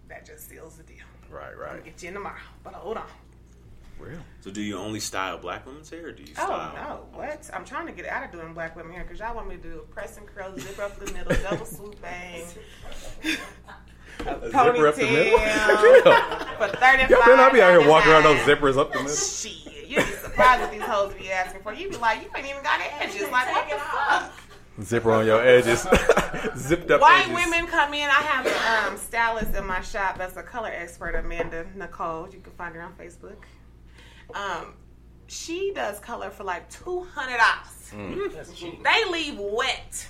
That 0.09 0.27
just 0.27 0.49
seals 0.51 0.77
the 0.77 0.83
deal. 0.83 0.97
Right. 1.31 1.57
Right. 1.57 1.83
Get 1.85 2.03
you 2.03 2.09
in 2.09 2.15
tomorrow. 2.15 2.37
But 2.65 2.75
hold 2.75 2.99
on. 2.99 3.07
Real. 4.03 4.19
So, 4.41 4.51
do 4.51 4.61
you 4.61 4.77
only 4.77 4.99
style 5.01 5.39
black 5.39 5.65
women's 5.67 5.89
hair, 5.91 6.07
or 6.09 6.13
do 6.13 6.23
you 6.23 6.35
style? 6.35 6.47
Oh 6.51 6.75
style? 6.75 7.09
no! 7.13 7.19
What? 7.19 7.49
I'm 7.55 7.65
trying 7.65 7.87
to 7.87 7.93
get 7.93 8.07
out 8.07 8.25
of 8.25 8.33
doing 8.33 8.53
black 8.55 8.75
women 8.77 8.93
hair 8.93 9.05
because 9.05 9.21
y'all 9.21 9.35
want 9.35 9.49
me 9.49 9.57
to 9.57 9.63
do 9.63 9.79
a 9.79 9.83
press 9.93 10.17
and 10.19 10.27
curl, 10.27 10.53
zip 10.59 10.79
up 10.79 10.99
the 10.99 11.13
middle, 11.13 11.35
double 11.43 11.65
swoop 11.67 12.01
bang, 12.03 12.45
A 14.27 14.51
zipper 14.51 14.87
up 14.89 14.95
the 14.97 15.03
middle. 15.05 15.39
ponytail 15.39 16.57
for 16.59 16.69
thirty 16.77 17.01
five. 17.03 17.11
Y'all 17.11 17.21
better 17.21 17.37
not 17.37 17.53
be 17.53 17.63
out 17.63 17.71
here 17.79 17.89
walking 17.89 18.11
around 18.11 18.25
those 18.25 18.39
zippers 18.41 18.77
up 18.77 18.93
the 18.93 18.99
middle. 18.99 19.15
Shit, 19.17 19.89
you'd 19.89 19.97
be 20.05 20.13
surprised 20.13 20.61
what 20.63 20.71
these 20.73 20.83
hoes 20.83 21.15
be 21.15 21.31
asking 21.31 21.63
for. 21.63 21.73
You'd 21.73 21.91
be 21.91 21.97
like, 21.99 22.23
you 22.23 22.29
ain't 22.37 22.47
even 22.49 22.63
got 22.63 22.81
edges. 23.01 23.31
Like 23.31 23.51
what 23.53 23.69
the 23.71 23.77
fuck? 23.77 24.33
Zipper 24.83 25.13
on 25.13 25.27
your 25.27 25.43
edges. 25.47 25.87
Zipped 26.57 26.91
up 26.91 27.01
White 27.03 27.25
edges. 27.29 27.35
women 27.35 27.67
come 27.67 27.93
in. 27.95 28.09
I 28.09 28.23
have 28.23 28.47
a 28.47 28.89
um, 28.91 28.97
stylist 28.99 29.55
in 29.55 29.67
my 29.67 29.81
shop 29.83 30.17
that's 30.19 30.37
a 30.39 30.43
color 30.43 30.71
expert, 30.73 31.15
Amanda 31.15 31.67
Nicole. 31.77 32.29
You 32.33 32.41
can 32.41 32.53
find 32.55 32.75
her 32.75 32.83
on 32.83 32.95
Facebook. 32.95 33.37
Um, 34.35 34.75
she 35.27 35.73
does 35.75 35.99
color 36.01 36.31
for 36.31 36.45
like 36.45 36.69
two 36.71 37.05
hundred 37.15 37.39
dollars. 37.39 37.93
Mm. 37.93 38.15
Mm. 38.15 38.33
That's. 38.35 38.61
They 38.61 39.11
leave 39.11 39.39
wet. 39.39 40.07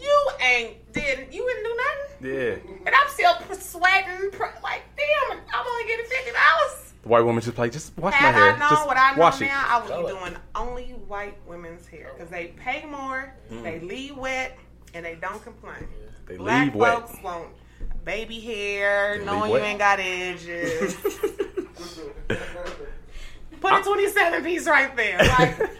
You 0.00 0.30
ain't 0.40 0.92
did 0.92 1.32
you 1.32 1.46
didn't 1.46 1.64
do 1.64 1.76
nothing, 1.76 2.36
Yeah. 2.36 2.72
and 2.86 2.94
I'm 2.94 3.08
still 3.08 3.34
sweating. 3.56 4.30
Like 4.62 4.82
damn, 4.96 5.38
I'm 5.52 5.66
only 5.66 5.84
getting 5.86 6.06
fifty 6.06 6.32
dollars. 6.32 6.92
The 7.02 7.08
white 7.08 7.20
woman 7.20 7.42
just 7.42 7.58
like, 7.58 7.70
just 7.70 7.96
wash 7.98 8.12
my 8.12 8.16
hair. 8.18 8.52
I 8.54 8.58
known 8.58 8.70
just 8.70 8.86
what 8.86 8.96
I 8.96 9.14
know 9.14 9.20
wash 9.20 9.40
now, 9.40 9.46
it. 9.46 9.70
I 9.70 9.78
would 9.78 9.88
Color. 9.88 10.02
be 10.14 10.18
doing 10.18 10.36
only 10.54 10.84
white 11.06 11.36
women's 11.46 11.86
hair 11.86 12.12
because 12.14 12.30
they 12.30 12.48
pay 12.56 12.86
more, 12.86 13.34
mm. 13.50 13.62
they 13.62 13.78
leave 13.80 14.16
wet, 14.16 14.56
and 14.94 15.04
they 15.04 15.14
don't 15.16 15.42
complain. 15.42 15.86
They 16.26 16.36
Black 16.36 16.66
leave 16.66 16.74
wet. 16.74 17.08
folks 17.08 17.22
want 17.22 17.48
baby 18.04 18.40
hair, 18.40 19.18
They 19.18 19.24
knowing 19.24 19.50
you 19.50 19.58
ain't 19.58 19.78
got 19.78 20.00
edges. 20.00 20.96
Put 23.64 23.80
a 23.80 23.82
27 23.82 24.44
piece 24.44 24.66
right 24.66 24.94
there. 24.94 25.18
Like, 25.18 25.70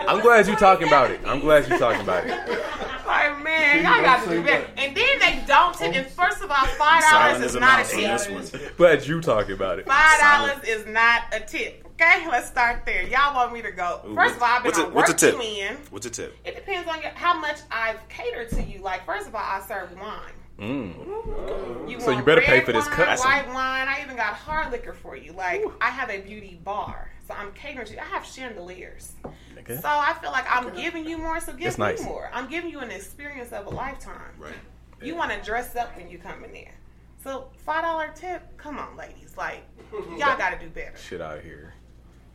I'm 0.00 0.20
glad 0.20 0.46
you're 0.48 0.56
talking 0.56 0.88
about 0.88 1.10
it. 1.12 1.20
I'm 1.24 1.38
glad 1.38 1.68
you're 1.68 1.78
talking 1.78 2.00
about 2.00 2.26
it. 2.26 2.30
like 3.06 3.42
man, 3.42 3.84
y'all 3.84 4.02
got 4.02 4.24
to 4.24 4.30
do 4.30 4.42
better. 4.42 4.66
And 4.76 4.96
then 4.96 5.18
they 5.20 5.44
don't 5.46 5.76
tip. 5.76 5.94
And 5.94 6.06
first 6.08 6.42
of 6.42 6.50
all, 6.50 6.56
$5 6.56 7.40
is 7.44 7.54
not 7.54 7.86
a 7.86 7.88
tip. 7.88 8.00
this 8.00 8.52
one. 8.52 8.72
Glad 8.76 9.06
you 9.06 9.20
talking 9.20 9.52
about 9.52 9.78
it. 9.78 9.86
Five 9.86 10.18
dollars 10.18 10.64
is 10.66 10.86
not 10.86 11.22
a 11.32 11.40
tip. 11.40 11.84
Okay, 12.00 12.26
let's 12.28 12.48
start 12.48 12.84
there. 12.86 13.02
Y'all 13.02 13.34
want 13.34 13.52
me 13.52 13.60
to 13.62 13.70
go? 13.72 14.00
First 14.14 14.36
of 14.36 14.42
all, 14.42 14.48
I've 14.48 14.62
been 14.62 14.70
what's 14.70 14.78
a- 14.78 14.86
on 14.86 14.94
what's 14.94 15.10
a 15.10 15.14
tip? 15.14 15.34
you 15.34 15.40
in. 15.40 15.76
What's 15.90 16.06
a 16.06 16.10
tip? 16.10 16.36
It 16.44 16.54
depends 16.54 16.88
on 16.88 17.00
your, 17.02 17.10
how 17.10 17.38
much 17.38 17.58
I've 17.70 18.00
catered 18.08 18.50
to 18.50 18.62
you. 18.62 18.80
Like, 18.80 19.04
first 19.04 19.26
of 19.28 19.34
all, 19.34 19.42
I 19.44 19.60
serve 19.66 19.92
wine. 20.00 20.32
Mm. 20.58 21.88
You 21.90 22.00
So 22.00 22.10
you 22.10 22.22
better 22.22 22.40
pay 22.40 22.60
for 22.60 22.72
this 22.72 22.86
cut. 22.88 23.18
White 23.20 23.46
wine. 23.48 23.88
I 23.88 24.00
even 24.02 24.16
got 24.16 24.34
hard 24.34 24.72
liquor 24.72 24.92
for 24.92 25.16
you. 25.16 25.32
Like, 25.32 25.62
I 25.80 25.90
have 25.90 26.10
a 26.10 26.20
beauty 26.20 26.60
bar, 26.64 27.10
so 27.26 27.34
I'm 27.34 27.52
catering 27.52 27.86
to 27.86 27.92
you. 27.94 28.00
I 28.00 28.04
have 28.04 28.24
chandeliers. 28.26 29.12
Okay. 29.58 29.76
So 29.76 29.88
I 29.88 30.14
feel 30.20 30.30
like 30.32 30.46
I'm 30.50 30.74
giving 30.74 31.06
you 31.06 31.16
more, 31.18 31.38
so 31.40 31.52
give 31.52 31.62
That's 31.76 31.78
me 31.78 31.84
nice. 31.84 32.02
more. 32.04 32.30
I'm 32.32 32.48
giving 32.48 32.70
you 32.70 32.80
an 32.80 32.90
experience 32.90 33.52
of 33.52 33.66
a 33.66 33.70
lifetime. 33.70 34.32
Right. 34.38 34.52
You 35.00 35.14
want 35.14 35.30
to 35.32 35.40
dress 35.42 35.76
up 35.76 35.96
when 35.96 36.08
you 36.10 36.18
come 36.18 36.42
in 36.44 36.52
there. 36.52 36.74
So 37.22 37.48
five 37.64 37.82
dollar 37.84 38.10
tip. 38.14 38.56
Come 38.56 38.78
on, 38.78 38.96
ladies. 38.96 39.34
Like 39.36 39.62
y'all 39.92 40.36
got 40.36 40.50
to 40.50 40.58
do 40.58 40.68
better. 40.70 40.96
Shit 40.96 41.20
out 41.20 41.38
of 41.38 41.44
here. 41.44 41.74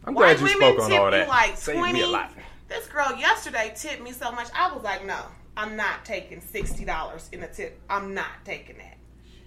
I'm 0.06 0.14
White 0.14 0.38
glad 0.38 0.40
you 0.40 0.58
women 0.60 0.74
spoke 0.76 0.84
on 0.84 0.90
tip 0.90 1.00
all 1.00 1.06
you 1.08 1.12
that. 1.12 1.28
like 1.28 1.58
Saved 1.58 1.78
twenty. 1.78 1.94
me 1.94 2.02
a 2.04 2.08
lot. 2.08 2.32
This 2.70 2.88
girl 2.88 3.16
yesterday 3.18 3.74
tipped 3.76 4.02
me 4.02 4.12
so 4.12 4.32
much. 4.32 4.48
I 4.56 4.74
was 4.74 4.84
like, 4.84 5.06
no, 5.06 5.20
I'm 5.56 5.76
not 5.76 6.04
taking 6.06 6.42
sixty 6.42 6.86
dollars 6.86 7.30
in 7.32 7.44
a 7.44 7.48
tip. 7.48 7.80
I'm 7.90 8.14
not 8.14 8.28
taking 8.46 8.78
that. 8.78 8.98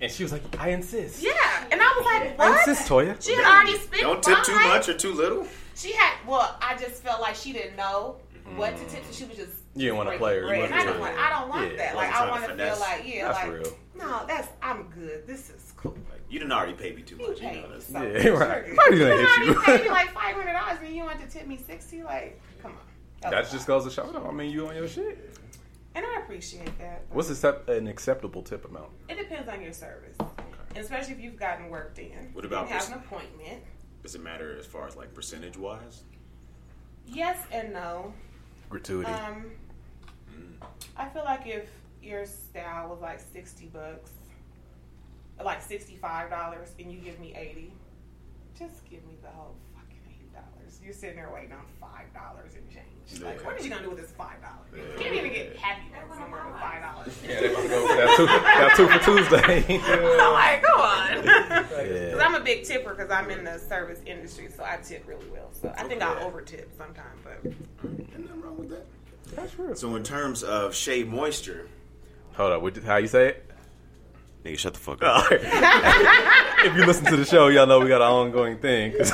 And 0.01 0.13
she 0.13 0.23
was 0.23 0.31
like, 0.33 0.43
I 0.61 0.69
insist. 0.71 1.23
Yeah, 1.23 1.33
and 1.73 1.81
I 1.81 1.95
was 1.97 2.05
like, 2.05 2.39
I 2.41 2.51
what? 2.51 2.69
insist, 2.69 2.89
Toya. 2.89 3.23
She 3.25 3.35
had 3.35 3.45
already 3.45 3.79
spent. 3.79 4.03
Don't 4.03 4.23
tip 4.23 4.43
too 4.45 4.55
mine. 4.55 4.69
much 4.69 4.89
or 4.89 4.95
too 4.95 5.13
little. 5.13 5.47
She 5.75 5.93
had. 5.93 6.15
Well, 6.27 6.57
I 6.61 6.77
just 6.77 7.03
felt 7.03 7.21
like 7.21 7.35
she 7.35 7.53
didn't 7.53 7.77
know 7.77 8.17
what 8.57 8.77
to 8.77 8.85
tip, 8.87 9.05
so 9.05 9.13
she 9.13 9.25
was 9.25 9.37
just. 9.37 9.53
You 9.75 9.83
didn't 9.87 9.97
wanna 9.97 10.11
breaking 10.11 10.21
play 10.21 10.35
her. 10.37 10.41
You 10.43 10.47
bread. 10.49 10.65
And 10.65 10.75
I 10.75 10.79
to- 10.85 10.87
don't 10.91 11.01
want. 11.01 11.19
I 11.19 11.31
don't 11.31 11.49
want 11.49 11.71
Yeah, 11.73 11.77
that. 11.79 11.97
Like 11.97 12.13
I 12.15 12.31
want 12.31 12.43
to 12.45 12.57
to 12.57 12.57
feel 12.57 12.81
like 12.81 13.03
yeah, 13.07 13.29
That's 13.33 13.39
like 13.49 13.53
real. 13.53 13.77
no, 13.97 14.25
that's 14.27 14.49
I'm 14.63 14.85
good. 14.95 15.27
This 15.27 15.51
is 15.51 15.73
cool. 15.77 15.97
You 16.29 16.39
didn't 16.41 16.53
already 16.53 16.73
pay 16.75 16.93
me 16.95 17.03
too 17.03 17.17
much. 17.17 17.29
You 17.41 17.49
paid 17.49 17.63
know 17.63 17.69
me 17.69 17.75
this. 17.75 17.87
so 17.87 18.03
Yeah, 18.03 18.29
right. 18.31 18.67
You're 18.67 18.77
Why 18.77 18.87
good. 18.91 18.99
you 18.99 19.05
gonna 19.05 19.17
hit 19.17 19.47
you? 19.47 19.55
already 19.55 19.65
paid 19.79 19.83
me 19.85 19.91
like 19.91 20.09
five 20.15 20.35
hundred 20.35 20.53
dollars, 20.53 20.79
and 20.85 20.95
you 20.95 21.05
want 21.05 21.21
to 21.21 21.27
tip 21.27 21.47
me 21.47 21.57
sixty? 21.59 22.03
Like, 22.03 22.41
come 22.63 22.73
on. 22.73 22.79
That 23.23 23.31
That 23.31 23.43
just 23.51 23.67
fine. 23.67 23.67
goes 23.67 23.85
to 23.85 23.91
show. 23.91 24.27
I 24.29 24.33
mean, 24.33 24.51
you 24.51 24.67
on 24.69 24.77
your 24.77 24.89
shit. 24.89 25.35
And 25.97 26.05
I 26.05 26.21
appreciate 26.21 26.79
that. 26.79 27.05
What's 27.11 27.31
accept- 27.31 27.71
an 27.71 27.87
acceptable 27.87 28.43
tip 28.43 28.67
amount? 28.67 28.91
It 29.09 29.17
depends 29.17 29.49
on 29.49 29.63
your 29.63 29.73
service, 29.73 30.17
and 30.21 30.77
especially 30.79 31.15
if 31.15 31.21
you've 31.21 31.39
gotten 31.39 31.71
worked 31.71 31.99
in. 31.99 32.31
What 32.35 32.45
about 32.45 32.67
you 32.69 32.75
have 32.75 32.83
this- 32.83 32.91
an 32.91 32.99
appointment? 32.99 33.65
Does 34.03 34.15
it 34.15 34.21
matter 34.23 34.57
as 34.59 34.67
far 34.67 34.87
as 34.87 34.95
like 34.95 35.15
percentage 35.15 35.57
wise? 35.57 36.05
Yes 37.07 37.39
and 37.51 37.73
no. 37.73 38.13
Gratuity. 38.69 39.11
Um, 39.11 39.53
I 40.99 41.09
feel 41.09 41.25
like 41.25 41.47
if 41.47 41.71
your 42.03 42.27
style 42.27 42.91
was 42.91 43.01
like 43.01 43.19
sixty 43.19 43.67
bucks, 43.67 44.11
like 45.43 45.63
sixty 45.63 45.97
five 45.97 46.29
dollars, 46.29 46.75
and 46.79 46.93
you 46.93 46.99
give 47.01 47.19
me 47.21 47.35
eighty, 47.35 47.73
just 48.59 48.85
give 48.91 49.03
me 49.07 49.17
the 49.23 49.29
whole 49.31 49.55
fucking 49.75 50.03
eight 50.11 50.33
dollars. 50.35 50.79
You're 50.85 50.93
sitting 50.93 51.17
there 51.17 51.31
waiting 51.33 51.53
on 51.53 51.65
five 51.81 52.13
dollars 52.13 52.55
and 52.55 52.69
change. 52.69 52.87
She's 53.07 53.23
like, 53.23 53.45
what 53.45 53.59
are 53.59 53.63
you 53.63 53.71
gonna 53.71 53.83
do 53.83 53.91
with 53.91 54.01
this 54.01 54.11
five 54.13 54.41
dollars? 54.43 54.67
You 54.75 54.83
can't 55.03 55.15
even 55.15 55.33
get 55.33 55.57
happy 55.57 55.83
meals 55.93 56.19
somewhere 56.19 56.45
with 56.47 56.61
five 56.61 56.83
dollars. 56.83 57.17
Yeah, 57.27 57.41
they're 57.41 57.53
gonna 57.55 57.69
go 57.69 57.87
got 57.87 58.17
two, 58.17 58.27
got 58.27 58.77
two 58.77 58.89
for 58.89 58.99
Tuesday. 59.05 59.81
I'm 60.21 60.33
like, 60.33 60.63
come 60.63 60.81
on. 60.81 61.67
Because 61.77 62.21
I'm 62.21 62.35
a 62.35 62.41
big 62.41 62.65
tipper 62.65 62.95
because 62.95 63.11
I'm 63.11 63.31
in 63.31 63.45
the 63.45 63.59
service 63.59 64.01
industry, 64.07 64.49
so 64.55 64.65
I 64.65 64.79
tip 64.79 65.07
really 65.07 65.27
well. 65.33 65.51
So 65.53 65.73
I 65.77 65.85
think 65.85 66.03
I'll 66.03 66.25
over 66.25 66.41
tip 66.41 66.71
sometimes, 66.77 67.21
but 67.23 67.39
Ain't 67.45 68.27
nothing 68.27 68.41
wrong 68.41 68.59
with 68.59 68.71
that. 68.71 68.87
That's 69.35 69.53
true. 69.53 69.75
So 69.77 69.95
in 69.97 70.03
terms 70.03 70.43
of 70.43 70.75
Shea 70.75 71.05
Moisture, 71.05 71.69
Hold 72.35 72.53
up, 72.53 72.63
what- 72.63 72.77
how 72.79 72.97
you 72.97 73.07
say 73.09 73.29
it? 73.29 73.51
nigga, 74.45 74.59
shut 74.59 74.75
the 74.75 74.81
fuck 74.81 74.99
oh. 75.03 75.07
up. 75.07 75.27
if 75.33 76.77
you 76.77 76.87
listen 76.87 77.05
to 77.07 77.17
the 77.17 77.25
show, 77.25 77.49
y'all 77.49 77.67
know 77.67 77.81
we 77.81 77.89
got 77.89 78.01
an 78.01 78.09
ongoing 78.09 78.59
thing. 78.59 78.93
'cause 78.93 79.13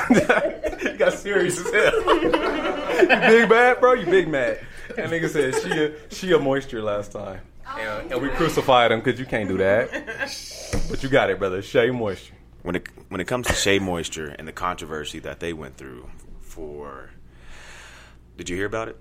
you 0.83 0.97
got 0.97 1.13
serious 1.13 1.59
as 1.59 1.71
hell. 1.71 2.72
You 3.01 3.07
big 3.07 3.49
mad, 3.49 3.79
bro? 3.79 3.93
You 3.93 4.05
big 4.05 4.27
mad? 4.27 4.59
That 4.95 5.09
nigga 5.09 5.29
said 5.29 5.55
she 5.61 5.71
a, 5.71 6.09
she 6.13 6.31
a 6.33 6.39
moisture 6.39 6.81
last 6.81 7.11
time. 7.11 7.41
And, 7.77 8.11
and 8.11 8.21
we 8.21 8.29
crucified 8.29 8.91
him 8.91 8.99
because 9.01 9.19
you 9.19 9.25
can't 9.25 9.47
do 9.49 9.57
that. 9.57 9.89
But 10.89 11.01
you 11.01 11.09
got 11.09 11.29
it, 11.29 11.39
brother. 11.39 11.61
Shea 11.61 11.89
moisture. 11.91 12.33
when 12.61 12.75
it 12.75 12.87
when 13.09 13.21
it 13.21 13.25
comes 13.27 13.47
to 13.47 13.53
Shea 13.53 13.79
Moisture 13.79 14.35
and 14.37 14.47
the 14.47 14.51
controversy 14.51 15.19
that 15.19 15.39
they 15.39 15.53
went 15.53 15.77
through 15.77 16.09
for, 16.41 17.09
did 18.37 18.49
you 18.49 18.55
hear 18.55 18.65
about 18.65 18.89
it? 18.89 18.97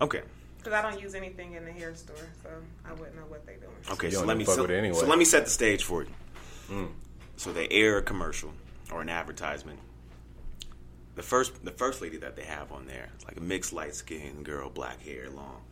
Okay. 0.00 0.22
because 0.58 0.72
I 0.72 0.82
don't 0.82 1.00
use 1.00 1.14
anything 1.14 1.54
in 1.54 1.64
the 1.64 1.72
hair 1.72 1.94
store, 1.94 2.16
so 2.42 2.50
I 2.88 2.92
wouldn't 2.92 3.16
know 3.16 3.22
what 3.28 3.44
they're 3.44 3.56
doing. 3.56 3.72
Okay, 3.90 4.06
You 4.08 4.12
so 4.14 4.24
let 4.24 4.36
me 4.36 4.44
fuck 4.44 4.54
so, 4.56 4.62
with 4.62 4.70
it 4.70 4.76
anyway. 4.78 4.96
so 4.98 5.06
let 5.06 5.18
me 5.18 5.24
set 5.24 5.44
the 5.44 5.50
stage 5.50 5.82
for 5.84 6.02
you. 6.04 6.08
Mm. 6.70 6.88
So 7.36 7.52
they 7.52 7.68
air 7.68 7.98
a 7.98 8.02
commercial 8.02 8.52
or 8.92 9.02
an 9.02 9.08
advertisement. 9.08 9.78
The 11.18 11.24
first 11.24 11.64
the 11.64 11.72
first 11.72 12.00
lady 12.00 12.16
that 12.18 12.36
they 12.36 12.44
have 12.44 12.70
on 12.70 12.86
there, 12.86 13.08
it's 13.16 13.24
like 13.26 13.36
a 13.36 13.40
mixed 13.40 13.72
light 13.72 13.96
skinned 13.96 14.44
girl, 14.44 14.70
black 14.70 15.02
hair, 15.02 15.28
long. 15.28 15.62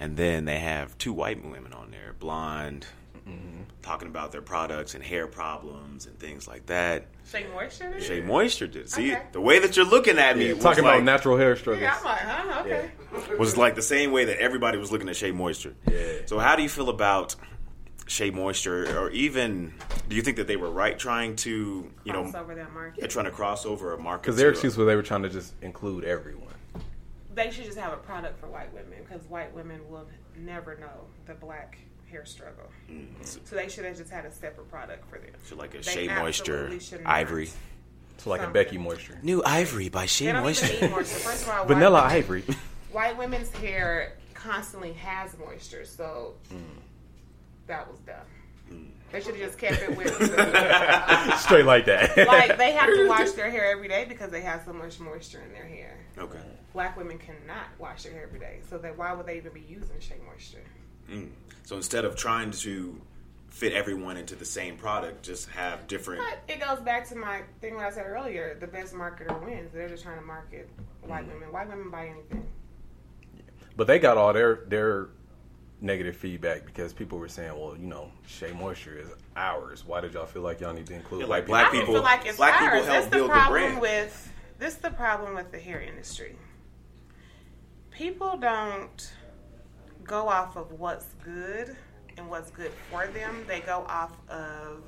And 0.00 0.16
then 0.16 0.44
they 0.44 0.58
have 0.58 0.98
two 0.98 1.12
white 1.12 1.42
women 1.44 1.72
on 1.72 1.92
there, 1.92 2.14
blonde, 2.18 2.84
Mm-hmm. 3.28 3.62
talking 3.82 4.06
about 4.06 4.30
their 4.30 4.40
products 4.42 4.94
and 4.94 5.02
hair 5.02 5.26
problems 5.26 6.06
and 6.06 6.16
things 6.16 6.46
like 6.46 6.66
that. 6.66 7.06
Shea 7.28 7.44
Moisture? 7.52 8.00
Shea 8.00 8.20
Moisture 8.20 8.68
did. 8.68 8.88
See, 8.88 9.12
Okay. 9.14 9.22
the 9.32 9.40
way 9.40 9.58
that 9.58 9.76
you're 9.76 9.84
looking 9.84 10.16
at 10.18 10.36
me 10.38 10.52
was 10.52 10.62
Talking 10.62 10.84
like, 10.84 10.94
about 10.94 11.04
natural 11.04 11.36
hair 11.36 11.56
struggles. 11.56 11.82
Yeah, 11.82 11.96
I'm 11.98 12.04
like, 12.04 12.18
huh? 12.20 12.60
Okay. 12.60 12.90
was 13.36 13.56
like 13.56 13.74
the 13.74 13.82
same 13.82 14.12
way 14.12 14.26
that 14.26 14.38
everybody 14.38 14.78
was 14.78 14.92
looking 14.92 15.08
at 15.08 15.16
Shea 15.16 15.32
Moisture. 15.32 15.74
Yeah. 15.90 15.96
So 16.26 16.38
how 16.38 16.54
do 16.54 16.62
you 16.62 16.68
feel 16.68 16.88
about 16.88 17.34
Shea 18.06 18.30
Moisture, 18.30 18.98
or 18.98 19.10
even 19.10 19.74
do 20.08 20.14
you 20.16 20.22
think 20.22 20.36
that 20.36 20.46
they 20.46 20.56
were 20.56 20.70
right 20.70 20.98
trying 20.98 21.34
to, 21.36 21.90
you 22.04 22.12
know, 22.12 22.22
Cross 22.22 22.34
over 22.36 22.54
that 22.54 22.72
market. 22.72 23.00
yeah, 23.02 23.06
trying 23.08 23.24
to 23.24 23.30
cross 23.32 23.66
over 23.66 23.92
a 23.94 23.98
market? 23.98 24.22
Because 24.22 24.36
their 24.36 24.46
to- 24.46 24.52
excuse 24.52 24.76
was 24.76 24.86
they 24.86 24.94
were 24.96 25.02
trying 25.02 25.22
to 25.22 25.28
just 25.28 25.54
include 25.62 26.04
everyone. 26.04 26.42
They 27.34 27.50
should 27.50 27.64
just 27.64 27.78
have 27.78 27.92
a 27.92 27.96
product 27.98 28.38
for 28.40 28.46
white 28.46 28.72
women 28.72 28.98
because 29.06 29.26
white 29.28 29.52
women 29.54 29.80
will 29.90 30.06
never 30.38 30.76
know 30.76 31.06
the 31.26 31.34
black 31.34 31.78
hair 32.10 32.24
struggle. 32.24 32.64
so, 33.22 33.40
So 33.44 33.56
they 33.56 33.68
should 33.68 33.84
have 33.84 33.96
just 33.96 34.10
had 34.10 34.24
a 34.24 34.32
separate 34.32 34.70
product 34.70 35.08
for 35.10 35.18
them. 35.18 35.32
so 35.44 35.56
like 35.56 35.74
a 35.74 35.78
They 35.78 35.82
Shea 35.82 36.06
Moisture 36.08 36.54
absolutely 36.66 36.80
should 36.80 37.02
not. 37.04 37.12
Ivory. 37.12 37.50
So 38.18 38.30
like 38.30 38.40
a 38.40 38.48
Becky 38.48 38.78
moisture. 38.78 39.18
New 39.22 39.42
Ivory 39.44 39.88
by 39.90 40.02
They 40.02 40.06
Shea 40.06 40.32
Moisture. 40.32 40.80
need 40.80 40.90
moisture. 40.92 41.16
First 41.18 41.42
of 41.42 41.48
all, 41.50 41.56
white 41.66 41.68
Vanilla 41.68 42.02
women- 42.02 42.16
ivory. 42.16 42.44
White 42.92 43.18
women's 43.18 43.50
hair 43.56 44.12
constantly 44.32 44.92
has 44.94 45.36
moisture, 45.38 45.84
so 45.84 46.34
mm. 46.54 46.60
That 47.66 47.88
was 47.88 47.98
dumb. 48.00 48.16
They 49.12 49.20
should 49.20 49.36
have 49.36 49.46
just 49.46 49.58
kept 49.58 49.82
it 49.82 49.96
with. 49.96 50.06
The, 50.18 51.36
Straight 51.38 51.64
like 51.64 51.86
that. 51.86 52.16
like 52.26 52.58
they 52.58 52.72
have 52.72 52.88
to 52.88 53.08
wash 53.08 53.30
their 53.32 53.50
hair 53.50 53.70
every 53.70 53.88
day 53.88 54.04
because 54.08 54.30
they 54.30 54.40
have 54.40 54.62
so 54.64 54.72
much 54.72 54.98
moisture 54.98 55.40
in 55.40 55.52
their 55.52 55.66
hair. 55.66 55.96
Okay. 56.18 56.40
Black 56.72 56.96
women 56.96 57.18
cannot 57.18 57.66
wash 57.78 58.02
their 58.02 58.12
hair 58.12 58.24
every 58.24 58.38
day, 58.38 58.58
so 58.68 58.78
that 58.78 58.98
why 58.98 59.12
would 59.12 59.26
they 59.26 59.36
even 59.36 59.52
be 59.52 59.60
using 59.60 59.98
Shea 60.00 60.16
Moisture? 60.26 60.64
Mm. 61.10 61.30
So 61.64 61.76
instead 61.76 62.04
of 62.04 62.16
trying 62.16 62.50
to 62.50 63.00
fit 63.48 63.72
everyone 63.72 64.16
into 64.16 64.34
the 64.34 64.44
same 64.44 64.76
product, 64.76 65.22
just 65.22 65.48
have 65.50 65.86
different. 65.86 66.22
But 66.22 66.52
it 66.52 66.60
goes 66.60 66.80
back 66.80 67.08
to 67.08 67.16
my 67.16 67.42
thing 67.60 67.76
what 67.76 67.86
I 67.86 67.90
said 67.90 68.06
earlier: 68.06 68.56
the 68.60 68.66
best 68.66 68.92
marketer 68.92 69.42
wins. 69.44 69.72
They're 69.72 69.88
just 69.88 70.02
trying 70.02 70.18
to 70.18 70.24
market 70.24 70.68
white 71.02 71.26
women. 71.26 71.52
White 71.52 71.68
women 71.68 71.90
buy 71.90 72.08
anything. 72.08 72.46
But 73.76 73.86
they 73.86 73.98
got 73.98 74.16
all 74.18 74.32
their 74.32 74.64
their 74.66 75.08
negative 75.80 76.16
feedback 76.16 76.64
because 76.64 76.92
people 76.92 77.18
were 77.18 77.28
saying, 77.28 77.52
well, 77.58 77.76
you 77.76 77.86
know, 77.86 78.10
Shea 78.26 78.52
Moisture 78.52 78.98
is 78.98 79.08
ours. 79.36 79.84
Why 79.86 80.00
did 80.00 80.14
y'all 80.14 80.26
feel 80.26 80.42
like 80.42 80.60
y'all 80.60 80.72
need 80.72 80.86
to 80.86 80.94
include 80.94 81.22
Yeah, 81.22 81.26
like 81.26 81.46
black 81.46 81.70
people- 81.72 82.00
like 82.00 82.36
black 82.36 82.58
people 82.60 82.82
help 82.82 83.04
the 83.04 83.10
build 83.10 83.30
the 83.30 83.44
brand. 83.48 83.80
with 83.80 84.32
this. 84.58 84.72
is 84.74 84.78
the 84.78 84.90
problem 84.90 85.34
with 85.34 85.52
the 85.52 85.58
hair 85.58 85.80
industry. 85.80 86.36
People 87.90 88.36
don't 88.36 89.12
go 90.04 90.28
off 90.28 90.56
of 90.56 90.72
what's 90.72 91.06
good 91.24 91.76
and 92.16 92.28
what's 92.28 92.50
good 92.50 92.70
for 92.90 93.06
them. 93.08 93.44
They 93.46 93.60
go 93.60 93.84
off 93.88 94.12
of 94.28 94.82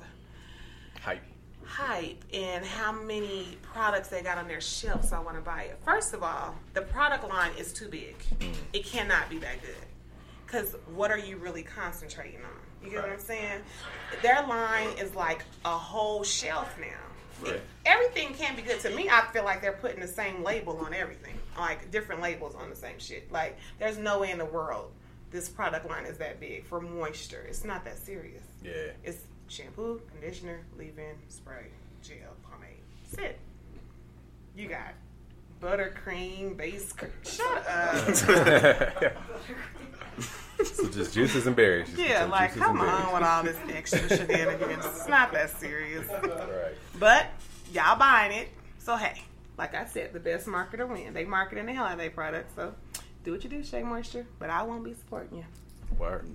Hype. 1.01 1.21
hype 1.65 2.23
and 2.33 2.65
how 2.65 2.91
many 2.91 3.57
products 3.61 4.09
they 4.09 4.21
got 4.21 4.37
on 4.37 4.47
their 4.47 4.61
shelf, 4.61 5.05
so 5.05 5.17
I 5.17 5.19
want 5.19 5.37
to 5.37 5.41
buy 5.41 5.63
it. 5.63 5.79
First 5.85 6.13
of 6.13 6.23
all, 6.23 6.55
the 6.73 6.81
product 6.81 7.27
line 7.29 7.51
is 7.57 7.73
too 7.73 7.87
big. 7.89 8.15
Mm. 8.39 8.53
It 8.73 8.85
cannot 8.85 9.29
be 9.29 9.37
that 9.39 9.61
good. 9.61 9.75
Because 10.49 10.75
what 10.95 11.11
are 11.11 11.17
you 11.17 11.37
really 11.37 11.61
concentrating 11.63 12.39
on? 12.39 12.83
You 12.83 12.91
get 12.91 13.03
what 13.03 13.11
I'm 13.11 13.19
saying? 13.19 13.61
Their 14.23 14.45
line 14.47 14.89
is 14.97 15.13
like 15.13 15.43
a 15.65 15.69
whole 15.69 16.23
shelf 16.23 16.73
now. 16.79 17.47
Right. 17.51 17.61
Everything 17.85 18.33
can 18.33 18.55
be 18.55 18.61
good. 18.63 18.79
To 18.81 18.89
me, 18.89 19.09
I 19.09 19.25
feel 19.31 19.43
like 19.43 19.61
they're 19.61 19.73
putting 19.73 19.99
the 19.99 20.07
same 20.07 20.43
label 20.43 20.77
on 20.77 20.93
everything, 20.93 21.35
like 21.57 21.91
different 21.91 22.21
labels 22.21 22.55
on 22.55 22.69
the 22.69 22.75
same 22.75 22.97
shit. 22.97 23.31
Like, 23.31 23.57
there's 23.79 23.97
no 23.97 24.19
way 24.19 24.31
in 24.31 24.37
the 24.37 24.45
world 24.45 24.91
this 25.31 25.47
product 25.47 25.87
line 25.87 26.05
is 26.05 26.17
that 26.17 26.39
big 26.39 26.65
for 26.65 26.81
moisture. 26.81 27.45
It's 27.47 27.63
not 27.63 27.85
that 27.85 27.97
serious. 27.97 28.41
Yeah. 28.63 28.91
It's 29.03 29.21
shampoo, 29.47 30.01
conditioner, 30.11 30.61
leave-in, 30.77 31.15
spray, 31.27 31.67
gel, 32.01 32.17
pomade. 32.49 32.69
That's 33.11 33.23
it. 33.23 33.39
You 34.55 34.69
got 34.69 34.93
buttercream, 35.61 36.57
base. 36.57 36.93
cr- 36.93 37.05
Shut 37.23 37.67
up. 37.67 39.13
so 40.63 40.89
just 40.89 41.13
juices 41.13 41.47
and 41.47 41.55
berries. 41.55 41.87
Just 41.89 41.99
yeah, 41.99 42.25
like 42.25 42.55
come 42.55 42.79
on 42.79 43.13
with 43.13 43.23
all 43.23 43.43
this 43.43 43.57
extra 43.73 44.07
shenanigans. 44.09 44.85
It's 44.85 45.07
not 45.07 45.31
that 45.33 45.49
serious. 45.59 46.07
Right. 46.07 46.75
But 46.99 47.27
y'all 47.73 47.97
buying 47.97 48.31
it, 48.31 48.49
so 48.79 48.95
hey, 48.95 49.21
like 49.57 49.75
I 49.75 49.85
said, 49.85 50.13
the 50.13 50.19
best 50.19 50.47
marketer 50.47 50.87
win. 50.87 51.13
They 51.13 51.25
marketing 51.25 51.65
the 51.65 51.73
hell 51.73 51.85
out 51.85 51.93
of 51.93 51.97
their 51.99 52.09
product, 52.09 52.55
so 52.55 52.73
do 53.23 53.31
what 53.31 53.43
you 53.43 53.49
do, 53.49 53.63
Shea 53.63 53.83
Moisture. 53.83 54.25
But 54.39 54.49
I 54.49 54.63
won't 54.63 54.83
be 54.83 54.93
supporting 54.93 55.37
you. 55.37 55.45
Word. 55.97 56.29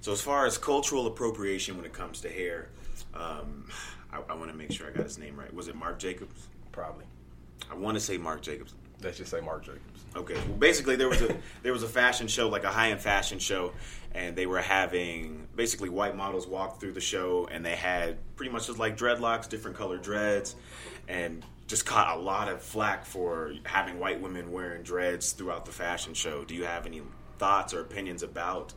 So 0.00 0.12
as 0.12 0.20
far 0.20 0.46
as 0.46 0.58
cultural 0.58 1.06
appropriation 1.06 1.76
when 1.76 1.84
it 1.84 1.92
comes 1.92 2.20
to 2.22 2.28
hair, 2.28 2.68
um, 3.14 3.66
I, 4.12 4.20
I 4.28 4.34
want 4.34 4.50
to 4.50 4.56
make 4.56 4.72
sure 4.72 4.86
I 4.88 4.90
got 4.90 5.04
his 5.04 5.18
name 5.18 5.38
right. 5.38 5.52
Was 5.52 5.68
it 5.68 5.74
Marc 5.74 5.98
Jacobs? 5.98 6.48
Probably. 6.72 7.04
I 7.70 7.74
want 7.74 7.96
to 7.96 8.00
say 8.00 8.16
Marc 8.16 8.42
Jacobs. 8.42 8.74
Let's 9.02 9.18
just 9.18 9.30
say 9.30 9.40
Marc 9.40 9.64
Jacobs. 9.64 9.82
Okay. 10.16 10.34
Well, 10.34 10.58
basically, 10.58 10.96
there 10.96 11.08
was 11.08 11.22
a 11.22 11.36
there 11.62 11.72
was 11.72 11.82
a 11.82 11.88
fashion 11.88 12.28
show, 12.28 12.48
like 12.48 12.64
a 12.64 12.70
high 12.70 12.90
end 12.90 13.00
fashion 13.00 13.38
show, 13.38 13.72
and 14.12 14.34
they 14.34 14.46
were 14.46 14.60
having 14.60 15.46
basically 15.54 15.88
white 15.88 16.16
models 16.16 16.46
walk 16.46 16.80
through 16.80 16.92
the 16.92 17.00
show, 17.00 17.48
and 17.50 17.64
they 17.64 17.76
had 17.76 18.18
pretty 18.36 18.50
much 18.50 18.66
just 18.66 18.78
like 18.78 18.96
dreadlocks, 18.96 19.48
different 19.48 19.76
colored 19.76 20.02
dreads, 20.02 20.56
and 21.08 21.44
just 21.66 21.86
caught 21.86 22.16
a 22.16 22.20
lot 22.20 22.48
of 22.48 22.60
flack 22.60 23.04
for 23.04 23.52
having 23.64 24.00
white 24.00 24.20
women 24.20 24.50
wearing 24.50 24.82
dreads 24.82 25.32
throughout 25.32 25.64
the 25.64 25.72
fashion 25.72 26.14
show. 26.14 26.44
Do 26.44 26.54
you 26.54 26.64
have 26.64 26.86
any 26.86 27.02
thoughts 27.38 27.72
or 27.72 27.80
opinions 27.80 28.24
about 28.24 28.74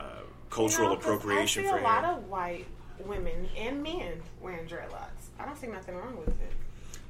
uh, 0.00 0.04
cultural 0.48 0.88
You 0.88 0.94
know, 0.94 1.00
appropriation 1.00 1.64
I 1.64 1.66
see 1.66 1.70
for 1.70 1.78
a 1.78 1.82
lot 1.82 2.04
of 2.04 2.26
white 2.28 2.66
women 3.04 3.48
and 3.56 3.82
men 3.82 4.22
wearing 4.40 4.66
dreadlocks. 4.66 5.28
I 5.38 5.44
don't 5.44 5.56
see 5.56 5.66
nothing 5.66 5.96
wrong 5.96 6.16
with 6.16 6.28
it. 6.28 6.52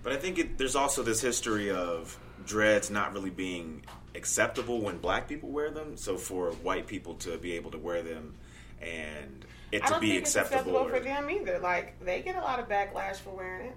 But 0.04 0.12
I 0.12 0.16
think 0.16 0.38
it, 0.38 0.58
there's 0.58 0.76
also 0.76 1.02
this 1.02 1.20
history 1.20 1.70
of 1.70 2.16
dreads 2.46 2.90
not 2.90 3.12
really 3.14 3.30
being 3.30 3.82
acceptable 4.14 4.80
when 4.80 4.98
black 4.98 5.26
people 5.28 5.48
wear 5.48 5.70
them. 5.70 5.96
So 5.96 6.16
for 6.16 6.52
white 6.52 6.86
people 6.86 7.14
to 7.16 7.36
be 7.38 7.54
able 7.54 7.72
to 7.72 7.78
wear 7.78 8.02
them 8.02 8.34
and 8.80 9.44
it 9.72 9.82
I 9.82 9.88
to 9.94 9.98
be 10.00 10.10
think 10.10 10.22
it's 10.22 10.36
acceptable, 10.36 10.76
acceptable 10.76 10.88
for 10.98 11.00
them 11.00 11.30
either. 11.30 11.58
Like 11.58 11.98
they 12.04 12.20
get 12.22 12.36
a 12.36 12.40
lot 12.40 12.60
of 12.60 12.68
backlash 12.68 13.16
for 13.16 13.30
wearing 13.30 13.68
it. 13.68 13.76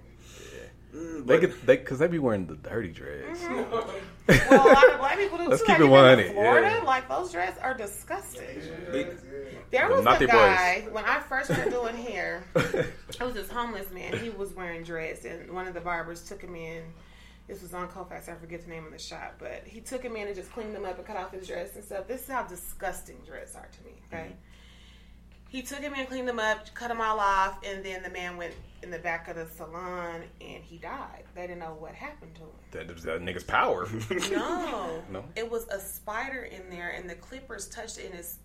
Mm, 0.94 1.26
They 1.26 1.38
but- 1.38 1.40
could, 1.40 1.66
they, 1.66 1.76
cause 1.78 1.98
they 1.98 2.06
be 2.08 2.18
wearing 2.18 2.46
the 2.46 2.56
dirty 2.56 2.88
dreads. 2.92 3.40
Mm-hmm. 3.40 3.88
Well, 4.50 4.66
a 4.66 4.72
lot 4.74 4.90
of 4.92 4.98
black 4.98 5.16
people 5.18 5.38
do 5.38 5.48
Let's 5.48 5.62
too. 5.62 5.66
keep 5.66 5.78
like 5.78 5.80
it 5.80 5.84
even 5.84 5.90
100, 5.90 6.26
in 6.26 6.32
Florida, 6.34 6.76
yeah. 6.78 6.82
like 6.84 7.08
those 7.08 7.32
dreads 7.32 7.58
are 7.62 7.72
disgusting. 7.74 8.60
they- 8.90 9.04
There 9.70 9.88
was 9.88 10.04
a 10.06 10.26
guy 10.26 10.86
when 10.90 11.04
I 11.04 11.20
first 11.20 11.50
started 11.52 11.70
doing 11.70 11.96
hair. 11.96 12.42
It 12.54 13.20
was 13.20 13.34
this 13.34 13.50
homeless 13.50 13.90
man. 13.90 14.16
He 14.18 14.30
was 14.30 14.52
wearing 14.54 14.82
dreads, 14.82 15.24
and 15.24 15.52
one 15.52 15.66
of 15.66 15.74
the 15.74 15.80
barbers 15.80 16.22
took 16.26 16.40
him 16.40 16.54
in. 16.54 16.82
This 17.46 17.62
was 17.62 17.72
on 17.74 17.88
Colfax. 17.88 18.28
I 18.28 18.34
forget 18.34 18.62
the 18.64 18.70
name 18.70 18.84
of 18.86 18.92
the 18.92 18.98
shop, 18.98 19.36
but 19.38 19.62
he 19.64 19.80
took 19.80 20.02
him 20.02 20.16
in 20.16 20.26
and 20.26 20.36
just 20.36 20.52
cleaned 20.52 20.74
him 20.76 20.84
up 20.84 20.98
and 20.98 21.06
cut 21.06 21.16
off 21.16 21.32
his 21.32 21.46
dreads 21.46 21.74
and 21.76 21.84
stuff. 21.84 22.06
This 22.06 22.22
is 22.22 22.28
how 22.28 22.42
disgusting 22.42 23.16
dreads 23.26 23.54
are 23.54 23.68
to 23.72 23.84
me. 23.84 23.92
Mm-hmm. 24.12 24.14
Okay. 24.16 24.32
he 25.48 25.62
took 25.62 25.78
him 25.80 25.94
and 25.96 26.06
cleaned 26.08 26.28
him 26.28 26.38
up, 26.38 26.72
cut 26.74 26.90
him 26.90 27.00
all 27.00 27.18
off, 27.18 27.58
and 27.64 27.82
then 27.82 28.02
the 28.02 28.10
man 28.10 28.36
went 28.36 28.52
in 28.82 28.90
the 28.90 28.98
back 28.98 29.28
of 29.28 29.36
the 29.36 29.46
salon 29.46 30.22
and 30.42 30.62
he 30.62 30.76
died. 30.76 31.24
They 31.34 31.42
didn't 31.46 31.60
know 31.60 31.74
what 31.78 31.94
happened 31.94 32.34
to 32.34 32.42
him. 32.42 32.48
That 32.72 32.94
was 32.94 33.02
that 33.04 33.22
nigga's 33.22 33.44
power. 33.44 33.88
No, 34.30 35.02
No? 35.10 35.24
it 35.34 35.50
was 35.50 35.66
a 35.68 35.80
spider 35.80 36.42
in 36.42 36.68
there, 36.68 36.90
and 36.90 37.08
the 37.08 37.14
clippers 37.14 37.66
touched 37.68 37.96
it, 37.98 38.04
and 38.06 38.14
his, 38.14 38.36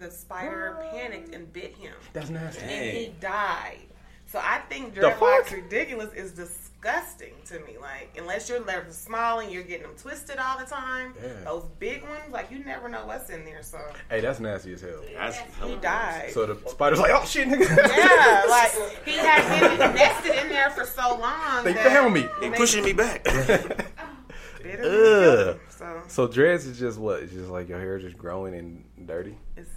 the 0.00 0.10
spider 0.10 0.76
panicked 0.92 1.34
and 1.34 1.52
bit 1.52 1.76
him, 1.76 1.92
That's 2.12 2.30
nasty. 2.30 2.62
and 2.62 2.96
he 2.96 3.12
died. 3.20 3.78
So 4.26 4.38
I 4.42 4.58
think 4.68 4.94
The 4.94 5.00
dreadlocks 5.02 5.50
ridiculous 5.52 6.12
is 6.14 6.30
disgusting 6.32 7.32
to 7.46 7.54
me. 7.60 7.76
Like 7.80 8.16
unless 8.16 8.48
you're 8.48 8.60
like 8.60 8.84
small 8.92 9.40
and 9.40 9.50
you're 9.50 9.64
getting 9.64 9.82
them 9.88 9.96
twisted 10.00 10.38
all 10.38 10.56
the 10.58 10.64
time, 10.66 11.14
Yeah. 11.20 11.30
those 11.44 11.64
big 11.80 12.02
ones, 12.02 12.30
like 12.30 12.48
you 12.50 12.64
never 12.64 12.88
know 12.88 13.04
what's 13.06 13.28
in 13.30 13.44
there. 13.44 13.62
So 13.64 13.78
Hey, 14.08 14.20
that's 14.20 14.38
nasty 14.38 14.72
as 14.74 14.82
hell. 14.82 15.00
That's 15.16 15.38
he 15.64 15.74
died. 15.76 16.30
So 16.32 16.46
the 16.46 16.70
spider's 16.70 17.00
like, 17.00 17.10
oh 17.12 17.24
shit, 17.26 17.48
nigga. 17.48 17.68
yeah, 17.76 18.44
like 18.48 19.04
he 19.04 19.16
had 19.16 19.76
been 19.78 19.94
nested 19.96 20.36
in 20.36 20.48
there 20.48 20.70
for 20.70 20.84
so 20.86 21.18
long. 21.18 21.64
They 21.64 21.72
that 21.72 21.84
found 21.86 22.14
me. 22.14 22.28
They 22.40 22.50
pushing 22.50 22.84
me 22.84 22.92
back. 22.92 23.24
bit 24.62 24.78
him 24.78 24.84
and 24.84 24.84
Ugh. 24.84 25.48
him. 25.56 25.60
So 25.70 26.02
So 26.06 26.26
dreads 26.28 26.66
is 26.66 26.78
just 26.78 26.98
what? 27.00 27.20
It's 27.22 27.32
just 27.32 27.48
like 27.50 27.68
your 27.68 27.80
hair 27.80 27.98
just 27.98 28.16
growing 28.16 28.54
and 28.54 28.84
dirty. 29.06 29.36
it's 29.56 29.70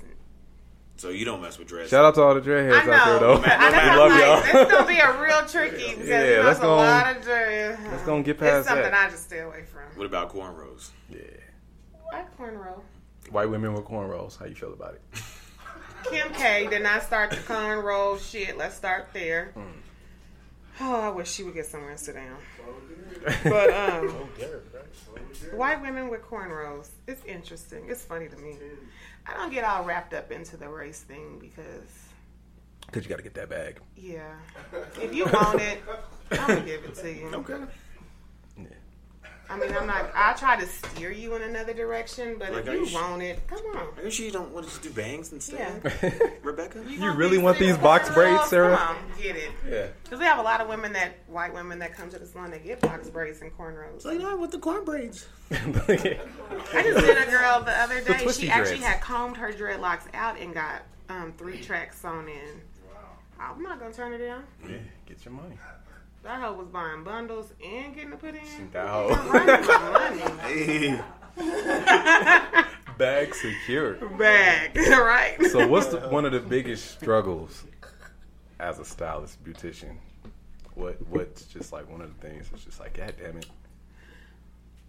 so 1.03 1.09
you 1.09 1.25
don't 1.25 1.41
mess 1.41 1.59
with 1.59 1.67
dreads. 1.67 1.89
Shout 1.89 2.05
out 2.05 2.15
to 2.15 2.21
all 2.21 2.33
the 2.33 2.39
dreadheads 2.39 2.71
I 2.73 2.77
out 2.79 2.85
there 2.85 3.19
know. 3.19 3.35
though. 3.37 3.43
I 3.45 3.69
know. 3.71 3.91
we 3.91 3.99
love 3.99 4.11
like, 4.11 4.53
y'all. 4.53 4.61
It's 4.63 4.71
gonna 4.71 4.87
be 4.87 4.99
a 4.99 5.21
real 5.21 5.45
tricky 5.45 5.89
because 5.95 6.07
Yeah, 6.07 6.21
that's 6.21 6.45
let's 6.45 6.59
a 6.59 6.61
go- 6.61 6.75
lot 6.77 7.17
of 7.17 7.23
dread. 7.23 7.79
let's 7.91 8.03
go 8.03 8.15
and 8.15 8.23
get 8.23 8.39
past 8.39 8.59
It's 8.59 8.67
something 8.69 8.89
that. 8.89 9.07
I 9.07 9.09
just 9.09 9.23
stay 9.25 9.39
away 9.41 9.63
from. 9.65 9.81
What 9.97 10.05
about 10.05 10.33
cornrows? 10.33 10.91
Yeah. 11.09 11.19
Like 12.13 12.37
cornrow. 12.37 12.79
White 13.31 13.49
women 13.49 13.73
with 13.73 13.83
cornrows. 13.83 14.39
How 14.39 14.45
you 14.45 14.55
feel 14.55 14.71
about 14.71 14.93
it? 14.93 15.01
Kim 16.09 16.31
K 16.33 16.67
did 16.67 16.83
not 16.83 17.03
start 17.03 17.31
the 17.31 17.35
cornrow 17.37 18.17
shit. 18.17 18.57
Let's 18.57 18.75
start 18.75 19.07
there. 19.11 19.51
Hmm. 19.55 19.79
Oh, 20.79 21.01
I 21.01 21.09
wish 21.09 21.29
she 21.29 21.43
would 21.43 21.53
get 21.53 21.65
somewhere 21.65 21.91
and 21.91 21.99
sit 21.99 22.15
down. 22.15 22.37
But 23.43 23.73
um, 23.73 24.07
white 25.51 25.81
women 25.81 26.09
with 26.09 26.21
cornrows. 26.21 26.89
It's 27.07 27.23
interesting. 27.25 27.85
It's 27.89 28.03
funny 28.03 28.27
to 28.29 28.37
me. 28.37 28.57
I 29.25 29.33
don't 29.35 29.51
get 29.51 29.63
all 29.63 29.83
wrapped 29.83 30.13
up 30.13 30.31
into 30.31 30.57
the 30.57 30.67
race 30.67 31.01
thing 31.01 31.39
because, 31.39 32.09
Cause 32.91 33.03
you 33.03 33.09
got 33.09 33.17
to 33.17 33.23
get 33.23 33.33
that 33.35 33.49
bag. 33.49 33.79
yeah, 33.95 34.35
if 35.01 35.13
you 35.15 35.25
want 35.25 35.61
it, 35.61 35.81
I'm 36.31 36.47
gonna 36.47 36.61
give 36.61 36.83
it 36.83 36.95
to 36.95 37.11
you. 37.13 37.27
Okay. 37.33 37.63
Yeah. 39.59 39.65
I 39.65 39.67
mean, 39.67 39.77
I'm 39.77 39.87
not. 39.87 40.11
I 40.15 40.33
try 40.33 40.59
to 40.59 40.65
steer 40.67 41.11
you 41.11 41.35
in 41.35 41.41
another 41.43 41.73
direction, 41.73 42.35
but 42.39 42.51
Like, 42.51 42.63
if 42.63 42.69
are 42.69 42.73
you 42.73 42.79
you 42.81 42.85
sh- 42.87 42.93
want 42.93 43.21
it, 43.21 43.45
come 43.47 43.59
on. 43.75 43.87
Are 43.97 44.03
you 44.03 44.11
sure 44.11 44.25
you 44.25 44.31
don't 44.31 44.51
want 44.51 44.65
to 44.65 44.71
just 44.71 44.83
do 44.83 44.89
bangs 44.91 45.31
instead, 45.31 45.81
Yeah. 45.83 46.09
Rebecca? 46.43 46.83
You 46.87 46.99
want 47.01 47.17
really 47.17 47.37
want 47.37 47.59
these 47.59 47.77
box 47.77 48.09
braids, 48.11 48.45
Sarah? 48.49 48.77
Come 48.77 48.95
on, 48.97 49.21
get 49.21 49.35
it. 49.35 49.51
Yeah. 49.69 49.87
Because 50.03 50.19
we 50.19 50.25
have 50.25 50.39
a 50.39 50.43
lot 50.43 50.61
of 50.61 50.67
women 50.67 50.93
that, 50.93 51.13
white 51.27 51.53
women 51.53 51.79
that 51.79 51.93
come 51.93 52.09
to 52.09 52.19
the 52.19 52.25
salon 52.25 52.51
that 52.51 52.63
get 52.63 52.81
box 52.81 53.09
braids 53.09 53.41
and 53.41 53.51
cornrows. 53.57 54.01
So 54.01 54.11
you 54.11 54.19
know, 54.19 54.31
I 54.31 54.33
want 54.35 54.51
the 54.51 54.59
corn 54.59 54.83
braids. 54.85 55.27
I 55.51 55.55
just 55.55 57.05
did 57.05 57.27
a 57.27 57.31
girl 57.31 57.61
the 57.63 57.73
other 57.79 58.01
day. 58.01 58.21
twisty 58.23 58.45
She 58.45 58.49
actually 58.51 58.77
dreads. 58.77 58.93
had 58.93 59.01
combed 59.01 59.37
her 59.37 59.51
dreadlocks 59.53 60.03
out 60.13 60.39
and 60.39 60.53
got 60.53 60.83
um, 61.09 61.33
three 61.37 61.61
tracks 61.61 61.99
sewn 61.99 62.27
in. 62.27 62.61
I'm 63.39 63.61
not 63.61 63.79
gonna 63.79 63.93
turn 63.93 64.13
it 64.13 64.19
down. 64.19 64.43
yeah. 64.67 64.77
Get 65.05 65.25
your 65.25 65.33
money. 65.33 65.57
That 66.23 66.39
hoe 66.39 66.53
was 66.53 66.69
buying 66.69 67.03
bundles 67.03 67.51
and 67.63 67.93
getting 67.93 68.11
to 68.11 68.17
put 68.17 68.33
in. 68.35 68.71
That 68.71 68.87
hoe. 68.87 69.09
Running 69.29 69.67
my 69.67 69.91
money. 69.91 71.01
Hey. 71.35 72.63
Bag 72.97 73.35
secured. 73.35 74.17
Bag, 74.17 74.77
right? 74.77 75.35
So 75.51 75.67
what's 75.67 75.87
the, 75.87 75.99
one 75.99 76.23
of 76.23 76.31
the 76.31 76.39
biggest 76.39 76.91
struggles 76.91 77.65
as 78.59 78.79
a 78.79 78.85
stylist 78.85 79.43
beautician? 79.43 79.97
What 80.75 80.97
what's 81.09 81.43
just 81.47 81.73
like 81.73 81.91
one 81.91 82.01
of 82.01 82.07
the 82.17 82.27
things 82.27 82.47
that's 82.49 82.63
just 82.63 82.79
like, 82.79 82.95
God 82.95 83.15
damn 83.21 83.37
it. 83.37 83.47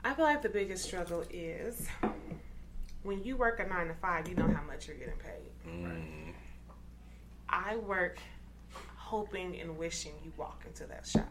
I 0.04 0.14
feel 0.14 0.26
like 0.26 0.42
the 0.42 0.48
biggest 0.48 0.84
struggle 0.84 1.24
is 1.30 1.88
when 3.02 3.24
you 3.24 3.36
work 3.36 3.58
a 3.58 3.66
nine 3.66 3.88
to 3.88 3.94
five, 3.94 4.28
you 4.28 4.36
know 4.36 4.46
how 4.46 4.62
much 4.62 4.86
you're 4.86 4.96
getting 4.96 5.14
paid. 5.14 5.50
Mm. 5.68 6.32
I 7.48 7.76
work 7.76 8.18
hoping 9.18 9.60
and 9.60 9.78
wishing 9.78 10.12
you 10.24 10.32
walk 10.36 10.64
into 10.66 10.84
that 10.86 11.06
shop. 11.06 11.28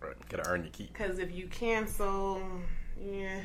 Right. 0.00 0.14
Gotta 0.30 0.48
earn 0.48 0.62
your 0.62 0.70
keep. 0.72 0.92
Because 0.94 1.18
if 1.18 1.30
you 1.34 1.46
cancel, 1.48 2.40
yeah, 2.98 3.40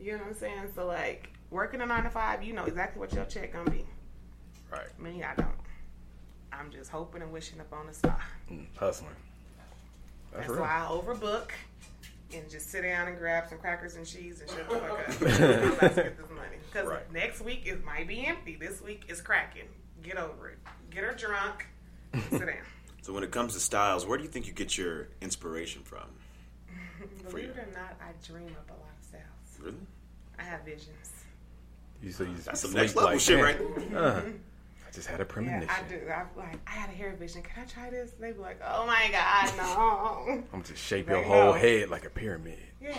you 0.00 0.12
know 0.12 0.18
what 0.18 0.28
I'm 0.28 0.34
saying? 0.34 0.62
So, 0.76 0.86
like, 0.86 1.30
working 1.50 1.80
a 1.80 1.86
nine 1.86 2.04
to 2.04 2.10
five, 2.10 2.44
you 2.44 2.52
know 2.52 2.64
exactly 2.64 3.00
what 3.00 3.12
your 3.12 3.24
check 3.24 3.52
gonna 3.52 3.68
be. 3.70 3.84
Right. 4.70 4.96
Me, 5.00 5.24
I 5.24 5.34
don't. 5.34 5.48
I'm 6.52 6.70
just 6.70 6.90
hoping 6.90 7.22
and 7.22 7.32
wishing 7.32 7.58
upon 7.58 7.88
a 7.88 7.94
star. 7.94 8.20
Mm, 8.50 8.66
hustling. 8.76 9.10
That's 10.32 10.46
That's 10.46 10.60
why 10.60 10.84
I 10.84 10.88
overbook 10.88 11.50
and 12.32 12.48
just 12.48 12.70
sit 12.70 12.82
down 12.82 13.08
and 13.08 13.18
grab 13.18 13.48
some 13.48 13.58
crackers 13.58 13.96
and 13.96 14.06
cheese 14.06 14.40
and 14.40 14.48
shut 14.50 14.68
the 14.70 14.76
fuck 14.76 14.98
up. 14.98 15.08
To 15.94 16.02
get 16.02 16.16
this 16.16 16.30
money. 16.30 16.56
Because 16.72 16.86
Right. 16.88 17.12
next 17.12 17.40
week 17.42 17.62
it 17.66 17.84
might 17.84 18.06
be 18.06 18.24
empty. 18.24 18.56
This 18.56 18.80
week 18.80 19.04
is 19.08 19.20
cracking. 19.20 19.68
Get 20.02 20.16
over 20.16 20.48
it. 20.50 20.58
Get 20.90 21.02
her 21.04 21.12
drunk. 21.12 21.66
And 22.12 22.22
sit 22.30 22.40
down. 22.46 22.56
So 23.02 23.12
when 23.12 23.24
it 23.24 23.30
comes 23.30 23.54
to 23.54 23.60
styles, 23.60 24.06
where 24.06 24.16
do 24.18 24.24
you 24.24 24.30
think 24.30 24.46
you 24.46 24.52
get 24.52 24.76
your 24.78 25.08
inspiration 25.20 25.82
from? 25.82 26.04
Believe 27.30 27.50
it 27.50 27.58
or 27.58 27.66
not, 27.74 27.96
I 28.00 28.12
dream 28.26 28.48
up 28.58 28.68
a 28.70 28.74
lot 28.74 28.92
of 28.98 29.04
styles. 29.04 29.58
Really? 29.60 29.76
I 30.38 30.42
have 30.42 30.64
visions. 30.64 31.10
You 32.02 32.10
so 32.12 32.24
you 32.24 32.34
That's 32.44 32.60
some 32.60 32.72
next 32.72 32.94
level 32.96 33.12
like, 33.12 33.20
shit, 33.20 33.36
man, 33.38 33.92
right? 33.92 33.94
Uh, 33.96 34.20
I 34.86 34.90
just 34.92 35.06
had 35.08 35.20
a 35.20 35.22
Yeah, 35.22 35.28
premonition. 35.28 35.68
I 35.70 35.88
do. 35.88 36.00
I'm 36.12 36.26
like, 36.36 36.58
I 36.66 36.70
had 36.70 36.90
a 36.90 36.92
hair 36.92 37.14
vision. 37.18 37.42
Can 37.42 37.62
I 37.62 37.66
try 37.66 37.90
this? 37.90 38.10
They 38.20 38.32
be 38.32 38.38
like, 38.38 38.60
Oh 38.66 38.86
my 38.86 39.08
god, 39.12 39.56
no. 39.56 40.42
I'm 40.52 40.62
just 40.62 40.82
shape 40.82 41.06
There 41.06 41.16
your 41.16 41.24
whole 41.24 41.52
go. 41.52 41.58
head 41.58 41.90
like 41.90 42.04
a 42.04 42.10
pyramid. 42.10 42.58
yeah. 42.80 42.96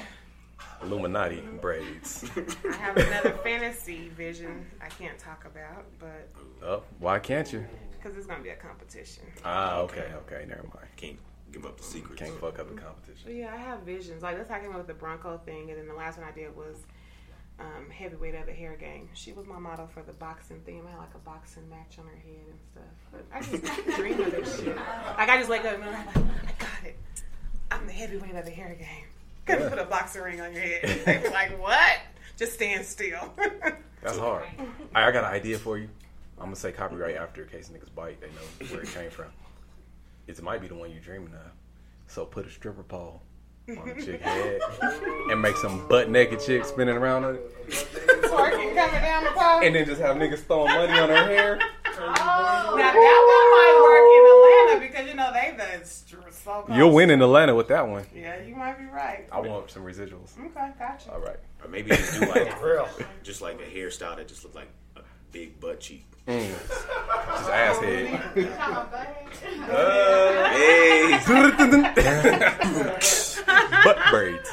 Illuminati 0.81 1.41
braids. 1.61 2.25
I 2.69 2.75
have 2.75 2.97
another 2.97 3.31
fantasy 3.43 4.09
vision 4.09 4.65
I 4.81 4.87
can't 4.87 5.17
talk 5.17 5.45
about, 5.45 5.85
but 5.99 6.29
oh, 6.65 6.83
why 6.99 7.19
can't 7.19 7.51
you? 7.53 7.65
Because 8.03 8.17
it's 8.17 8.27
gonna 8.27 8.43
be 8.43 8.49
a 8.49 8.55
competition. 8.55 9.23
Ah, 9.45 9.77
okay, 9.79 10.11
okay, 10.25 10.45
never 10.47 10.63
mind. 10.63 10.87
Can't 10.97 11.17
give 11.51 11.65
up 11.65 11.77
the 11.77 11.83
secret. 11.83 12.17
Can't 12.19 12.37
fuck 12.39 12.59
up 12.59 12.67
the 12.69 12.79
competition. 12.79 13.23
But 13.25 13.35
yeah, 13.35 13.53
I 13.53 13.57
have 13.57 13.81
visions. 13.81 14.23
Like 14.23 14.37
that's 14.37 14.49
how 14.49 14.55
I 14.57 14.59
came 14.59 14.71
up 14.71 14.77
with 14.77 14.87
the 14.87 14.93
Bronco 14.93 15.39
thing, 15.45 15.69
and 15.69 15.79
then 15.79 15.87
the 15.87 15.93
last 15.93 16.17
one 16.17 16.27
I 16.27 16.31
did 16.31 16.55
was 16.55 16.77
um, 17.59 17.89
heavyweight 17.89 18.35
of 18.35 18.45
the 18.45 18.51
hair 18.51 18.75
game. 18.75 19.09
She 19.13 19.31
was 19.31 19.45
my 19.47 19.59
model 19.59 19.87
for 19.87 20.03
the 20.03 20.13
boxing 20.13 20.59
theme. 20.65 20.83
I 20.87 20.91
had 20.91 20.99
like 20.99 21.15
a 21.15 21.19
boxing 21.19 21.69
match 21.69 21.97
on 21.97 22.05
her 22.05 22.15
head 22.15 22.45
and 22.49 22.59
stuff. 22.71 22.83
But 23.11 23.25
I 23.33 23.39
just 23.41 23.95
dream 23.95 24.19
of 24.19 24.31
this 24.31 24.59
shit. 24.59 24.75
Like 24.75 25.29
I 25.29 25.37
just 25.37 25.49
wake 25.49 25.63
up 25.65 25.75
and 25.75 25.83
I'm 25.83 25.93
like, 25.93 26.17
I 26.17 26.51
got 26.59 26.85
it. 26.85 26.97
I'm 27.71 27.87
the 27.87 27.93
heavyweight 27.93 28.35
of 28.35 28.45
the 28.45 28.51
hair 28.51 28.75
game. 28.75 29.07
Gonna 29.45 29.69
put 29.69 29.79
a 29.79 29.85
boxing 29.85 30.23
ring 30.23 30.41
on 30.41 30.53
your 30.53 30.61
head. 30.61 31.01
They 31.05 31.17
be 31.23 31.29
like, 31.29 31.61
what? 31.61 31.99
Just 32.37 32.53
stand 32.53 32.85
still. 32.85 33.33
That's 34.01 34.17
hard. 34.17 34.43
I, 34.93 35.07
I 35.07 35.11
got 35.11 35.23
an 35.23 35.31
idea 35.31 35.57
for 35.57 35.77
you. 35.77 35.87
I'm 36.37 36.45
gonna 36.45 36.55
say 36.55 36.71
copyright 36.71 37.15
after 37.15 37.43
in 37.43 37.49
case 37.49 37.69
niggas 37.69 37.93
bite. 37.93 38.19
They 38.21 38.27
know 38.27 38.71
where 38.71 38.81
it 38.83 38.89
came 38.89 39.09
from. 39.09 39.27
It 40.27 40.41
might 40.41 40.61
be 40.61 40.67
the 40.67 40.75
one 40.75 40.91
you're 40.91 40.99
dreaming 41.01 41.33
of. 41.33 41.51
So 42.07 42.25
put 42.25 42.45
a 42.45 42.49
stripper 42.49 42.83
pole 42.83 43.21
on 43.69 43.87
the 43.87 44.03
chick 44.03 44.21
head 44.21 44.59
and 45.31 45.41
make 45.41 45.55
some 45.57 45.87
butt 45.87 46.09
naked 46.09 46.39
chick 46.41 46.65
spinning 46.65 46.97
around 46.97 47.23
on 47.23 47.35
it, 47.35 47.69
Twerking 48.23 48.75
coming 48.75 49.01
down 49.01 49.23
the 49.23 49.29
pole. 49.31 49.61
and 49.63 49.73
then 49.75 49.85
just 49.85 50.01
have 50.01 50.17
niggas 50.17 50.39
throwing 50.39 50.67
money 50.73 50.99
on 50.99 51.09
her 51.09 51.15
hair. 51.25 51.59
Oh, 51.95 52.75
Now 52.77 52.91
that 52.91 53.21
one 53.29 53.47
might 53.53 53.77
work 53.83 54.05
in 54.17 54.81
Atlanta 54.81 54.87
because 54.91 55.07
you 55.09 55.15
know 55.15 55.31
they 55.31 55.55
the 55.79 55.85
str- 55.85 56.17
so 56.31 56.65
You'll 56.73 56.91
win 56.93 57.09
in 57.09 57.21
Atlanta 57.21 57.55
with 57.55 57.69
that 57.69 57.87
one. 57.87 58.05
Yeah, 58.13 58.41
you 58.41 58.55
might 58.55 58.77
be 58.77 58.85
right. 58.85 59.27
I 59.31 59.39
want 59.39 59.71
some 59.71 59.83
residuals. 59.83 60.37
Okay, 60.37 60.71
gotcha. 60.77 61.11
All 61.13 61.19
right. 61.21 61.37
Or 61.63 61.69
maybe 61.69 61.91
just 61.91 62.19
do 62.19 62.27
like 62.27 62.61
real, 62.63 62.87
just 63.23 63.41
like 63.41 63.61
a 63.61 63.65
hairstyle 63.65 64.17
that 64.17 64.27
just 64.27 64.43
looked 64.43 64.55
like 64.57 64.67
a 64.67 64.82
big 65.33 65.59
butt 65.59 65.81
cheek. 65.81 66.05
Just 66.25 67.49
ass 67.49 67.77
head. 67.79 68.07
Hey, 70.53 71.19
butt 73.83 73.97
braids. 74.09 74.49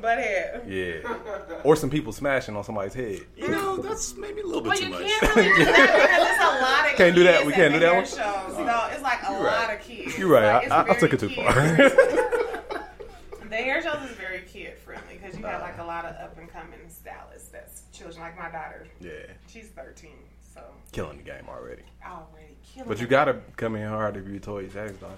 Butt 0.00 0.18
head. 0.18 0.62
Yeah. 0.68 1.16
Or 1.64 1.74
some 1.76 1.90
people 1.90 2.12
smashing 2.12 2.54
on 2.56 2.64
somebody's 2.64 2.94
head. 2.94 3.20
you 3.36 3.48
know 3.48 3.76
that's 3.78 4.16
maybe 4.16 4.40
a 4.40 4.46
little 4.46 4.60
bit 4.62 4.76
too 4.78 4.88
much. 4.90 5.02
can't 5.20 5.36
really 5.36 5.48
do 5.56 5.64
that 5.64 5.76
because 5.76 6.28
it's 6.28 6.40
a 6.40 6.60
lot 6.62 6.90
of 6.90 6.96
Can't 6.96 7.14
do 7.14 7.22
that. 7.24 7.46
We 7.46 7.52
can't 7.52 7.72
do 7.72 7.80
that 7.80 7.92
hair 7.92 7.96
one? 7.96 8.04
Shows. 8.04 8.58
No, 8.66 8.88
it's 8.92 9.02
like 9.02 9.22
a 9.22 9.32
You're 9.32 9.42
lot 9.42 9.68
right. 9.68 9.78
of 9.80 9.84
kids. 9.84 10.18
You're 10.18 10.28
right. 10.28 10.68
Like, 10.68 10.70
I, 10.70 10.82
I, 10.82 10.90
I 10.90 10.94
took 10.98 11.12
it 11.12 11.20
too 11.20 11.28
kid 11.28 11.36
far. 11.36 11.52
the 13.48 13.56
hair 13.56 13.82
shows 13.82 14.02
is 14.10 14.16
very 14.16 14.42
kid 14.42 14.76
friendly 14.78 15.18
because 15.20 15.38
you 15.38 15.44
have 15.44 15.60
like 15.62 15.78
a 15.78 15.84
lot 15.84 16.04
of 16.04 16.14
up 16.16 16.36
and 16.38 16.48
coming 16.48 16.80
stylists 16.88 17.48
that's 17.48 17.82
children. 17.92 18.20
Like 18.22 18.36
my 18.36 18.50
daughter, 18.50 18.86
yeah. 19.00 19.31
She's 19.52 19.68
13, 19.68 20.10
so 20.54 20.62
Killing 20.92 21.18
the 21.18 21.22
game 21.22 21.44
already. 21.48 21.82
already 22.06 22.56
killing. 22.74 22.88
But 22.88 23.00
you 23.00 23.06
gotta 23.06 23.40
come 23.56 23.76
in 23.76 23.86
hard 23.88 24.16
if 24.16 24.26
you're 24.26 24.40
Toya 24.40 24.64
J's 24.72 24.96
daughter. 24.98 25.14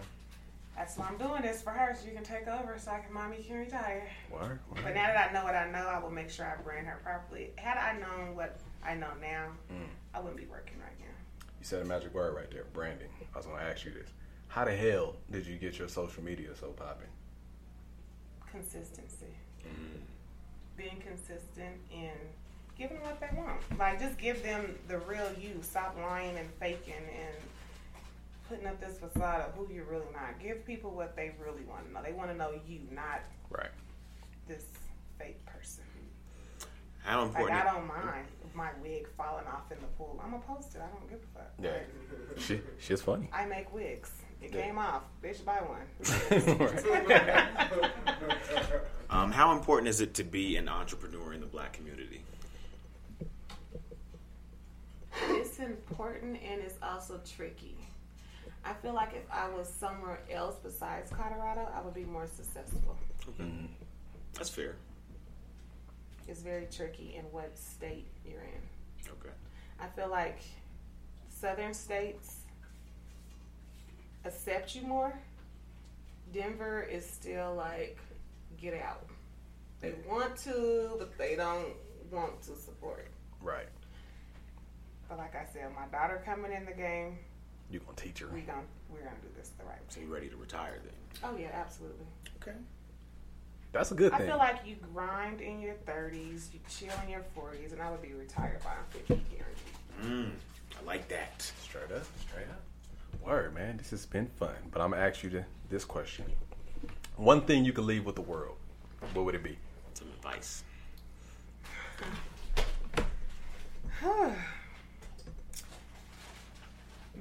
That's 0.76 0.96
why 0.98 1.06
I'm 1.06 1.18
doing 1.18 1.42
this 1.42 1.62
for 1.62 1.70
her, 1.70 1.94
so 1.94 2.06
you 2.08 2.14
can 2.14 2.24
take 2.24 2.48
over, 2.48 2.74
so 2.78 2.90
I 2.90 2.98
can 2.98 3.12
mommy 3.14 3.36
can 3.46 3.58
retire. 3.58 4.08
Word, 4.32 4.58
But 4.74 4.94
now 4.94 5.06
that 5.06 5.30
I 5.30 5.32
know 5.32 5.44
what 5.44 5.54
I 5.54 5.70
know, 5.70 5.86
I 5.86 6.00
will 6.00 6.10
make 6.10 6.28
sure 6.30 6.46
I 6.46 6.60
brand 6.62 6.88
her 6.88 6.98
properly. 7.04 7.50
Had 7.56 7.78
I 7.78 7.96
known 8.00 8.34
what 8.34 8.58
I 8.84 8.94
know 8.94 9.10
now, 9.20 9.50
Mm. 9.72 9.86
I 10.12 10.18
wouldn't 10.18 10.36
be 10.40 10.46
working 10.46 10.78
right 10.80 10.98
now. 10.98 11.46
You 11.60 11.64
said 11.64 11.82
a 11.82 11.84
magic 11.84 12.12
word 12.12 12.34
right 12.34 12.50
there, 12.50 12.64
branding. 12.72 13.08
I 13.32 13.36
was 13.38 13.46
going 13.46 13.58
to 13.60 13.64
ask 13.64 13.84
you 13.84 13.92
this. 13.92 14.08
How 14.48 14.64
the 14.64 14.74
hell 14.74 15.14
did 15.30 15.46
you 15.46 15.56
get 15.58 15.78
your 15.78 15.88
social 15.88 16.24
media 16.24 16.48
so 16.58 16.68
popping? 16.72 17.06
Consistency. 18.50 19.34
Mm. 19.64 20.00
Being 20.76 21.00
consistent 21.06 21.76
in 21.92 22.10
giving 22.78 22.98
them 22.98 23.06
what 23.06 23.20
they 23.20 23.36
want. 23.36 23.60
Like, 23.78 24.00
just 24.00 24.18
give 24.18 24.42
them 24.42 24.74
the 24.88 24.98
real 24.98 25.28
you. 25.40 25.58
Stop 25.62 25.96
lying 26.02 26.36
and 26.36 26.48
faking 26.60 26.94
and 26.94 27.36
putting 28.48 28.66
up 28.66 28.80
this 28.80 28.98
facade 28.98 29.40
of 29.40 29.54
who 29.54 29.72
you're 29.72 29.84
really 29.84 30.06
not. 30.12 30.40
Give 30.42 30.64
people 30.66 30.90
what 30.90 31.16
they 31.16 31.32
really 31.42 31.62
want 31.62 31.86
to 31.86 31.92
know. 31.92 32.02
They 32.02 32.12
want 32.12 32.30
to 32.30 32.36
know 32.36 32.52
you, 32.66 32.80
not 32.90 33.20
right 33.50 33.70
this 34.46 34.64
fake 35.18 35.44
person. 35.46 35.84
How 37.02 37.22
important? 37.22 37.50
Like, 37.50 37.66
I 37.66 37.72
don't 37.72 37.86
mind 37.86 38.26
my 38.54 38.70
wig 38.82 39.06
falling 39.16 39.46
off 39.46 39.70
in 39.70 39.78
the 39.80 39.86
pool. 39.98 40.20
I'm 40.22 40.30
gonna 40.30 40.42
post 40.42 40.74
it. 40.74 40.80
I 40.80 40.86
don't 40.88 41.10
give 41.10 41.18
a 41.18 41.38
fuck. 41.38 41.52
Yeah, 41.62 41.78
she, 42.38 42.60
she's 42.78 43.02
funny. 43.02 43.28
I 43.32 43.46
make 43.46 43.72
wigs. 43.74 44.10
It 44.40 44.54
yeah. 44.54 44.62
came 44.62 44.78
off. 44.78 45.02
Bitch, 45.22 45.44
buy 45.44 45.60
one. 45.60 45.86
um, 49.10 49.32
how 49.32 49.52
important 49.52 49.88
is 49.88 50.00
it 50.00 50.14
to 50.14 50.24
be 50.24 50.56
an 50.56 50.68
entrepreneur 50.68 51.32
in 51.32 51.40
the 51.40 51.46
black 51.46 51.72
community? 51.72 52.22
It's 55.28 55.58
important 55.88 56.38
and 56.42 56.60
it's 56.60 56.76
also 56.82 57.20
tricky. 57.36 57.76
I 58.64 58.72
feel 58.72 58.94
like 58.94 59.14
if 59.14 59.30
I 59.30 59.48
was 59.50 59.68
somewhere 59.68 60.20
else 60.30 60.56
besides 60.62 61.10
Colorado, 61.10 61.68
I 61.74 61.82
would 61.82 61.94
be 61.94 62.04
more 62.04 62.26
successful. 62.26 62.96
Okay. 63.28 63.42
Mm-hmm. 63.42 63.66
That's 64.34 64.48
fair. 64.48 64.76
It's 66.26 66.40
very 66.40 66.66
tricky 66.74 67.14
in 67.18 67.24
what 67.24 67.58
state 67.58 68.06
you're 68.24 68.40
in. 68.40 69.10
Okay. 69.20 69.34
I 69.78 69.86
feel 69.88 70.08
like 70.08 70.40
southern 71.28 71.74
states 71.74 72.36
accept 74.24 74.74
you 74.74 74.82
more. 74.82 75.18
Denver 76.32 76.82
is 76.82 77.04
still 77.04 77.54
like, 77.54 77.98
get 78.58 78.74
out. 78.74 79.06
They 79.80 79.92
want 80.08 80.36
to, 80.38 80.96
but 80.98 81.18
they 81.18 81.36
don't 81.36 81.74
want 82.10 82.40
to 82.42 82.56
support. 82.56 83.08
Right. 83.42 83.68
But 85.14 85.20
like 85.20 85.36
I 85.36 85.46
said, 85.52 85.68
my 85.76 85.86
daughter 85.96 86.20
coming 86.24 86.50
in 86.50 86.64
the 86.64 86.72
game. 86.72 87.18
You 87.70 87.78
gonna 87.78 87.94
teach 87.94 88.18
her? 88.18 88.26
We 88.34 88.40
gonna 88.40 88.62
we're 88.90 88.98
gonna 88.98 89.14
do 89.22 89.28
this 89.36 89.50
the 89.56 89.64
right 89.64 89.74
way. 89.74 89.86
So 89.88 90.00
you 90.00 90.12
ready 90.12 90.28
to 90.28 90.36
retire 90.36 90.80
then? 90.82 90.92
Oh 91.22 91.36
yeah, 91.36 91.50
absolutely. 91.54 92.06
Okay. 92.42 92.56
That's 93.70 93.92
a 93.92 93.94
good 93.94 94.10
thing. 94.10 94.22
I 94.22 94.26
feel 94.26 94.38
like 94.38 94.66
you 94.66 94.74
grind 94.92 95.40
in 95.40 95.60
your 95.60 95.74
30s, 95.86 96.52
you 96.52 96.58
chill 96.68 96.94
in 97.04 97.10
your 97.10 97.22
40s, 97.36 97.72
and 97.72 97.80
I 97.80 97.92
would 97.92 98.02
be 98.02 98.12
retired 98.14 98.58
by 98.64 98.72
50 98.90 99.14
guaranteed. 99.30 100.02
Mm, 100.02 100.30
I 100.80 100.84
like 100.84 101.06
that. 101.08 101.42
Straight 101.62 101.92
up, 101.92 102.04
straight 102.28 102.48
up. 102.48 102.60
Word, 103.24 103.54
man. 103.54 103.76
This 103.76 103.90
has 103.90 104.06
been 104.06 104.26
fun. 104.26 104.54
But 104.70 104.80
I'm 104.80 104.90
going 104.90 105.02
to 105.02 105.08
ask 105.08 105.24
you 105.24 105.30
to, 105.30 105.44
this 105.70 105.84
question. 105.84 106.24
One 107.16 107.40
thing 107.40 107.64
you 107.64 107.72
could 107.72 107.84
leave 107.84 108.04
with 108.04 108.14
the 108.14 108.22
world, 108.22 108.56
what 109.12 109.24
would 109.24 109.34
it 109.34 109.42
be? 109.42 109.58
Some 109.94 110.08
advice. 110.18 110.62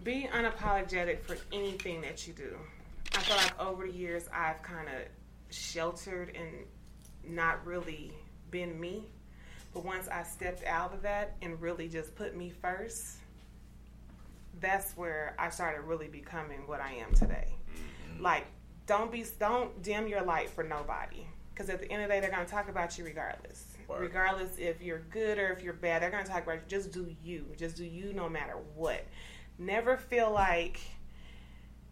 Be 0.04 0.28
unapologetic 0.34 1.22
for 1.22 1.38
anything 1.52 2.02
that 2.02 2.28
you 2.28 2.34
do. 2.34 2.58
I 3.16 3.20
feel 3.20 3.38
like 3.38 3.60
over 3.60 3.88
the 3.88 3.94
years 3.94 4.28
I've 4.34 4.62
kind 4.64 4.88
of 4.88 5.56
sheltered 5.56 6.36
and 6.36 7.36
not 7.36 7.66
really 7.66 8.12
been 8.52 8.80
me. 8.80 9.06
But 9.74 9.86
once 9.86 10.08
I 10.08 10.24
stepped 10.24 10.64
out 10.66 10.94
of 10.94 11.02
that 11.04 11.36
and 11.42 11.60
really 11.62 11.88
just 11.88 12.16
put 12.16 12.36
me 12.36 12.52
first, 12.62 13.18
that's 14.60 14.96
where 14.96 15.36
I 15.40 15.50
started 15.50 15.82
really 15.82 16.08
becoming 16.08 16.68
what 16.68 16.80
I 16.80 16.94
am 16.94 17.14
today. 17.14 17.48
Mm-hmm. 17.48 18.24
Like, 18.24 18.46
don't 18.86 19.12
be, 19.12 19.26
don't 19.40 19.82
dim 19.82 20.08
your 20.08 20.22
light 20.22 20.50
for 20.50 20.64
nobody, 20.64 21.26
because 21.54 21.70
at 21.70 21.80
the 21.80 21.92
end 21.92 22.04
of 22.04 22.10
the 22.10 22.14
day, 22.14 22.20
they're 22.20 22.30
gonna 22.30 22.46
talk 22.46 22.70
about 22.70 22.98
you 22.98 23.06
regardless. 23.06 23.66
Word. 23.88 24.02
Regardless 24.02 24.58
if 24.58 24.82
you're 24.82 25.04
good 25.10 25.40
or 25.40 25.50
if 25.50 25.64
you're 25.64 25.74
bad, 25.74 26.02
they're 26.02 26.12
gonna 26.12 26.24
talk 26.24 26.44
about 26.44 26.56
you. 26.56 26.62
Just 26.68 26.92
do 26.92 27.14
you. 27.24 27.48
Just 27.58 27.76
do 27.76 27.84
you, 27.84 28.14
no 28.14 28.30
matter 28.30 28.58
what. 28.76 29.04
Never 29.64 29.98
feel 29.98 30.32
like 30.32 30.80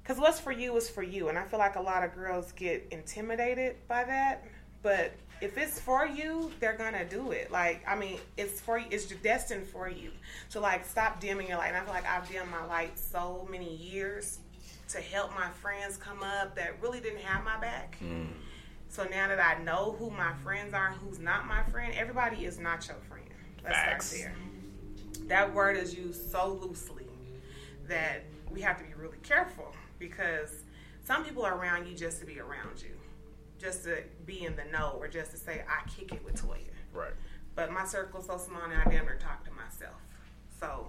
because 0.03 0.17
what's 0.17 0.39
for 0.39 0.51
you 0.51 0.75
is 0.75 0.89
for 0.89 1.03
you 1.03 1.29
and 1.29 1.37
i 1.37 1.43
feel 1.43 1.59
like 1.59 1.75
a 1.75 1.81
lot 1.81 2.03
of 2.03 2.13
girls 2.13 2.51
get 2.53 2.87
intimidated 2.91 3.75
by 3.87 4.03
that 4.03 4.43
but 4.81 5.13
if 5.41 5.57
it's 5.57 5.79
for 5.79 6.05
you 6.05 6.51
they're 6.59 6.77
gonna 6.77 7.05
do 7.05 7.31
it. 7.31 7.51
Like 7.51 7.83
i 7.87 7.95
mean 7.95 8.19
it's 8.37 8.59
for 8.61 8.77
you 8.77 8.85
it's 8.91 9.05
destined 9.05 9.67
for 9.67 9.89
you. 9.89 10.11
So 10.49 10.59
like 10.59 10.85
stop 10.85 11.19
dimming 11.19 11.47
your 11.47 11.57
light 11.57 11.69
and 11.69 11.77
i 11.77 11.81
feel 11.81 11.93
like 11.93 12.05
i've 12.05 12.29
dimmed 12.29 12.49
my 12.51 12.65
light 12.65 12.97
so 12.97 13.47
many 13.49 13.75
years 13.75 14.39
to 14.89 14.99
help 14.99 15.31
my 15.35 15.49
friends 15.49 15.97
come 15.97 16.21
up 16.21 16.55
that 16.55 16.81
really 16.81 16.99
didn't 16.99 17.21
have 17.21 17.43
my 17.43 17.59
back. 17.59 17.97
Mm. 18.03 18.27
so 18.89 19.03
now 19.05 19.27
that 19.29 19.39
i 19.39 19.63
know 19.63 19.95
who 19.97 20.09
my 20.11 20.33
friends 20.43 20.73
are 20.73 20.89
and 20.89 20.97
who's 20.97 21.19
not 21.19 21.47
my 21.47 21.63
friend 21.63 21.93
everybody 21.95 22.45
is 22.45 22.59
not 22.59 22.87
your 22.87 22.97
friend. 23.07 23.25
Let's 23.63 23.75
Facts. 23.75 24.05
start 24.07 24.33
there. 25.19 25.27
That 25.27 25.53
word 25.53 25.77
is 25.77 25.95
used 25.95 26.31
so 26.31 26.59
loosely 26.61 27.00
that 27.91 28.23
we 28.49 28.61
have 28.61 28.77
to 28.77 28.83
be 28.83 28.93
really 28.93 29.17
careful 29.21 29.73
because 29.99 30.63
some 31.03 31.23
people 31.25 31.43
are 31.43 31.57
around 31.57 31.87
you 31.87 31.93
just 31.93 32.19
to 32.21 32.25
be 32.25 32.39
around 32.39 32.81
you, 32.81 32.95
just 33.59 33.83
to 33.83 33.97
be 34.25 34.45
in 34.45 34.55
the 34.55 34.63
know 34.71 34.95
or 34.97 35.07
just 35.07 35.31
to 35.31 35.37
say, 35.37 35.63
I 35.69 35.87
kick 35.89 36.13
it 36.13 36.23
with 36.23 36.41
Toya. 36.41 36.57
Right. 36.93 37.11
But 37.53 37.71
my 37.71 37.85
circle's 37.85 38.27
so 38.27 38.37
small 38.37 38.67
now 38.69 38.81
I 38.85 38.89
never 38.89 39.15
talk 39.15 39.43
to 39.43 39.51
myself. 39.51 39.99
So 40.59 40.87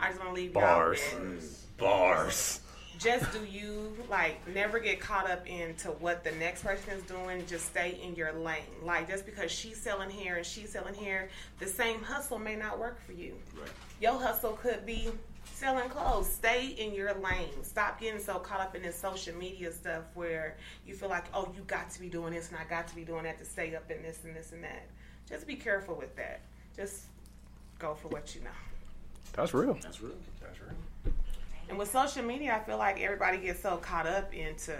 I 0.00 0.08
just 0.08 0.20
want 0.20 0.34
to 0.34 0.40
leave 0.40 0.54
bars. 0.54 1.00
Mm, 1.14 1.44
bars. 1.76 2.60
Just 2.98 3.30
do 3.32 3.44
you 3.44 3.94
like 4.08 4.46
never 4.54 4.78
get 4.78 5.00
caught 5.00 5.28
up 5.28 5.46
into 5.46 5.88
what 5.88 6.24
the 6.24 6.32
next 6.32 6.62
person 6.62 6.94
is 6.94 7.02
doing. 7.02 7.44
Just 7.46 7.66
stay 7.66 7.98
in 8.02 8.14
your 8.14 8.32
lane. 8.32 8.62
Like 8.82 9.08
just 9.08 9.26
because 9.26 9.50
she's 9.50 9.76
selling 9.76 10.08
here 10.08 10.36
and 10.36 10.46
she's 10.46 10.70
selling 10.70 10.94
here, 10.94 11.28
the 11.58 11.66
same 11.66 12.00
hustle 12.02 12.38
may 12.38 12.56
not 12.56 12.78
work 12.78 13.04
for 13.04 13.12
you. 13.12 13.34
Right. 13.58 13.68
Your 14.00 14.18
hustle 14.18 14.52
could 14.52 14.86
be 14.86 15.10
selling 15.62 15.88
clothes. 15.88 16.28
Stay 16.28 16.74
in 16.76 16.92
your 16.92 17.14
lane. 17.14 17.62
Stop 17.62 18.00
getting 18.00 18.20
so 18.20 18.38
caught 18.40 18.60
up 18.60 18.74
in 18.74 18.82
this 18.82 18.98
social 18.98 19.32
media 19.36 19.70
stuff 19.70 20.02
where 20.14 20.56
you 20.84 20.92
feel 20.92 21.08
like, 21.08 21.24
oh, 21.32 21.52
you 21.54 21.62
got 21.68 21.88
to 21.90 22.00
be 22.00 22.08
doing 22.08 22.32
this 22.32 22.48
and 22.48 22.58
I 22.58 22.64
got 22.64 22.88
to 22.88 22.96
be 22.96 23.04
doing 23.04 23.22
that 23.24 23.38
to 23.38 23.44
stay 23.44 23.76
up 23.76 23.88
in 23.88 24.02
this 24.02 24.18
and 24.24 24.34
this 24.34 24.50
and 24.50 24.64
that. 24.64 24.88
Just 25.28 25.46
be 25.46 25.54
careful 25.54 25.94
with 25.94 26.16
that. 26.16 26.40
Just 26.76 27.04
go 27.78 27.94
for 27.94 28.08
what 28.08 28.34
you 28.34 28.42
know. 28.42 28.50
That's 29.34 29.54
real. 29.54 29.78
That's 29.80 30.02
real. 30.02 30.16
That's 30.40 30.60
real. 30.60 31.14
And 31.68 31.78
with 31.78 31.92
social 31.92 32.24
media, 32.24 32.56
I 32.56 32.58
feel 32.58 32.76
like 32.76 33.00
everybody 33.00 33.38
gets 33.38 33.62
so 33.62 33.76
caught 33.76 34.06
up 34.06 34.34
into, 34.34 34.76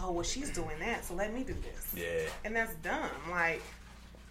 oh, 0.00 0.12
well, 0.12 0.24
she's 0.24 0.50
doing 0.50 0.78
that, 0.80 1.04
so 1.04 1.14
let 1.14 1.32
me 1.32 1.44
do 1.44 1.54
this. 1.62 1.94
Yeah. 1.94 2.28
And 2.44 2.56
that's 2.56 2.74
dumb. 2.76 3.10
Like, 3.30 3.62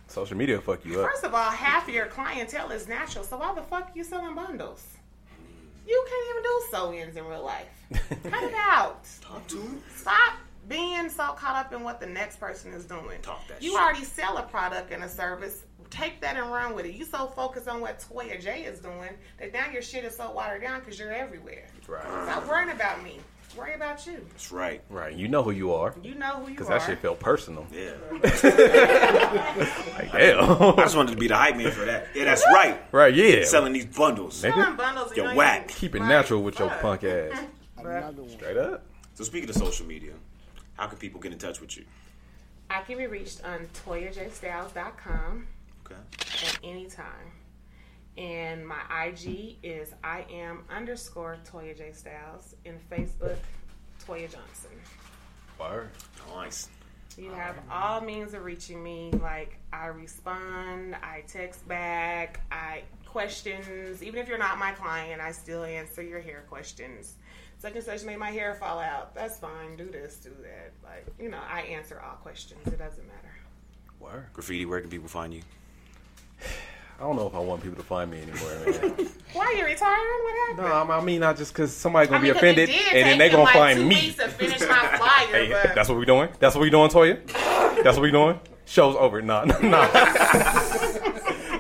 social 0.07 0.35
media 0.35 0.59
fuck 0.59 0.83
you 0.83 0.99
up. 0.99 1.09
First 1.11 1.23
of 1.23 1.35
all, 1.35 1.51
half 1.51 1.87
of 1.87 1.93
your 1.93 2.07
clientele 2.07 2.71
is 2.71 2.87
natural, 2.87 3.23
so 3.23 3.37
why 3.37 3.53
the 3.53 3.61
fuck 3.61 3.91
you 3.95 4.03
selling 4.03 4.35
bundles? 4.35 4.83
You 5.91 6.05
can't 6.07 6.29
even 6.29 6.43
do 6.43 6.61
sew-ins 6.71 7.17
in 7.17 7.25
real 7.25 7.43
life. 7.43 7.67
Cut 8.23 8.43
it 8.43 8.53
out. 8.55 9.05
Talk 9.21 9.45
to 9.47 9.57
him. 9.57 9.83
Stop 9.93 10.35
being 10.69 11.09
so 11.09 11.33
caught 11.33 11.65
up 11.65 11.73
in 11.73 11.83
what 11.83 11.99
the 11.99 12.05
next 12.07 12.39
person 12.39 12.71
is 12.71 12.85
doing. 12.85 13.21
Talk 13.21 13.45
that 13.49 13.61
you 13.61 13.71
shit. 13.71 13.79
already 13.81 14.05
sell 14.05 14.37
a 14.37 14.43
product 14.43 14.93
and 14.93 15.03
a 15.03 15.09
service. 15.09 15.63
Take 15.91 16.21
that 16.21 16.37
and 16.37 16.49
run 16.51 16.73
with 16.73 16.85
it. 16.85 16.95
You 16.95 17.05
so 17.05 17.27
focused 17.27 17.67
on 17.67 17.81
what 17.81 17.99
Toya 17.99 18.41
J 18.41 18.63
is 18.63 18.79
doing 18.79 19.09
that 19.39 19.53
now 19.53 19.69
your 19.71 19.81
shit 19.81 20.05
is 20.05 20.15
so 20.15 20.31
watered 20.31 20.61
down 20.61 20.79
because 20.79 20.97
you're 20.97 21.11
everywhere. 21.11 21.67
Right. 21.87 22.01
Stop 22.01 22.47
worrying 22.47 22.71
about 22.71 23.03
me. 23.03 23.19
Worry 23.57 23.73
about 23.73 24.07
you. 24.07 24.25
That's 24.29 24.51
right. 24.53 24.81
Right. 24.89 25.13
You 25.13 25.27
know 25.27 25.43
who 25.43 25.51
you 25.51 25.73
are. 25.73 25.93
You 26.01 26.15
know 26.15 26.37
who 26.37 26.43
you 26.43 26.47
are. 26.47 26.49
Because 26.51 26.69
that 26.69 26.83
shit 26.83 26.99
felt 26.99 27.19
personal. 27.19 27.67
Yeah. 27.69 27.91
like, 28.13 28.31
damn. 30.13 30.39
I 30.39 30.83
just 30.83 30.95
wanted 30.95 31.11
to 31.11 31.17
be 31.17 31.27
the 31.27 31.35
hype 31.35 31.57
man 31.57 31.71
for 31.71 31.83
that. 31.83 32.07
Yeah, 32.15 32.23
that's 32.23 32.45
right. 32.53 32.81
Right, 32.93 33.13
yeah. 33.13 33.43
Selling 33.43 33.73
these 33.73 33.87
bundles. 33.87 34.37
Selling 34.37 34.77
bundles. 34.77 35.13
You're 35.17 35.35
whack. 35.35 35.67
Keep 35.67 35.95
it 35.95 35.99
natural 35.99 36.41
with 36.41 36.59
your 36.59 36.69
punk 36.69 37.03
ass. 37.03 37.37
Straight 38.31 38.57
up. 38.57 38.85
So 39.15 39.25
speaking 39.25 39.49
of 39.49 39.55
social 39.55 39.85
media, 39.85 40.13
how 40.75 40.87
can 40.87 40.97
people 40.97 41.19
get 41.19 41.33
in 41.33 41.37
touch 41.37 41.59
with 41.59 41.75
you? 41.75 41.83
I 42.69 42.81
can 42.83 42.97
be 42.97 43.07
reached 43.07 43.43
on 43.43 43.67
toyajstyles.com 43.85 45.47
okay. 45.93 46.47
at 46.47 46.59
any 46.63 46.85
time. 46.85 47.31
And 48.17 48.67
my 48.67 48.81
IG 49.05 49.57
is 49.63 49.93
I 50.03 50.25
am 50.31 50.63
underscore 50.69 51.37
Toya 51.49 51.77
J 51.77 51.91
Styles. 51.93 52.55
In 52.65 52.77
Facebook, 52.91 53.37
Toya 54.05 54.29
Johnson. 54.31 54.71
Word. 55.59 55.89
Nice. 56.35 56.69
You 57.17 57.31
have 57.31 57.55
all 57.69 58.01
means 58.01 58.33
of 58.33 58.43
reaching 58.43 58.81
me. 58.81 59.11
Like 59.21 59.57
I 59.71 59.87
respond, 59.87 60.95
I 60.95 61.23
text 61.27 61.67
back, 61.67 62.41
I 62.51 62.83
questions. 63.05 64.01
Even 64.01 64.19
if 64.19 64.27
you're 64.27 64.37
not 64.37 64.57
my 64.57 64.71
client, 64.71 65.21
I 65.21 65.31
still 65.31 65.63
answer 65.63 66.01
your 66.01 66.21
hair 66.21 66.45
questions. 66.49 67.15
Such 67.59 67.75
and 67.75 67.83
such 67.83 68.03
made 68.03 68.17
my 68.17 68.31
hair 68.31 68.55
fall 68.55 68.79
out. 68.79 69.13
That's 69.13 69.37
fine. 69.37 69.75
Do 69.77 69.89
this, 69.89 70.15
do 70.17 70.31
that. 70.41 70.71
Like 70.83 71.05
you 71.19 71.29
know, 71.29 71.41
I 71.47 71.61
answer 71.61 72.01
all 72.01 72.15
questions. 72.15 72.65
It 72.65 72.79
doesn't 72.79 73.07
matter. 73.07 73.35
Where 73.99 74.29
Graffiti. 74.33 74.65
Where 74.65 74.81
can 74.81 74.89
people 74.89 75.09
find 75.09 75.33
you? 75.33 75.41
I 76.99 77.03
don't 77.03 77.15
know 77.15 77.25
if 77.25 77.33
I 77.33 77.39
want 77.39 77.63
people 77.63 77.77
to 77.77 77.83
find 77.83 78.11
me 78.11 78.21
anymore. 78.21 78.37
Why 79.33 79.45
are 79.45 79.53
you 79.53 79.65
retiring? 79.65 80.19
What 80.23 80.35
happened? 80.49 80.87
no, 80.89 80.93
I 80.93 81.01
mean 81.03 81.19
not 81.21 81.35
just 81.35 81.51
because 81.51 81.73
somebody's 81.75 82.09
gonna 82.09 82.19
I 82.19 82.23
mean, 82.23 82.33
be 82.33 82.37
offended, 82.37 82.69
and 82.69 83.07
then 83.07 83.17
they 83.17 83.29
gonna 83.29 83.43
like 83.43 83.53
find 83.53 83.79
me. 83.87 83.95
weeks 83.95 84.17
to 84.17 84.27
finish 84.27 84.59
my 84.59 84.67
flyer, 84.97 85.27
Hey, 85.31 85.49
but 85.51 85.73
that's 85.73 85.89
what 85.89 85.97
we 85.97 86.05
doing. 86.05 86.29
That's 86.39 86.53
what 86.53 86.61
we 86.61 86.69
doing, 86.69 86.91
Toya. 86.91 87.25
That's 87.83 87.97
what 87.97 88.03
we 88.03 88.11
doing. 88.11 88.39
Show's 88.65 88.95
over. 88.95 89.21
Nah, 89.21 89.43
nah, 89.61 89.87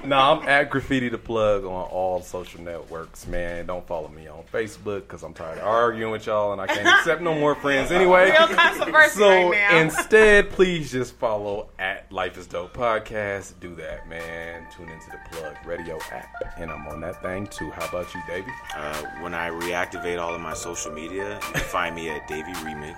nah. 0.03 0.35
nah, 0.35 0.41
I'm 0.41 0.47
at 0.47 0.69
Graffiti 0.69 1.09
the 1.09 1.17
Plug 1.17 1.63
on 1.63 1.71
all 1.89 2.21
social 2.21 2.61
networks, 2.61 3.27
man. 3.27 3.65
Don't 3.65 3.85
follow 3.87 4.07
me 4.07 4.27
on 4.27 4.43
Facebook 4.53 5.01
because 5.01 5.23
I'm 5.23 5.33
tired 5.33 5.57
of 5.57 5.65
arguing 5.65 6.11
with 6.11 6.25
y'all 6.25 6.51
and 6.53 6.61
I 6.61 6.67
can't 6.67 6.87
accept 6.87 7.21
no 7.21 7.33
more 7.33 7.55
friends 7.55 7.91
anyway. 7.91 8.31
Real 8.31 8.47
controversy 8.47 9.19
So 9.19 9.49
right 9.49 9.51
now. 9.71 9.77
instead, 9.79 10.49
please 10.51 10.91
just 10.91 11.13
follow 11.15 11.69
at 11.79 12.11
Life 12.11 12.37
is 12.37 12.47
Dope 12.47 12.73
Podcast. 12.73 13.53
Do 13.59 13.75
that, 13.75 14.07
man. 14.09 14.67
Tune 14.75 14.89
into 14.89 15.09
the 15.11 15.19
Plug 15.31 15.55
Radio 15.65 15.97
app, 16.11 16.33
and 16.57 16.71
I'm 16.71 16.87
on 16.87 17.01
that 17.01 17.21
thing 17.21 17.47
too. 17.47 17.69
How 17.71 17.87
about 17.87 18.13
you, 18.13 18.21
Davey? 18.27 18.51
Uh, 18.75 19.03
when 19.21 19.33
I 19.33 19.49
reactivate 19.49 20.19
all 20.21 20.33
of 20.33 20.41
my 20.41 20.53
social 20.53 20.91
media, 20.91 21.35
you 21.35 21.53
can 21.53 21.61
find 21.63 21.95
me 21.95 22.09
at 22.09 22.27
Davey 22.27 22.53
Remix. 22.53 22.97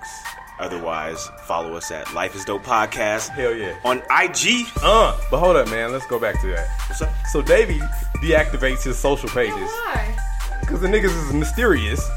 Otherwise, 0.58 1.28
follow 1.46 1.74
us 1.74 1.90
at 1.90 2.12
Life 2.14 2.34
is 2.36 2.44
Dope 2.44 2.62
Podcast. 2.62 3.30
Hell 3.30 3.54
yeah. 3.54 3.76
On 3.84 3.98
IG. 3.98 4.66
Uh, 4.82 5.18
but 5.30 5.38
hold 5.38 5.56
up, 5.56 5.68
man. 5.68 5.90
Let's 5.92 6.06
go 6.06 6.18
back 6.20 6.40
to 6.42 6.46
that. 6.48 6.68
What's 6.88 7.02
up? 7.02 7.12
So 7.32 7.42
Davey 7.42 7.80
deactivates 8.22 8.84
his 8.84 8.96
social 8.96 9.28
pages 9.30 9.54
why? 9.56 10.16
because 10.60 10.80
the 10.80 10.86
niggas 10.88 11.26
is 11.26 11.32
mysterious. 11.32 12.08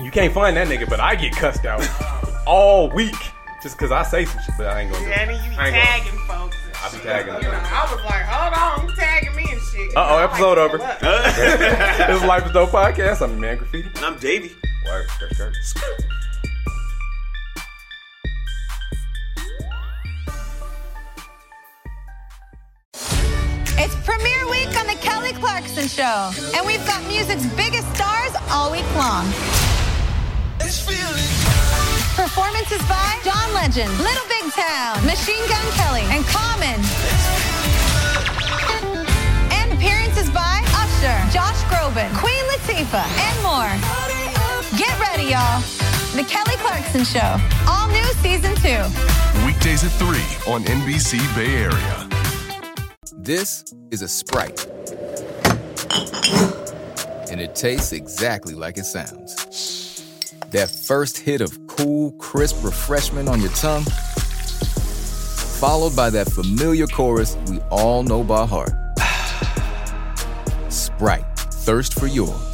You 0.00 0.12
can't 0.12 0.32
find 0.32 0.56
that 0.56 0.68
nigga, 0.68 0.88
but 0.88 1.00
I 1.00 1.16
get 1.16 1.32
cussed 1.32 1.64
out 1.66 1.84
all 2.46 2.88
week 2.90 3.16
just 3.64 3.76
because 3.76 3.90
I 3.90 4.04
say 4.04 4.24
some 4.24 4.40
shit, 4.44 4.54
but 4.56 4.68
I 4.68 4.82
ain't 4.82 4.92
gonna 4.92 5.04
do 5.04 5.10
Yeah, 5.10 5.22
it. 5.22 5.28
and 5.28 5.30
then 5.36 5.44
you 5.44 5.50
be 5.50 5.56
I 5.56 5.66
ain't 5.66 5.74
gonna- 5.74 5.84
tagging 5.86 6.18
folks. 6.28 6.56
and 6.64 6.76
I 6.76 6.88
be 6.90 6.96
shit. 6.98 7.02
tagging 7.02 7.34
You 7.34 7.42
know, 7.42 7.60
I 7.64 7.92
was 7.92 8.04
like, 8.04 8.24
hold 8.26 8.54
on, 8.84 8.88
you 8.88 8.94
tagging 8.94 9.34
me 9.34 9.46
and 9.50 9.60
shit. 9.60 9.96
Uh-oh, 9.96 10.00
I 10.02 10.14
like 10.22 10.30
episode 10.30 10.54
to 10.54 10.60
over. 10.60 10.78
pull 10.78 10.86
up. 11.08 11.34
this 11.34 12.22
is 12.22 12.24
Life 12.28 12.46
is 12.46 12.52
Dope 12.52 12.70
podcast. 12.70 13.22
I'm 13.22 13.40
Man 13.40 13.56
Graffiti. 13.58 13.88
And 13.96 14.04
I'm 14.04 14.16
Davey. 14.20 14.54
Word, 14.86 15.08
skirt, 15.10 15.54
skirt. 15.62 16.04
Kelly 25.28 25.40
Clarkson 25.40 25.88
Show, 25.88 26.30
and 26.56 26.66
we've 26.66 26.84
got 26.86 27.06
music's 27.06 27.44
biggest 27.54 27.84
stars 27.94 28.32
all 28.50 28.72
week 28.72 28.86
long. 28.96 29.26
Performances 32.16 32.80
by 32.88 33.20
John 33.24 33.52
Legend, 33.52 33.90
Little 33.98 34.24
Big 34.28 34.50
Town, 34.52 35.04
Machine 35.04 35.44
Gun 35.48 35.66
Kelly, 35.76 36.04
and 36.08 36.24
Common. 36.28 36.80
And 39.52 39.72
appearances 39.74 40.30
by 40.30 40.64
Usher, 40.72 41.18
Josh 41.30 41.60
Groban, 41.68 42.08
Queen 42.16 42.44
Latifah, 42.56 43.04
and 43.20 43.36
more. 43.44 43.68
Get 44.78 44.98
ready, 44.98 45.24
y'all. 45.24 45.60
The 46.16 46.24
Kelly 46.24 46.56
Clarkson 46.56 47.04
Show, 47.04 47.36
all 47.68 47.88
new 47.88 48.08
season 48.22 48.54
two. 48.56 48.80
Weekdays 49.44 49.84
at 49.84 49.92
3 49.92 50.16
on 50.50 50.64
NBC 50.64 51.18
Bay 51.36 51.54
Area. 51.54 52.08
This 53.12 53.74
is 53.90 54.00
a 54.00 54.08
Sprite. 54.08 54.66
And 57.30 57.40
it 57.40 57.54
tastes 57.54 57.92
exactly 57.92 58.54
like 58.54 58.78
it 58.78 58.84
sounds. 58.84 60.02
That 60.50 60.70
first 60.70 61.18
hit 61.18 61.40
of 61.40 61.66
cool, 61.66 62.12
crisp 62.12 62.64
refreshment 62.64 63.28
on 63.28 63.40
your 63.40 63.50
tongue, 63.50 63.84
followed 65.60 65.94
by 65.94 66.10
that 66.10 66.30
familiar 66.30 66.86
chorus 66.86 67.36
we 67.48 67.60
all 67.70 68.02
know 68.02 68.24
by 68.24 68.46
heart. 68.46 68.72
Sprite, 70.70 71.26
thirst 71.36 71.98
for 71.98 72.06
yours. 72.06 72.47